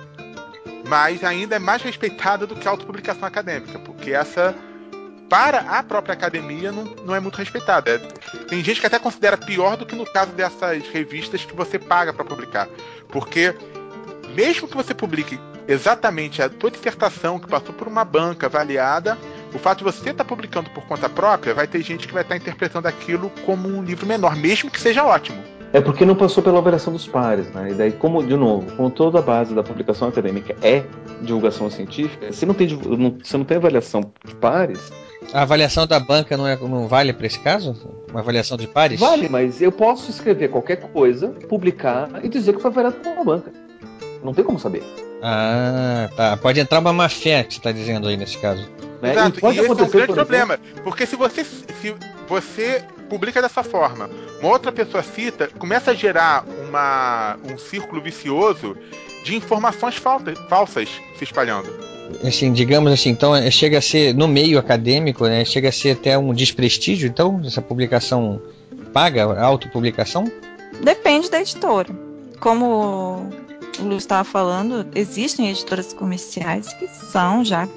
[0.87, 4.55] mas ainda é mais respeitada do que a autopublicação acadêmica, porque essa
[5.29, 7.99] para a própria academia não, não é muito respeitada.
[8.47, 12.13] Tem gente que até considera pior do que no caso dessas revistas que você paga
[12.13, 12.69] para publicar,
[13.09, 13.53] porque
[14.33, 15.37] mesmo que você publique
[15.67, 19.17] exatamente a tua dissertação que passou por uma banca avaliada,
[19.53, 22.37] o fato de você estar publicando por conta própria, vai ter gente que vai estar
[22.37, 25.56] interpretando aquilo como um livro menor, mesmo que seja ótimo.
[25.77, 27.69] É porque não passou pela avaliação dos pares, né?
[27.69, 30.83] E daí, como, de novo, como toda a base da publicação acadêmica é
[31.21, 34.91] divulgação científica, se não tem, não, se não tem avaliação de pares,
[35.31, 37.75] A avaliação da banca não, é, não vale para esse caso?
[38.09, 38.99] Uma avaliação de pares?
[38.99, 43.23] vale, mas eu posso escrever qualquer coisa, publicar e dizer que foi avaliado por uma
[43.23, 43.51] banca.
[44.23, 44.81] Não tem como saber.
[45.21, 46.37] Ah, tá.
[46.37, 48.67] Pode entrar uma má fé, que você tá dizendo aí nesse caso.
[48.99, 49.11] Né?
[49.11, 51.95] Exato, E pode e esse é um grande por problema, porque se você, se
[52.27, 54.09] você publica dessa forma,
[54.39, 58.77] uma outra pessoa cita, começa a gerar uma, um círculo vicioso
[59.23, 61.67] de informações faltas, falsas se espalhando.
[62.25, 65.43] Assim, digamos assim, então é- chega a ser, no meio acadêmico, né?
[65.43, 68.41] Chega a ser até um desprestígio, então, essa publicação
[68.93, 70.31] paga, autopublicação?
[70.81, 71.89] Depende da editora.
[72.39, 73.29] Como
[73.79, 77.67] o Lu estava falando, existem editoras comerciais que são já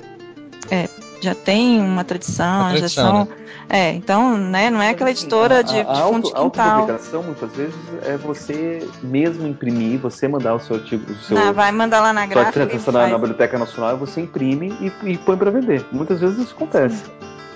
[0.70, 0.88] é,
[1.20, 3.28] já tem uma tradição, Uma tradição, já são
[3.68, 6.42] é, então, né, não é aquela editora de, a, de a fundo de quintal.
[6.42, 7.74] autopublicação, muitas vezes,
[8.04, 12.12] é você mesmo imprimir, você mandar o seu artigo, o seu, Não, vai mandar lá
[12.12, 12.64] na sua gráfica.
[12.74, 15.86] e na, na Biblioteca Nacional, você imprime e, e põe para vender.
[15.92, 17.04] Muitas vezes isso acontece.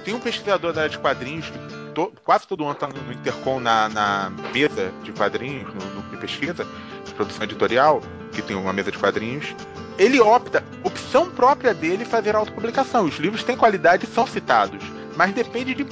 [0.04, 1.58] Tem um pesquisador da área de quadrinhos que
[1.94, 6.10] to- quase todo ano está no, no Intercom na, na mesa de quadrinhos, no núcleo
[6.12, 6.64] de pesquisa,
[7.04, 8.00] de produção editorial,
[8.34, 9.54] que tem uma mesa de quadrinhos.
[9.96, 13.04] Ele opta, opção própria dele, fazer autopublicação.
[13.04, 14.82] Os livros têm qualidade e são citados,
[15.16, 15.86] mas depende de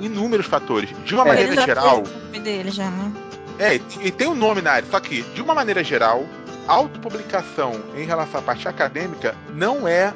[0.00, 0.90] inúmeros fatores.
[1.04, 1.28] De uma É.
[1.28, 3.12] maneira geral, o nome dele já, né?
[3.58, 6.24] é, e tem um nome na área, só que, de uma maneira geral,
[6.68, 10.12] autopublicação em relação à parte acadêmica não é,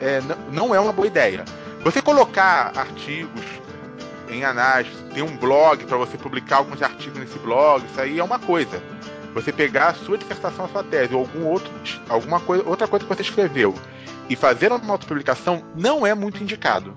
[0.00, 0.20] é,
[0.52, 1.44] não é uma boa ideia.
[1.84, 3.44] Você colocar artigos
[4.30, 8.24] em análise, tem um blog para você publicar alguns artigos nesse blog, isso aí é
[8.24, 8.82] uma coisa.
[9.34, 11.70] Você pegar a sua dissertação, a sua tese, ou algum outro,
[12.08, 13.74] alguma coisa, outra coisa que você escreveu
[14.28, 16.94] e fazer uma autopublicação não é muito indicado.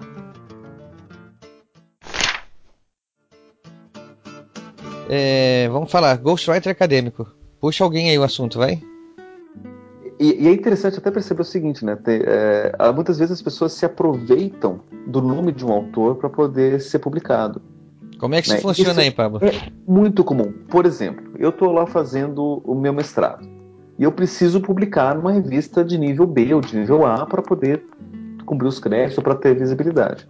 [5.09, 7.27] É, vamos falar, Ghostwriter acadêmico.
[7.59, 8.81] Puxa alguém aí o assunto, vai.
[10.17, 11.95] E, e é interessante até perceber o seguinte, né?
[11.95, 16.79] Ter, é, muitas vezes as pessoas se aproveitam do nome de um autor para poder
[16.79, 17.61] ser publicado.
[18.21, 18.61] Como é que isso Né?
[18.61, 19.39] funciona Isso- aí, Pablo?
[19.41, 19.51] É
[19.87, 20.53] muito comum.
[20.69, 23.45] Por exemplo, eu estou lá fazendo o meu mestrado
[23.97, 27.83] e eu preciso publicar numa revista de nível B ou de nível A para poder
[28.45, 30.27] cumprir os créditos, para ter visibilidade.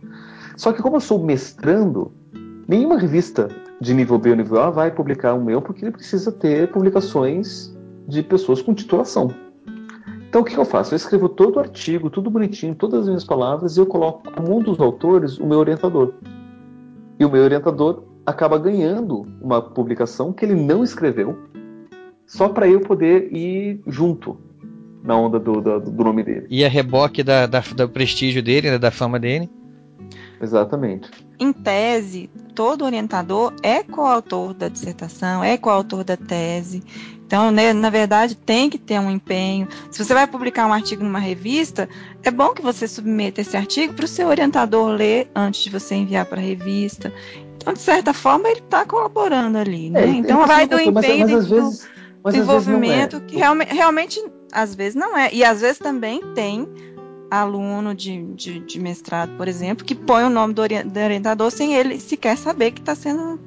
[0.56, 2.14] Só que como eu sou mestrando,
[2.66, 3.50] nenhuma revista
[3.82, 7.76] de nível B ou nível A vai publicar o meu porque ele precisa ter publicações
[8.08, 9.30] de pessoas com titulação.
[10.30, 10.94] Então o que eu faço?
[10.94, 14.58] Eu escrevo todo o artigo, tudo bonitinho, todas as minhas palavras, e eu coloco como
[14.58, 16.14] um dos autores o meu orientador.
[17.22, 21.38] E o meu orientador acaba ganhando uma publicação que ele não escreveu,
[22.26, 24.40] só para eu poder ir junto
[25.04, 26.48] na onda do, do, do nome dele.
[26.50, 29.48] E a reboque da, da- do prestígio dele, né, da fama dele.
[30.42, 31.12] Exatamente.
[31.40, 36.82] Em tese, todo orientador é coautor da dissertação, é coautor da tese.
[37.32, 39.66] Então, né, na verdade, tem que ter um empenho.
[39.90, 41.88] Se você vai publicar um artigo numa revista,
[42.24, 45.96] é bom que você submeta esse artigo para o seu orientador ler antes de você
[45.96, 47.14] enviar para a revista.
[47.56, 50.04] Então, de certa forma, ele está colaborando ali, né?
[50.04, 51.88] É, então, vai do mas- empenho mas, às do- vezes,
[52.22, 52.38] mas é.
[52.38, 54.22] desenvolvimento que realme- realmente,
[54.52, 55.34] às vezes não é.
[55.34, 56.68] E às vezes também tem
[57.32, 61.50] aluno de, de, de mestrado, por exemplo, que põe o nome do, ori- do orientador
[61.50, 63.40] sem ele sequer saber que está sendo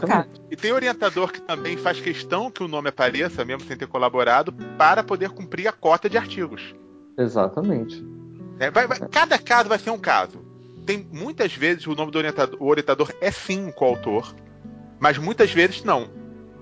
[0.00, 0.28] colocado.
[0.50, 4.52] E tem orientador que também faz questão que o nome apareça, mesmo sem ter colaborado,
[4.78, 6.72] para poder cumprir a cota de artigos.
[7.18, 8.04] Exatamente.
[8.60, 10.40] É, vai- vai- cada caso vai ser um caso.
[10.86, 14.34] Tem muitas vezes o nome do orientador, o orientador é sim um coautor,
[15.00, 16.08] mas muitas vezes não.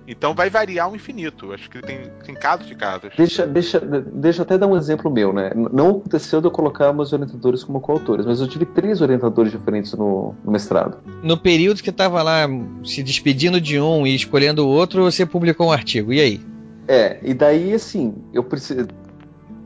[0.07, 1.53] Então vai variar ao infinito.
[1.53, 3.11] Acho que tem, tem casos de casos.
[3.17, 5.53] Deixa, deixa, deixa eu até dar um exemplo meu, né?
[5.55, 9.93] Não aconteceu de eu colocar meus orientadores como coautores, mas eu tive três orientadores diferentes
[9.93, 10.99] no, no mestrado.
[11.23, 12.49] No período que tava lá
[12.85, 16.13] se despedindo de um e escolhendo o outro, você publicou um artigo.
[16.13, 16.41] E aí?
[16.89, 18.89] É, e daí assim, eu preciso.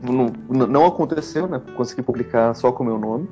[0.03, 0.31] Não,
[0.67, 1.59] não aconteceu, né?
[1.75, 3.27] Consegui publicar só com o meu nome.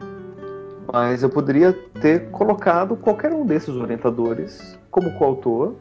[0.91, 5.75] Mas eu poderia ter colocado qualquer um desses orientadores como coautor.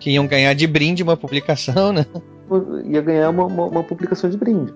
[0.00, 2.06] Que iam ganhar de brinde uma publicação, né?
[2.84, 4.74] Ia ganhar uma, uma, uma publicação de brinde.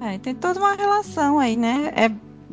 [0.00, 1.92] É, tem toda uma relação aí, né?
[1.96, 2.08] É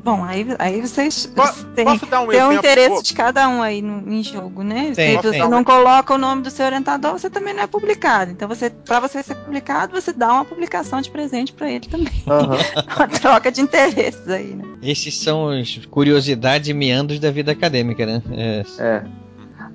[0.06, 1.32] bom, aí, aí vocês
[1.76, 4.92] têm, posso dar um tem o interesse de cada um aí no, em jogo, né?
[4.96, 5.50] Tem, Se você tem.
[5.50, 8.32] não coloca o nome do seu orientador, você também não é publicado.
[8.32, 12.14] Então, você, para você ser publicado, você dá uma publicação de presente para ele também.
[12.26, 14.64] uma troca de interesses aí, né?
[14.82, 18.22] Esses são as curiosidades e meandros da vida acadêmica, né?
[18.32, 18.64] É.
[18.80, 19.04] É.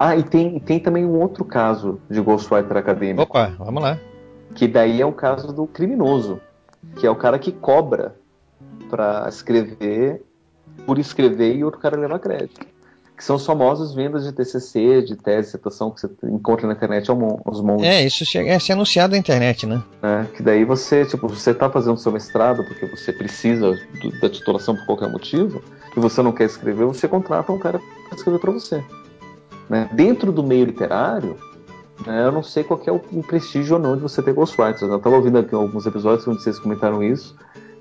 [0.02, 3.20] Ah, e tem, tem também um outro caso de Ghostwriter acadêmico.
[3.20, 3.98] Opa, vamos lá.
[4.55, 6.40] Que daí é o caso do criminoso,
[6.97, 8.14] que é o cara que cobra
[8.89, 10.24] pra escrever,
[10.86, 12.66] por escrever e outro cara levar crédito.
[13.14, 17.10] Que são as famosas vendas de TCC, de tese, dissertação que você encontra na internet
[17.10, 17.85] aos montes.
[17.86, 19.82] É, isso chega a ser anunciado na internet, né?
[20.02, 20.27] né?
[20.35, 24.74] Que daí você, tipo, você tá fazendo seu mestrado porque você precisa do- da titulação
[24.74, 25.62] por qualquer motivo,
[25.94, 27.78] e você não quer escrever, você contrata um cara
[28.09, 28.82] para escrever para você.
[29.70, 29.88] Né?
[29.92, 31.38] Dentro do meio literário,
[32.06, 34.34] né, eu não sei qual que é o, o prestígio ou não de você ter
[34.34, 34.82] ghostwriters.
[34.82, 37.36] Eu estava ouvindo aqui alguns episódios onde vocês comentaram isso,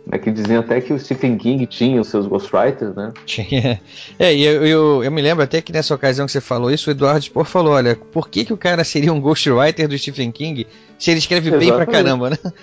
[0.05, 3.11] né, que diziam até que o Stephen King tinha os seus ghostwriters, né?
[3.25, 3.81] Tinha.
[4.19, 6.89] É, e eu, eu, eu me lembro até que nessa ocasião que você falou isso,
[6.89, 10.31] o Eduardo Spor falou: olha, por que, que o cara seria um ghostwriter do Stephen
[10.31, 10.67] King
[10.99, 11.91] se ele escreve bem pra Exatamente.
[11.91, 12.37] caramba, né?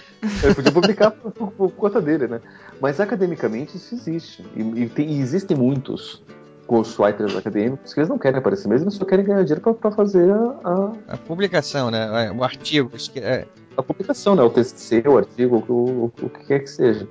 [0.44, 2.40] Ele podia publicar por, por- por conta dele, né?
[2.80, 4.44] Mas academicamente isso existe.
[4.54, 6.22] E, e tem- e existem muitos
[6.68, 10.30] ghostwriters acadêmicos que eles não querem aparecer mesmo, eles só querem ganhar dinheiro para fazer
[10.30, 12.30] a, a, A publicação, né?
[12.32, 12.90] O artigo.
[13.16, 14.42] é- a publicação, né?
[14.42, 17.06] O TCC, o artigo, o, o, o que quer que seja.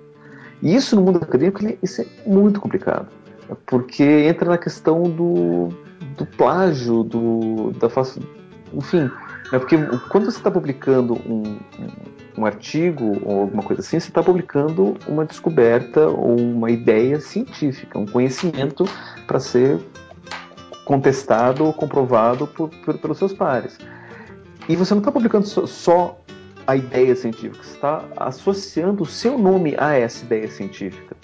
[0.61, 3.07] E isso no mundo acadêmico, ele- isso é muito complicado.
[3.67, 5.69] Porque entra na questão do,
[6.17, 8.19] do plágio, do, da face,
[8.73, 9.03] enfim,
[9.51, 9.59] né?
[9.59, 9.77] porque
[10.09, 11.43] quando você está publicando um,
[11.79, 11.87] um,
[12.37, 17.97] um artigo ou alguma coisa assim, você está publicando uma descoberta ou uma ideia científica,
[17.97, 18.85] um conhecimento
[19.25, 19.79] para ser
[20.85, 23.77] contestado ou comprovado por, por- pelos seus pares.
[24.67, 26.21] E você não está publicando só, só
[26.67, 31.15] a ideia científica, você está associando o seu nome a essa ideia científica.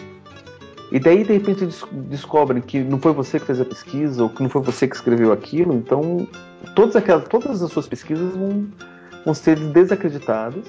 [0.92, 4.30] E daí, de repente, des- descobrem que não foi você que fez a pesquisa, ou
[4.30, 6.28] que não foi você que escreveu aquilo, então
[6.76, 8.68] todas, aquelas, todas as suas pesquisas vão,
[9.24, 10.66] vão ser desacreditadas,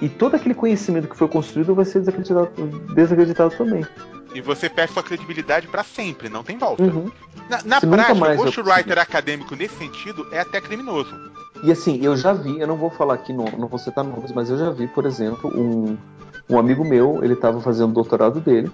[0.00, 2.50] e todo aquele conhecimento que foi construído vai ser desacreditado,
[2.94, 3.86] desacreditado também.
[4.34, 6.82] E você perde sua credibilidade pra sempre, não tem volta.
[6.82, 7.10] Uhum.
[7.48, 11.14] Na, na prática, o ghostwriter acadêmico nesse sentido é até criminoso.
[11.62, 14.32] E assim, eu já vi, eu não vou falar aqui, não, não vou citar nomes,
[14.32, 15.96] mas eu já vi, por exemplo, um,
[16.50, 18.70] um amigo meu, ele estava fazendo o doutorado dele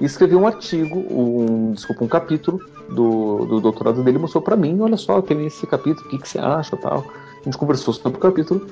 [0.00, 4.80] e escreveu um artigo, um, desculpa, um capítulo do, do doutorado dele, mostrou para mim,
[4.80, 7.04] olha só, tem esse capítulo, o que, que você acha tal.
[7.40, 8.66] A gente conversou sobre o capítulo.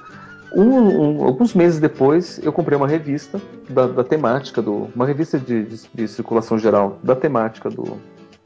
[0.54, 5.38] Um- um- alguns meses depois, eu comprei uma revista da, da temática, do, uma revista
[5.38, 7.96] de, de- de circulação geral da temática do,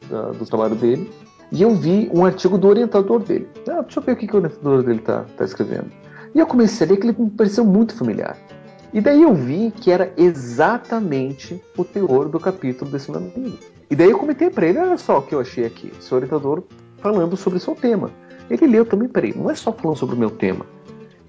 [0.08, 1.10] da- do trabalho dele.
[1.52, 3.48] E eu vi um artigo do orientador dele.
[3.68, 5.90] Ah, deixa eu ver o que, que o orientador dele está tá escrevendo.
[6.34, 8.36] E eu comecei a ler que ele me pareceu muito familiar.
[8.92, 13.58] E daí eu vi que era exatamente o teor do capítulo desse meu amigo.
[13.90, 15.92] E daí eu comentei para ele, olha só o que eu achei aqui.
[16.00, 16.62] Seu orientador
[16.98, 18.10] falando sobre o seu tema.
[18.50, 20.64] Ele leu também, peraí, não é só falando sobre o meu tema.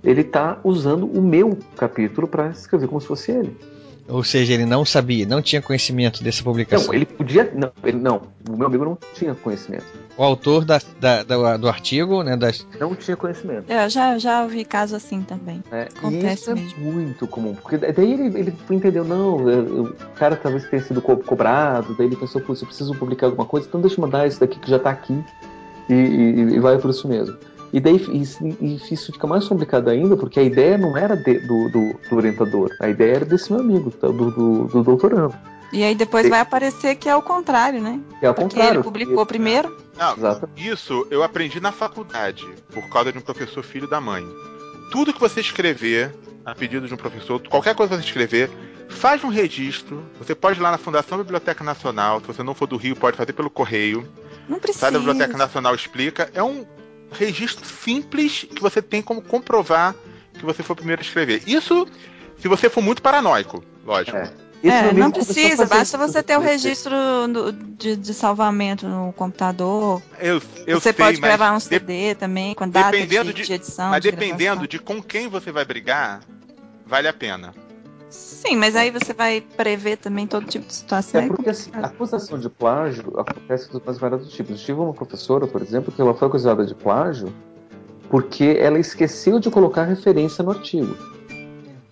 [0.07, 3.57] Ele está usando o meu capítulo para escrever como se fosse ele.
[4.07, 6.87] Ou seja, ele não sabia, não tinha conhecimento dessa publicação.
[6.87, 7.51] Não, ele podia.
[7.53, 9.83] Não, ele, não, o meu amigo não tinha conhecimento.
[10.17, 13.69] O autor da, da- da- do artigo, né, das, Não tinha conhecimento.
[13.69, 15.61] Eu já, já ouvi caso assim também.
[15.69, 16.79] É, Acontece isso é mesmo.
[16.79, 21.93] muito comum, porque daí ele, ele entendeu, não, o cara talvez tenha sido co- cobrado,
[21.97, 24.57] daí ele pensou, putz, eu preciso publicar alguma coisa, então deixa eu mandar isso daqui
[24.57, 25.21] que já tá aqui
[25.89, 27.35] e, e- e vai por isso mesmo.
[27.73, 31.39] E daí isso, e isso fica mais complicado ainda, porque a ideia não era de-
[31.39, 35.33] do, do- do orientador, a ideia era desse meu amigo, tá, do, do, do doutorando.
[35.73, 37.99] E aí depois E- vai aparecer que é o contrário, né?
[38.19, 38.75] Que é Porque contrário.
[38.77, 39.75] ele publicou primeiro.
[39.97, 40.49] Não, Exato.
[40.55, 44.25] isso eu aprendi na faculdade, por causa de um professor filho da mãe.
[44.91, 46.15] Tudo que você escrever,
[46.45, 48.49] a pedido de um professor, qualquer coisa que você escrever,
[48.87, 50.01] faz um registro.
[50.17, 53.17] Você pode ir lá na Fundação Biblioteca Nacional, se você não for do Rio, pode
[53.17, 54.07] fazer pelo correio.
[54.47, 54.79] Não precisa.
[54.85, 56.29] Sai da Biblioteca Nacional explica.
[56.33, 56.65] É um
[57.11, 59.95] registro simples que você tem como comprovar
[60.33, 61.41] que você foi o primeiro a escrever.
[61.47, 61.87] Isso
[62.39, 64.17] se você for muito paranoico, lógico.
[64.17, 64.31] É.
[64.63, 66.91] É, não precisa, basta você ter o registro
[67.27, 70.01] no- de, de salvamento no computador.
[70.19, 73.43] Eu, eu você sei, pode gravar um de- CD também, com data de, dependendo de,
[73.43, 73.91] de- edição.
[73.91, 74.67] mas de dependendo gravação.
[74.67, 76.21] de com quem você vai brigar,
[76.85, 77.53] vale a pena.
[78.47, 81.19] Sim, mas aí você vai prever também todo tipo de situação.
[81.19, 84.51] É porque assim, a acusação de plágio acontece dos mais variados tipos.
[84.51, 87.27] Eu tive uma professora, por exemplo, que ela foi acusada de plágio
[88.09, 90.95] porque ela esqueceu de colocar referência no artigo.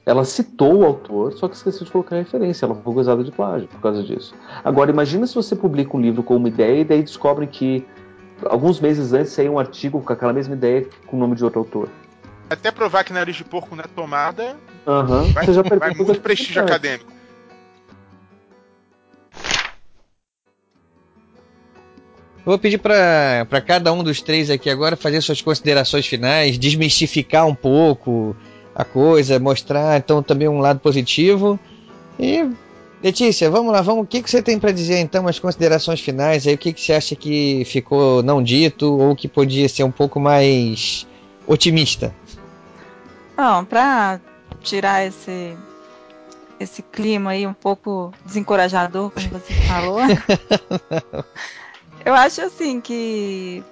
[0.05, 2.65] Ela citou o autor, só que esqueceu de colocar referência.
[2.65, 4.33] Ela foi acusada de plágio por causa disso.
[4.63, 7.85] Agora, imagina se você publica um livro com uma ideia e daí descobre que
[8.45, 11.59] alguns meses antes saiu um artigo com aquela mesma ideia com o nome de outro
[11.59, 11.89] autor.
[12.49, 14.55] Até provar que nariz de porco não é tomada,
[14.87, 15.23] Aham.
[15.33, 16.65] vai, Você já vai muito prestígio é.
[16.65, 17.11] acadêmico.
[22.45, 27.55] Vou pedir para cada um dos três aqui agora fazer suas considerações finais, desmistificar um
[27.55, 28.35] pouco
[28.75, 31.59] a coisa, mostrar então também um lado positivo.
[32.19, 32.47] E
[33.05, 34.03] Letícia, vamos lá, vamos.
[34.03, 36.55] O que, que você tem para dizer então, as considerações finais aí?
[36.55, 40.19] O que, que você acha que ficou não dito ou que podia ser um pouco
[40.19, 41.05] mais
[41.47, 42.13] otimista?
[43.37, 44.19] Bom, pra
[44.65, 45.55] tirar esse,
[46.59, 49.99] esse clima aí um pouco desencorajador, como você falou,
[52.03, 53.63] eu acho assim que,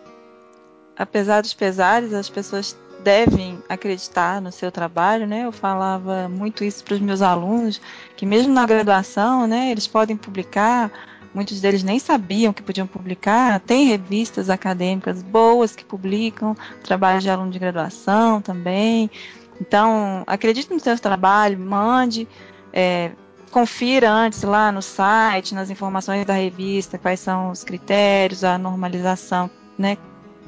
[0.97, 5.45] apesar dos pesares, as pessoas devem acreditar no seu trabalho, né?
[5.45, 7.81] Eu falava muito isso para os meus alunos,
[8.15, 10.89] que mesmo na graduação, né, eles podem publicar,
[11.33, 17.29] muitos deles nem sabiam que podiam publicar, tem revistas acadêmicas boas que publicam, trabalho de
[17.29, 19.09] aluno de graduação também.
[19.59, 22.27] Então, acredite no seu trabalho, mande,
[22.71, 23.11] é,
[23.51, 29.49] confira antes lá no site, nas informações da revista, quais são os critérios, a normalização,
[29.77, 29.97] né,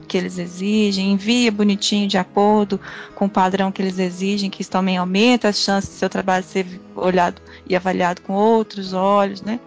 [0.07, 2.80] que eles exigem, envia bonitinho de acordo
[3.15, 6.44] com o padrão que eles exigem, que isso também aumenta as chances do seu trabalho
[6.44, 6.65] ser
[6.95, 9.60] olhado e avaliado com outros olhos, né?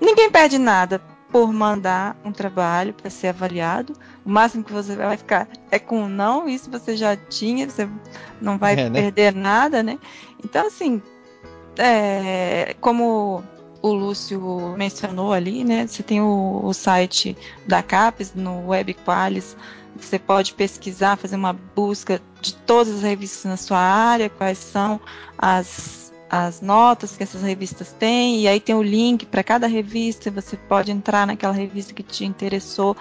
[0.00, 1.00] Ninguém perde nada
[1.32, 3.94] por mandar um trabalho para ser avaliado.
[4.24, 7.88] O máximo que você vai ficar é com um não, isso você já tinha, você
[8.40, 9.00] não vai É, né?
[9.02, 9.98] perder nada, né?
[10.44, 11.00] Então, assim,
[11.78, 13.42] é, como
[13.80, 15.86] o Lúcio mencionou ali, né?
[15.86, 17.36] Você tem o, o site
[17.66, 19.56] da CAPES no Web Qualis,
[19.96, 25.00] você pode pesquisar, fazer uma busca de todas as revistas na sua área, quais são
[25.38, 26.01] as,
[26.32, 30.56] as notas que essas revistas têm, e aí tem o link para cada revista, você
[30.56, 32.96] pode entrar naquela revista que te interessou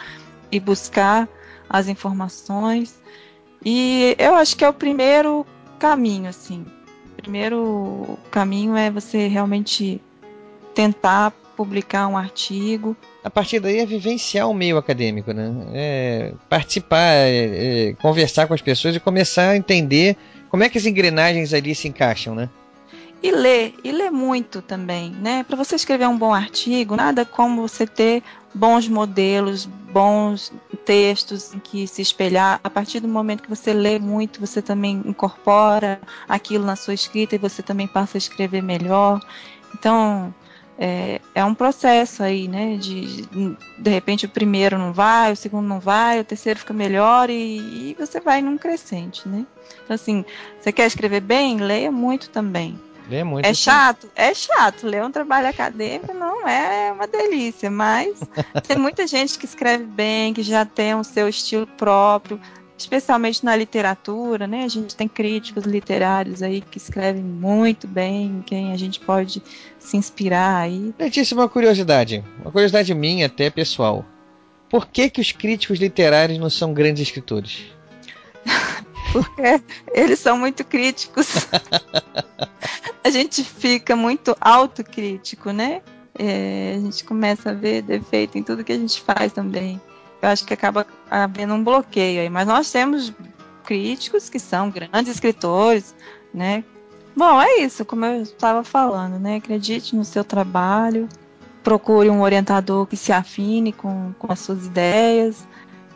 [0.51, 1.29] e buscar
[1.69, 2.99] as informações.
[3.63, 5.45] E eu acho que é o primeiro
[5.79, 6.65] caminho, assim.
[7.13, 10.01] O primeiro caminho é você realmente
[10.75, 12.97] tentar publicar um artigo.
[13.23, 15.53] A partir daí é vivenciar o meio acadêmico, né?
[15.73, 20.17] É participar, é, é, conversar com as pessoas e começar a entender
[20.49, 22.49] como é que as engrenagens ali se encaixam, né?
[23.23, 25.43] E ler, e ler muito também, né?
[25.43, 28.23] Para você escrever um bom artigo, nada como você ter
[28.53, 30.51] bons modelos, bons
[30.85, 32.59] textos em que se espelhar.
[32.63, 37.35] A partir do momento que você lê muito, você também incorpora aquilo na sua escrita
[37.35, 39.21] e você também passa a escrever melhor.
[39.75, 40.33] Então,
[40.79, 42.75] é, é um processo aí, né?
[42.75, 43.27] De,
[43.77, 47.91] de repente o primeiro não vai, o segundo não vai, o terceiro fica melhor e,
[47.91, 49.45] e você vai num crescente, né?
[49.83, 50.25] Então, assim,
[50.59, 51.57] você quer escrever bem?
[51.57, 52.79] Leia muito também.
[53.15, 53.45] É muito.
[53.45, 54.09] É chato?
[54.15, 54.87] É chato.
[54.87, 58.19] Ler um trabalho acadêmico não é uma delícia, mas
[58.67, 62.39] tem muita gente que escreve bem, que já tem o seu estilo próprio,
[62.77, 64.63] especialmente na literatura, né?
[64.63, 69.41] A gente tem críticos literários aí que escrevem muito bem, em quem a gente pode
[69.79, 70.93] se inspirar aí.
[70.97, 74.05] Letícia, uma curiosidade, uma curiosidade minha até pessoal.
[74.69, 77.65] Por que que os críticos literários não são grandes escritores?
[79.11, 79.61] Porque
[79.93, 81.47] eles são muito críticos.
[83.03, 85.81] A gente fica muito autocrítico, né?
[86.17, 89.81] É, a gente começa a ver defeito em tudo que a gente faz também.
[90.21, 92.29] Eu acho que acaba havendo um bloqueio aí.
[92.29, 93.11] Mas nós temos
[93.63, 95.95] críticos que são grandes escritores,
[96.33, 96.63] né?
[97.15, 99.37] Bom, é isso, como eu estava falando, né?
[99.37, 101.09] Acredite no seu trabalho,
[101.63, 105.47] procure um orientador que se afine com, com as suas ideias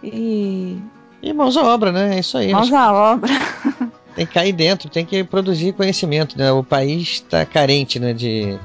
[0.04, 0.78] e.
[1.26, 2.18] E mãos à obra, né?
[2.18, 2.52] É isso aí.
[2.52, 3.34] Mãos à obra.
[4.16, 6.50] Tem que cair dentro, tem que produzir conhecimento, né?
[6.50, 8.58] O país está carente, né, de,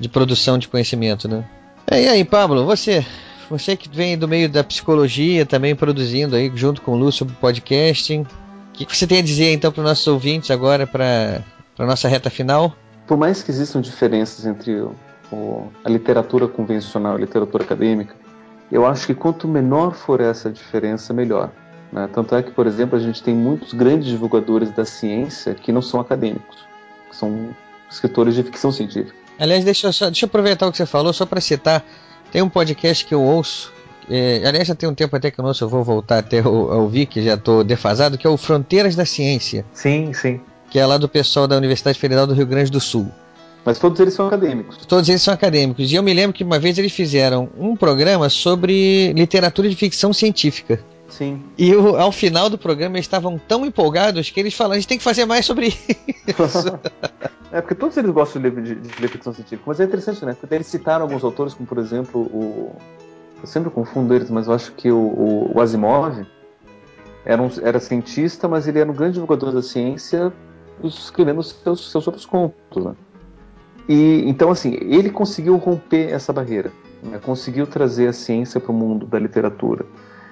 [0.00, 1.44] de produção de conhecimento, né?
[1.88, 3.06] É, e aí, Pablo, você,
[3.48, 7.32] você que vem do meio da psicologia, também produzindo aí junto com o Lúcio o
[7.34, 8.26] podcasting, o
[8.72, 11.44] que, que você tem a dizer então para os nossos ouvintes agora, para
[11.78, 12.74] a nossa reta final?
[13.06, 14.96] Por mais que existam diferenças entre o,
[15.30, 18.16] o, a literatura convencional e a literatura acadêmica,
[18.72, 21.52] eu acho que quanto menor for essa diferença, melhor.
[21.92, 22.08] Né?
[22.12, 25.82] Tanto é que, por exemplo, a gente tem muitos grandes divulgadores da ciência que não
[25.82, 26.56] são acadêmicos,
[27.08, 27.54] que são
[27.90, 29.14] escritores de ficção científica.
[29.38, 31.84] Aliás, deixa eu, só, deixa eu aproveitar o que você falou, só para citar,
[32.30, 33.72] tem um podcast que eu ouço,
[34.10, 36.40] é, aliás, já tem um tempo até que eu não ouço, eu vou voltar até
[36.40, 39.64] a ouvir, que já estou defasado, que é o Fronteiras da Ciência.
[39.72, 40.40] Sim, sim.
[40.70, 43.10] Que é lá do pessoal da Universidade Federal do Rio Grande do Sul.
[43.64, 44.78] Mas todos eles são acadêmicos.
[44.86, 45.90] Todos eles são acadêmicos.
[45.90, 50.12] E eu me lembro que uma vez eles fizeram um programa sobre literatura de ficção
[50.12, 50.80] científica.
[51.08, 51.42] Sim.
[51.56, 54.88] E o, ao final do programa eles estavam tão empolgados que eles falaram: a gente
[54.88, 55.88] tem que fazer mais sobre isso.
[57.50, 59.62] é, porque todos eles gostam de de, de ficção científica.
[59.66, 60.36] Mas é interessante, né?
[60.38, 62.76] Porque eles citaram alguns autores, como por exemplo o.
[63.40, 66.26] Eu sempre confundo eles, mas eu acho que o, o, o Asimov
[67.24, 70.32] era, um, era cientista, mas ele era um grande divulgador da ciência,
[70.82, 72.84] escrevendo seus, seus outros contos.
[72.84, 72.94] Né?
[73.88, 76.72] E então, assim, ele conseguiu romper essa barreira,
[77.02, 77.20] né?
[77.22, 79.86] conseguiu trazer a ciência para o mundo da literatura.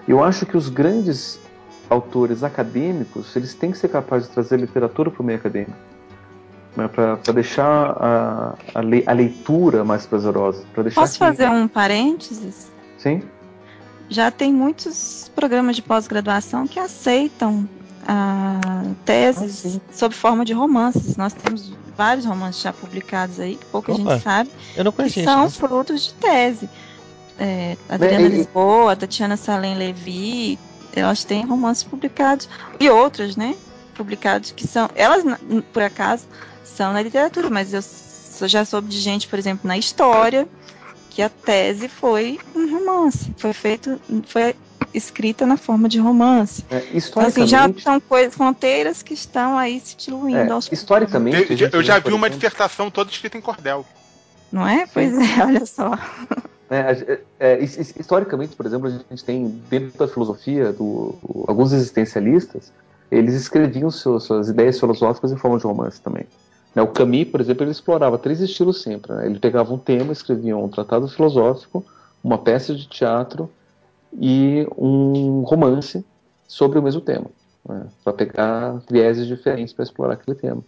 [0.07, 1.41] Eu acho que os grandes
[1.91, 5.77] autores acadêmicos eles têm que ser capazes de trazer literatura para o meio acadêmico,
[6.77, 10.65] né, para deixar a, a, le, a, leitura mais prazerosa.
[10.77, 11.19] Deixar Posso que...
[11.19, 12.71] fazer um parênteses?
[12.99, 13.23] Sim.
[14.09, 17.69] Já tem muitos programas de pós-graduação que aceitam
[18.07, 21.17] ah, teses ah, sob forma de romances.
[21.17, 25.25] Nós temos vários romances já publicados aí, que pouca Opa, gente sabe, eu não conhecia
[25.25, 26.69] que são isso, frutos de tese
[27.39, 30.59] é, Adriana é, Lisboa, Tatiana Salem Levi,
[30.93, 32.49] elas têm romances publicados
[32.81, 33.55] e outras, né?
[33.95, 35.25] Publicados que são, elas
[35.73, 36.25] por acaso
[36.65, 40.47] são na literatura, mas eu já soube de gente, por exemplo, na história,
[41.11, 44.55] que a tese foi um romance, foi feito, foi
[44.93, 46.65] escrita na forma de romance.
[46.71, 51.53] É, então, assim, já são coisas, fronteiras que estão aí se diluindo é, aos Historicamente,
[51.63, 53.85] eu, eu já vi uma dissertação toda escrita em cordel.
[54.51, 54.87] Não é?
[54.87, 55.93] Pois é, olha só.
[56.69, 61.15] É, é, historicamente, por exemplo, a gente tem dentro da filosofia, do,
[61.47, 62.73] alguns existencialistas,
[63.11, 66.27] eles escreviam suas ideias filosóficas em forma de romance também.
[66.75, 69.13] Né, o Camus, por exemplo, ele explorava três estilos sempre.
[69.13, 69.27] Né?
[69.27, 71.85] Ele pegava um tema, escrevia um tratado filosófico,
[72.23, 73.49] uma peça de teatro
[74.13, 76.05] e um romance
[76.49, 77.27] sobre o mesmo tema,
[77.69, 77.87] né?
[78.03, 80.63] para pegar vieses diferentes para explorar aquele tema.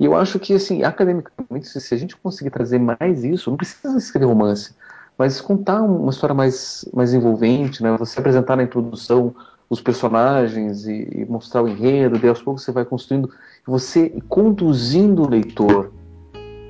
[0.00, 3.96] E eu acho que, assim, academicamente, se a gente conseguir trazer mais isso, não precisa
[3.98, 4.74] escrever romance
[5.18, 7.96] mas contar uma história mais, mais envolvente, né?
[7.98, 9.34] Você apresentar na introdução
[9.68, 13.28] os personagens e, e mostrar o enredo, daí aos poucos você vai construindo,
[13.66, 15.92] você conduzindo o leitor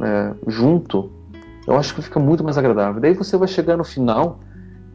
[0.01, 1.13] né, junto,
[1.67, 3.01] eu acho que fica muito mais agradável.
[3.01, 4.41] Daí você vai chegar no final,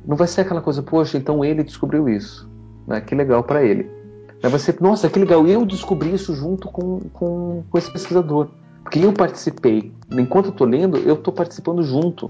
[0.05, 2.49] não vai ser aquela coisa, poxa, então ele descobriu isso,
[2.87, 2.99] né?
[3.01, 3.89] Que legal para ele.
[4.41, 8.49] Vai ser, nossa, que legal, eu descobri isso junto com, com, com esse pesquisador.
[8.83, 9.93] Porque eu participei.
[10.11, 12.29] Enquanto eu estou lendo, eu estou participando junto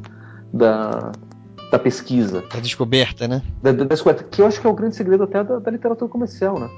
[0.54, 1.12] da,
[1.72, 2.44] da pesquisa.
[2.54, 3.42] Da descoberta, né?
[3.62, 6.10] Da, da, descoberta, que eu acho que é o grande segredo até da, da, literatura
[6.10, 6.70] comercial, né?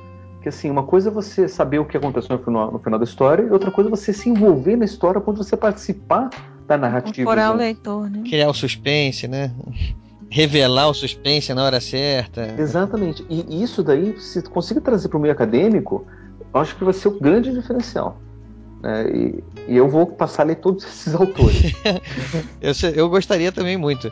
[0.41, 3.03] Que assim, uma coisa é você saber o que aconteceu no final, no final da
[3.03, 6.29] história, e outra coisa é você se envolver na história quando você participar
[6.65, 7.21] da narrativa.
[7.21, 8.23] Incorporar o leitor, né?
[8.27, 9.51] Criar o suspense, né?
[10.29, 12.55] Revelar o suspense na hora certa.
[12.57, 13.25] Exatamente.
[13.29, 16.05] E isso daí, se conseguir trazer para o meio acadêmico,
[16.53, 18.19] eu acho que vai ser o grande diferencial.
[18.83, 21.73] É, e, e, eu vou passar a ler todos esses autores.
[22.61, 24.11] eu, eu, gostaria também muito.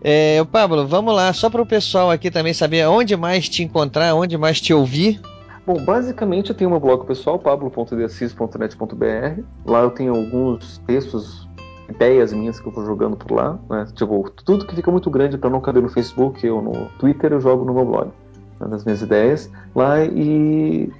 [0.00, 4.14] É, Pablo, vamos lá, só para o pessoal aqui também saber onde mais te encontrar,
[4.14, 5.20] onde mais te ouvir.
[5.68, 9.42] Bom, basicamente eu tenho meu blog pessoal, pablo.deassis.net.br.
[9.66, 11.46] Lá eu tenho alguns textos,
[11.90, 13.58] ideias minhas que eu vou jogando por lá.
[13.68, 13.86] Né?
[13.94, 17.40] Tipo, tudo que fica muito grande para não caber no Facebook ou no Twitter, eu
[17.42, 18.10] jogo no meu blog,
[18.58, 18.66] né?
[18.66, 19.50] nas minhas ideias.
[19.74, 20.90] Lá e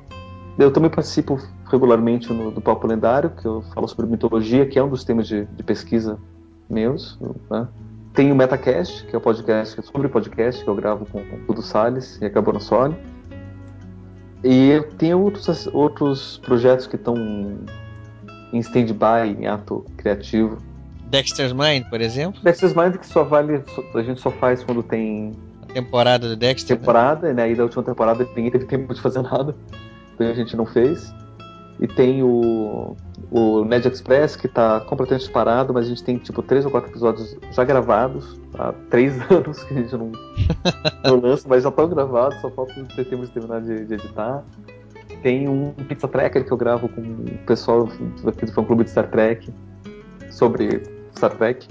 [0.59, 4.83] eu também participo regularmente no, do Papo Lendário, que eu falo sobre mitologia, que é
[4.83, 6.19] um dos temas de, de pesquisa
[6.69, 7.19] meus.
[7.51, 7.69] Né?
[8.15, 11.47] Tem o Metacast, que é o podcast sobre podcast, que eu gravo com, com o
[11.47, 12.97] Dudu Salles e a Cabana Soli.
[14.43, 17.17] E tem outros, outros projetos que estão
[18.53, 20.59] em stand-by, em ato criativo.
[21.11, 22.41] Dexter's Mind, por exemplo.
[22.43, 23.63] Dexter's Mind que só vale,
[23.95, 26.77] a gente só faz quando tem A temporada do Dexter.
[26.77, 26.81] né?
[26.81, 27.51] temporada, né?
[27.51, 29.55] E da última temporada ninguém teve tempo de fazer nada,
[30.15, 31.13] então a gente não fez.
[31.81, 32.97] E tem o,
[33.31, 36.91] o Ned Express, que tá completamente parado, mas a gente tem tipo três ou quatro
[36.91, 40.11] episódios já gravados, há três anos que a gente não,
[41.05, 44.45] não lança, mas já estão gravados, só falta ter tempo de terminar de, de editar.
[45.23, 47.89] Tem um Pizza Tracker que eu gravo com o pessoal
[48.27, 49.53] aqui do fã clube de Star Trek
[50.31, 50.83] sobre
[51.17, 51.67] Star Trek.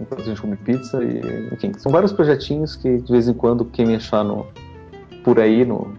[0.00, 3.64] Enquanto a gente come pizza e, enfim, são vários projetinhos que de vez em quando
[3.64, 4.46] quem me achar no,
[5.24, 5.92] por aí no,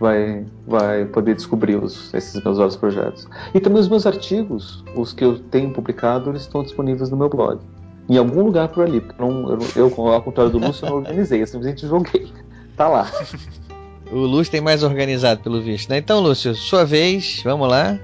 [0.00, 3.26] vai, vai poder descobrir os, esses meus vários projetos.
[3.54, 7.28] E também os meus artigos, os que eu tenho publicado, eles estão disponíveis no meu
[7.28, 7.60] blog.
[8.08, 10.90] Em algum lugar por ali, porque eu, não- eu, eu, ao contrário do Lúcio, eu
[10.90, 12.30] não organizei, eu simplesmente joguei.
[12.76, 13.10] Tá lá.
[14.10, 15.98] O Lúcio tem mais organizado, pelo visto, né?
[15.98, 17.98] Então, Lúcio, sua vez, vamos lá.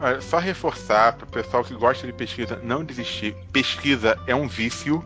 [0.00, 3.34] Olha, só reforçar para o pessoal que gosta de pesquisa não desistir.
[3.52, 5.02] Pesquisa é um vício,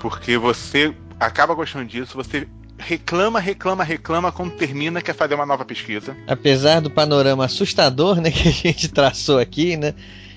[0.00, 2.48] porque você acaba gostando disso, você
[2.78, 6.16] reclama, reclama, reclama quando termina quer fazer uma nova pesquisa.
[6.26, 9.94] Apesar do panorama assustador, né, que a gente traçou aqui, né?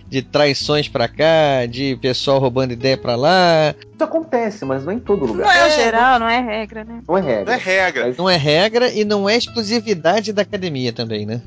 [0.07, 3.75] De traições pra cá, de pessoal roubando ideia pra lá.
[3.93, 5.45] Isso acontece, mas não é em todo lugar.
[5.45, 7.03] Não é o geral, não é regra, né?
[7.07, 7.45] Não é regra.
[7.45, 8.15] Não é regra.
[8.17, 11.43] Não é regra e não é exclusividade da academia também, né?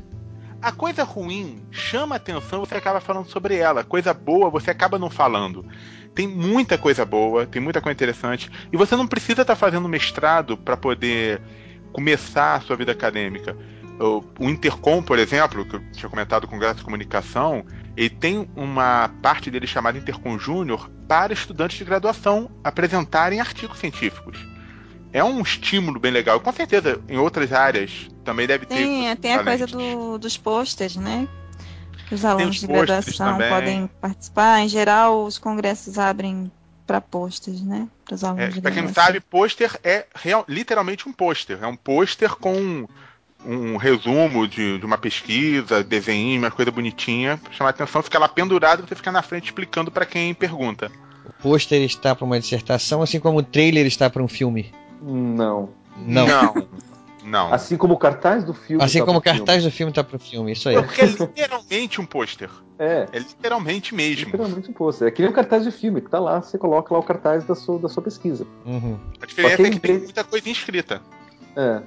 [0.62, 3.82] A coisa ruim chama atenção, você acaba falando sobre ela.
[3.82, 5.66] Coisa boa, você acaba não falando.
[6.14, 8.51] Tem muita coisa boa, tem muita coisa interessante.
[8.72, 11.40] E você não precisa estar fazendo mestrado para poder
[11.93, 13.56] começar a sua vida acadêmica.
[13.98, 17.64] O, o Intercom, por exemplo, que eu tinha comentado com Graça de Comunicação,
[17.97, 24.39] ele tem uma parte dele chamada Intercom Júnior para estudantes de graduação apresentarem artigos científicos.
[25.12, 26.40] É um estímulo bem legal.
[26.40, 28.76] Com certeza, em outras áreas também deve ter.
[28.76, 31.28] Tem, tem a coisa do, dos posters, né?
[32.12, 33.48] Os alunos os de graduação também.
[33.48, 34.60] podem participar.
[34.60, 36.51] Em geral, os congressos abrem
[36.86, 37.89] para posters, né?
[38.05, 41.59] Para os alunos É, de pra quem sabe, pôster é real- literalmente um pôster.
[41.62, 42.86] É um pôster com
[43.44, 48.18] um resumo de, de uma pesquisa, desenho, uma coisa bonitinha, pra chamar a atenção, fica
[48.18, 50.90] lá pendurado e você fica na frente explicando pra quem pergunta.
[51.26, 54.72] O pôster está pra uma dissertação, assim como o trailer está pra um filme.
[55.01, 55.70] Não.
[55.97, 56.26] Não.
[56.26, 56.68] Não.
[57.24, 57.53] Não.
[57.53, 58.82] Assim como o cartaz do filme.
[58.82, 59.47] Assim tá como o pro filme.
[59.47, 60.74] cartaz do filme tá pro filme, isso aí.
[60.82, 62.51] Porque é literalmente um pôster.
[62.78, 63.07] É.
[63.12, 64.27] É literalmente mesmo.
[64.27, 65.09] Literalmente um pôster.
[65.09, 67.44] É que nem o cartaz de filme, que tá lá, você coloca lá o cartaz
[67.44, 68.47] da sua, da sua pesquisa.
[68.65, 68.99] Uhum.
[69.20, 71.01] A diferença é que tem muita coisa inscrita.
[71.57, 71.82] É.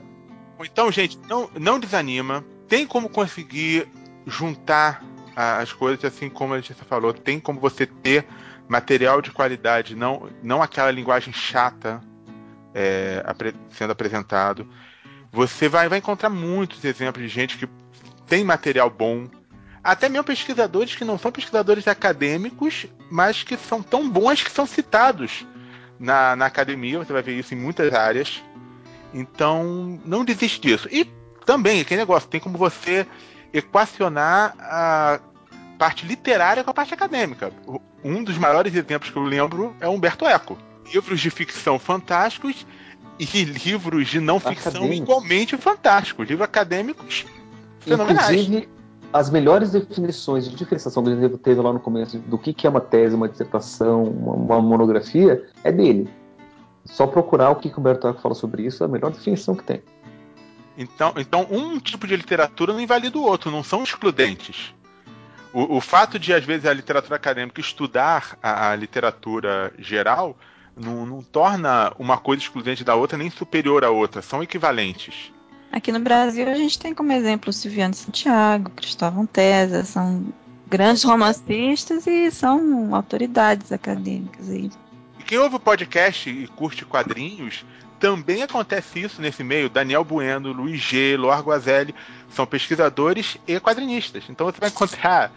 [0.63, 2.43] Então, gente, não, não desanima.
[2.67, 3.87] Tem como conseguir
[4.25, 5.03] juntar
[5.35, 7.13] as coisas, assim como a gente falou.
[7.13, 8.25] Tem como você ter
[8.67, 12.01] material de qualidade, não, não aquela linguagem chata
[12.73, 14.67] é, apre- sendo apresentado.
[15.35, 17.67] Você vai, vai encontrar muitos exemplos de gente que
[18.25, 19.27] tem material bom.
[19.83, 24.65] Até mesmo pesquisadores que não são pesquisadores acadêmicos, mas que são tão bons que são
[24.65, 25.45] citados
[25.99, 26.99] na, na academia.
[26.99, 28.41] Você vai ver isso em muitas áreas.
[29.13, 30.87] Então, não desiste disso.
[30.89, 31.03] E
[31.45, 33.05] também, aquele negócio, tem como você
[33.53, 35.19] equacionar a
[35.77, 37.51] parte literária com a parte acadêmica.
[38.01, 40.57] Um dos maiores exemplos que eu lembro é Humberto Eco.
[40.93, 42.65] Livros de ficção fantásticos
[43.19, 46.27] e livros de não ficção igualmente fantásticos.
[46.27, 47.25] Livros acadêmicos
[47.79, 48.29] fenomenais.
[48.29, 48.69] Inclusive,
[49.13, 52.69] as melhores definições de diferenciação que ele teve lá no começo do que, que é
[52.69, 56.09] uma tese, uma dissertação, uma, uma monografia, é dele.
[56.83, 59.55] Só procurar o que, que o Humberto Eco fala sobre isso, é a melhor definição
[59.55, 59.81] que tem.
[60.77, 64.73] Então, então, um tipo de literatura não invalida o outro, não são excludentes.
[65.53, 70.37] O, o fato de, às vezes, a literatura acadêmica estudar a, a literatura geral
[70.77, 75.31] não, não torna uma coisa excludente da outra nem superior à outra, são equivalentes.
[75.71, 80.25] Aqui no Brasil, a gente tem como exemplo Silviano Santiago, Cristóvão Tesa, são
[80.67, 84.69] grandes romancistas e são autoridades acadêmicas aí.
[85.19, 87.65] E quem ouve o podcast e curte quadrinhos,
[87.99, 89.69] também acontece isso nesse meio.
[89.69, 91.93] Daniel Bueno, Luiz G, Loar Guazelli
[92.29, 94.23] são pesquisadores e quadrinistas.
[94.29, 95.31] Então você vai encontrar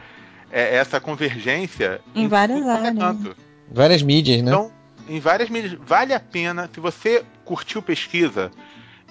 [0.50, 2.98] é, essa convergência Em várias tudo quanto é áreas.
[2.98, 3.36] canto.
[3.70, 4.50] Várias mídias, né?
[4.50, 4.72] Então,
[5.08, 8.50] em várias mídias, vale a pena, se você curtiu pesquisa,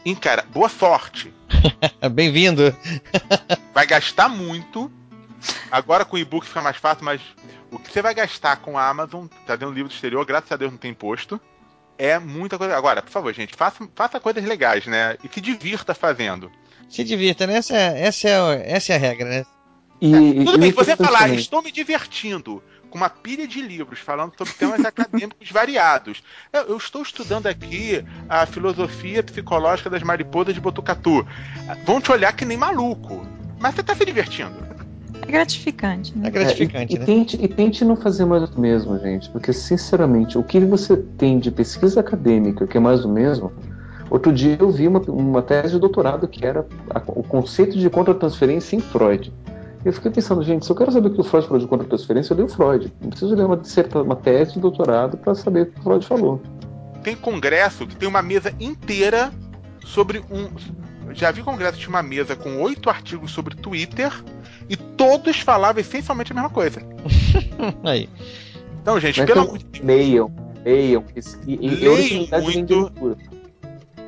[0.05, 1.33] encara, boa sorte.
[2.11, 2.75] Bem-vindo.
[3.73, 4.91] Vai gastar muito.
[5.71, 7.21] Agora com o e-book fica mais fácil, mas
[7.71, 10.71] o que você vai gastar com a Amazon, trazendo livro do exterior, graças a Deus
[10.71, 11.39] não tem imposto,
[11.97, 12.75] é muita coisa.
[12.75, 15.15] Agora, por favor, gente, faça, faça coisas legais, né?
[15.23, 16.51] E se divirta fazendo.
[16.89, 17.57] Se divirta, né?
[17.57, 19.45] Essa é, essa é, a- essa é a regra, né?
[20.01, 20.11] E,
[20.45, 24.33] Tudo e bem, se você falar, estou me divertindo com uma pilha de livros falando
[24.37, 26.23] sobre temas acadêmicos variados.
[26.51, 31.25] Eu, eu estou estudando aqui a filosofia psicológica das mariposas de Botucatu.
[31.85, 33.25] Vão te olhar que nem maluco.
[33.59, 34.67] Mas você está se divertindo.
[35.21, 36.27] É gratificante, né?
[36.27, 37.03] É gratificante, É, e, né?
[37.03, 39.29] e tente, e tente não fazer mais do mesmo, gente.
[39.29, 43.51] Porque, sinceramente, o que você tem de pesquisa acadêmica que é mais do mesmo.
[44.09, 46.65] Outro dia eu vi uma, uma tese de doutorado que era
[46.95, 49.33] a- o conceito de contratransferência em Freud.
[49.85, 52.33] Eu fiquei pensando, gente, se eu quero saber o que o Freud falou de contratransferência,
[52.33, 52.93] eu leio o Freud.
[53.01, 53.61] Não preciso ler uma,
[54.03, 56.41] uma tese de doutorado para saber o que o Freud falou.
[57.03, 59.31] Tem congresso que tem uma mesa inteira
[59.85, 60.49] sobre um.
[61.13, 64.11] Já vi congresso que tinha uma mesa com oito artigos sobre Twitter
[64.69, 66.81] e todos falavam essencialmente a mesma coisa.
[67.85, 68.09] Aí.
[68.81, 70.31] Então, gente, Mas pelo então, amor de Deus, leiam,
[70.65, 71.05] leiam.
[71.45, 72.91] Leiam de muito.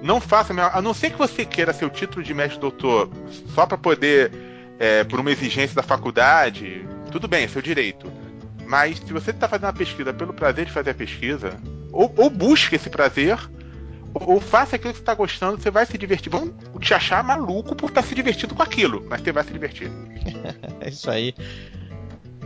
[0.01, 3.09] não faça a mesma- A não ser que você queira seu título de mestre doutor
[3.55, 4.31] só para poder,
[4.79, 8.11] é, por uma exigência da faculdade, tudo bem, é seu direito.
[8.65, 11.59] Mas se você está fazendo uma pesquisa pelo prazer de fazer a pesquisa,
[11.91, 13.37] ou, ou busque esse prazer,
[14.13, 16.31] ou, ou faça aquilo que você está gostando, você vai se divertir.
[16.31, 19.91] Vão te achar maluco por estar se divertindo com aquilo, mas você vai se divertir.
[20.81, 21.33] É isso aí.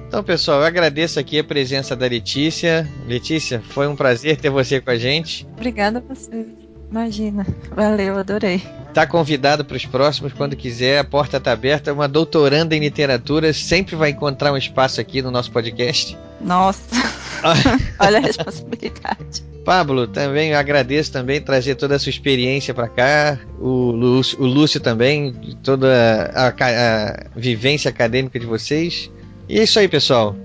[0.08, 2.88] Então, pessoal, eu agradeço aqui a presença da Letícia.
[3.06, 5.46] Letícia, foi um prazer ter você com a gente.
[5.54, 6.63] Obrigada a você.
[6.94, 7.44] Imagina.
[7.76, 8.62] Valeu, adorei.
[8.94, 11.00] Tá convidado para os próximos quando quiser.
[11.00, 11.92] A porta tá aberta.
[11.92, 16.16] Uma doutoranda em literatura sempre vai encontrar um espaço aqui no nosso podcast.
[16.40, 16.96] Nossa.
[17.98, 19.44] Olha a responsabilidade.
[19.66, 23.40] Pablo, também eu agradeço também trazer toda a sua experiência para cá.
[23.60, 25.34] O Lúcio, o Lúcio também,
[25.64, 29.10] toda a, a vivência acadêmica de vocês.
[29.50, 30.36] E é isso aí, pessoal.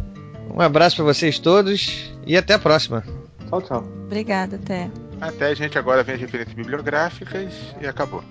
[0.55, 3.05] Um abraço para vocês todos e até a próxima.
[3.51, 3.89] Tchau, tchau.
[4.07, 4.89] Obrigada, até.
[5.21, 8.23] Até a gente agora vem as referências bibliográficas e acabou.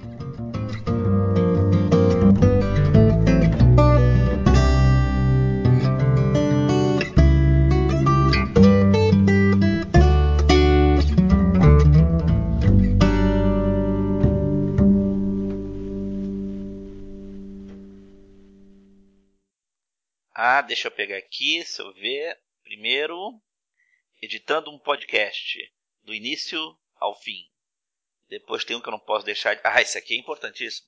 [20.33, 22.37] Ah, deixa eu pegar aqui, se eu ver.
[22.63, 23.33] Primeiro,
[24.21, 25.69] editando um podcast
[26.07, 26.57] do início
[26.95, 27.43] ao fim.
[28.29, 29.61] Depois tem um que eu não posso deixar de.
[29.63, 30.87] Ah, esse aqui é importantíssimo.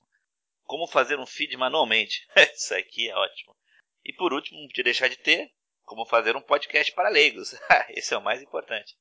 [0.64, 2.26] Como fazer um feed manualmente.
[2.54, 3.54] Isso aqui é ótimo.
[4.02, 5.52] E por último, não podia deixar de ter
[5.82, 7.52] como fazer um podcast para leigos.
[7.90, 8.96] Esse é o mais importante.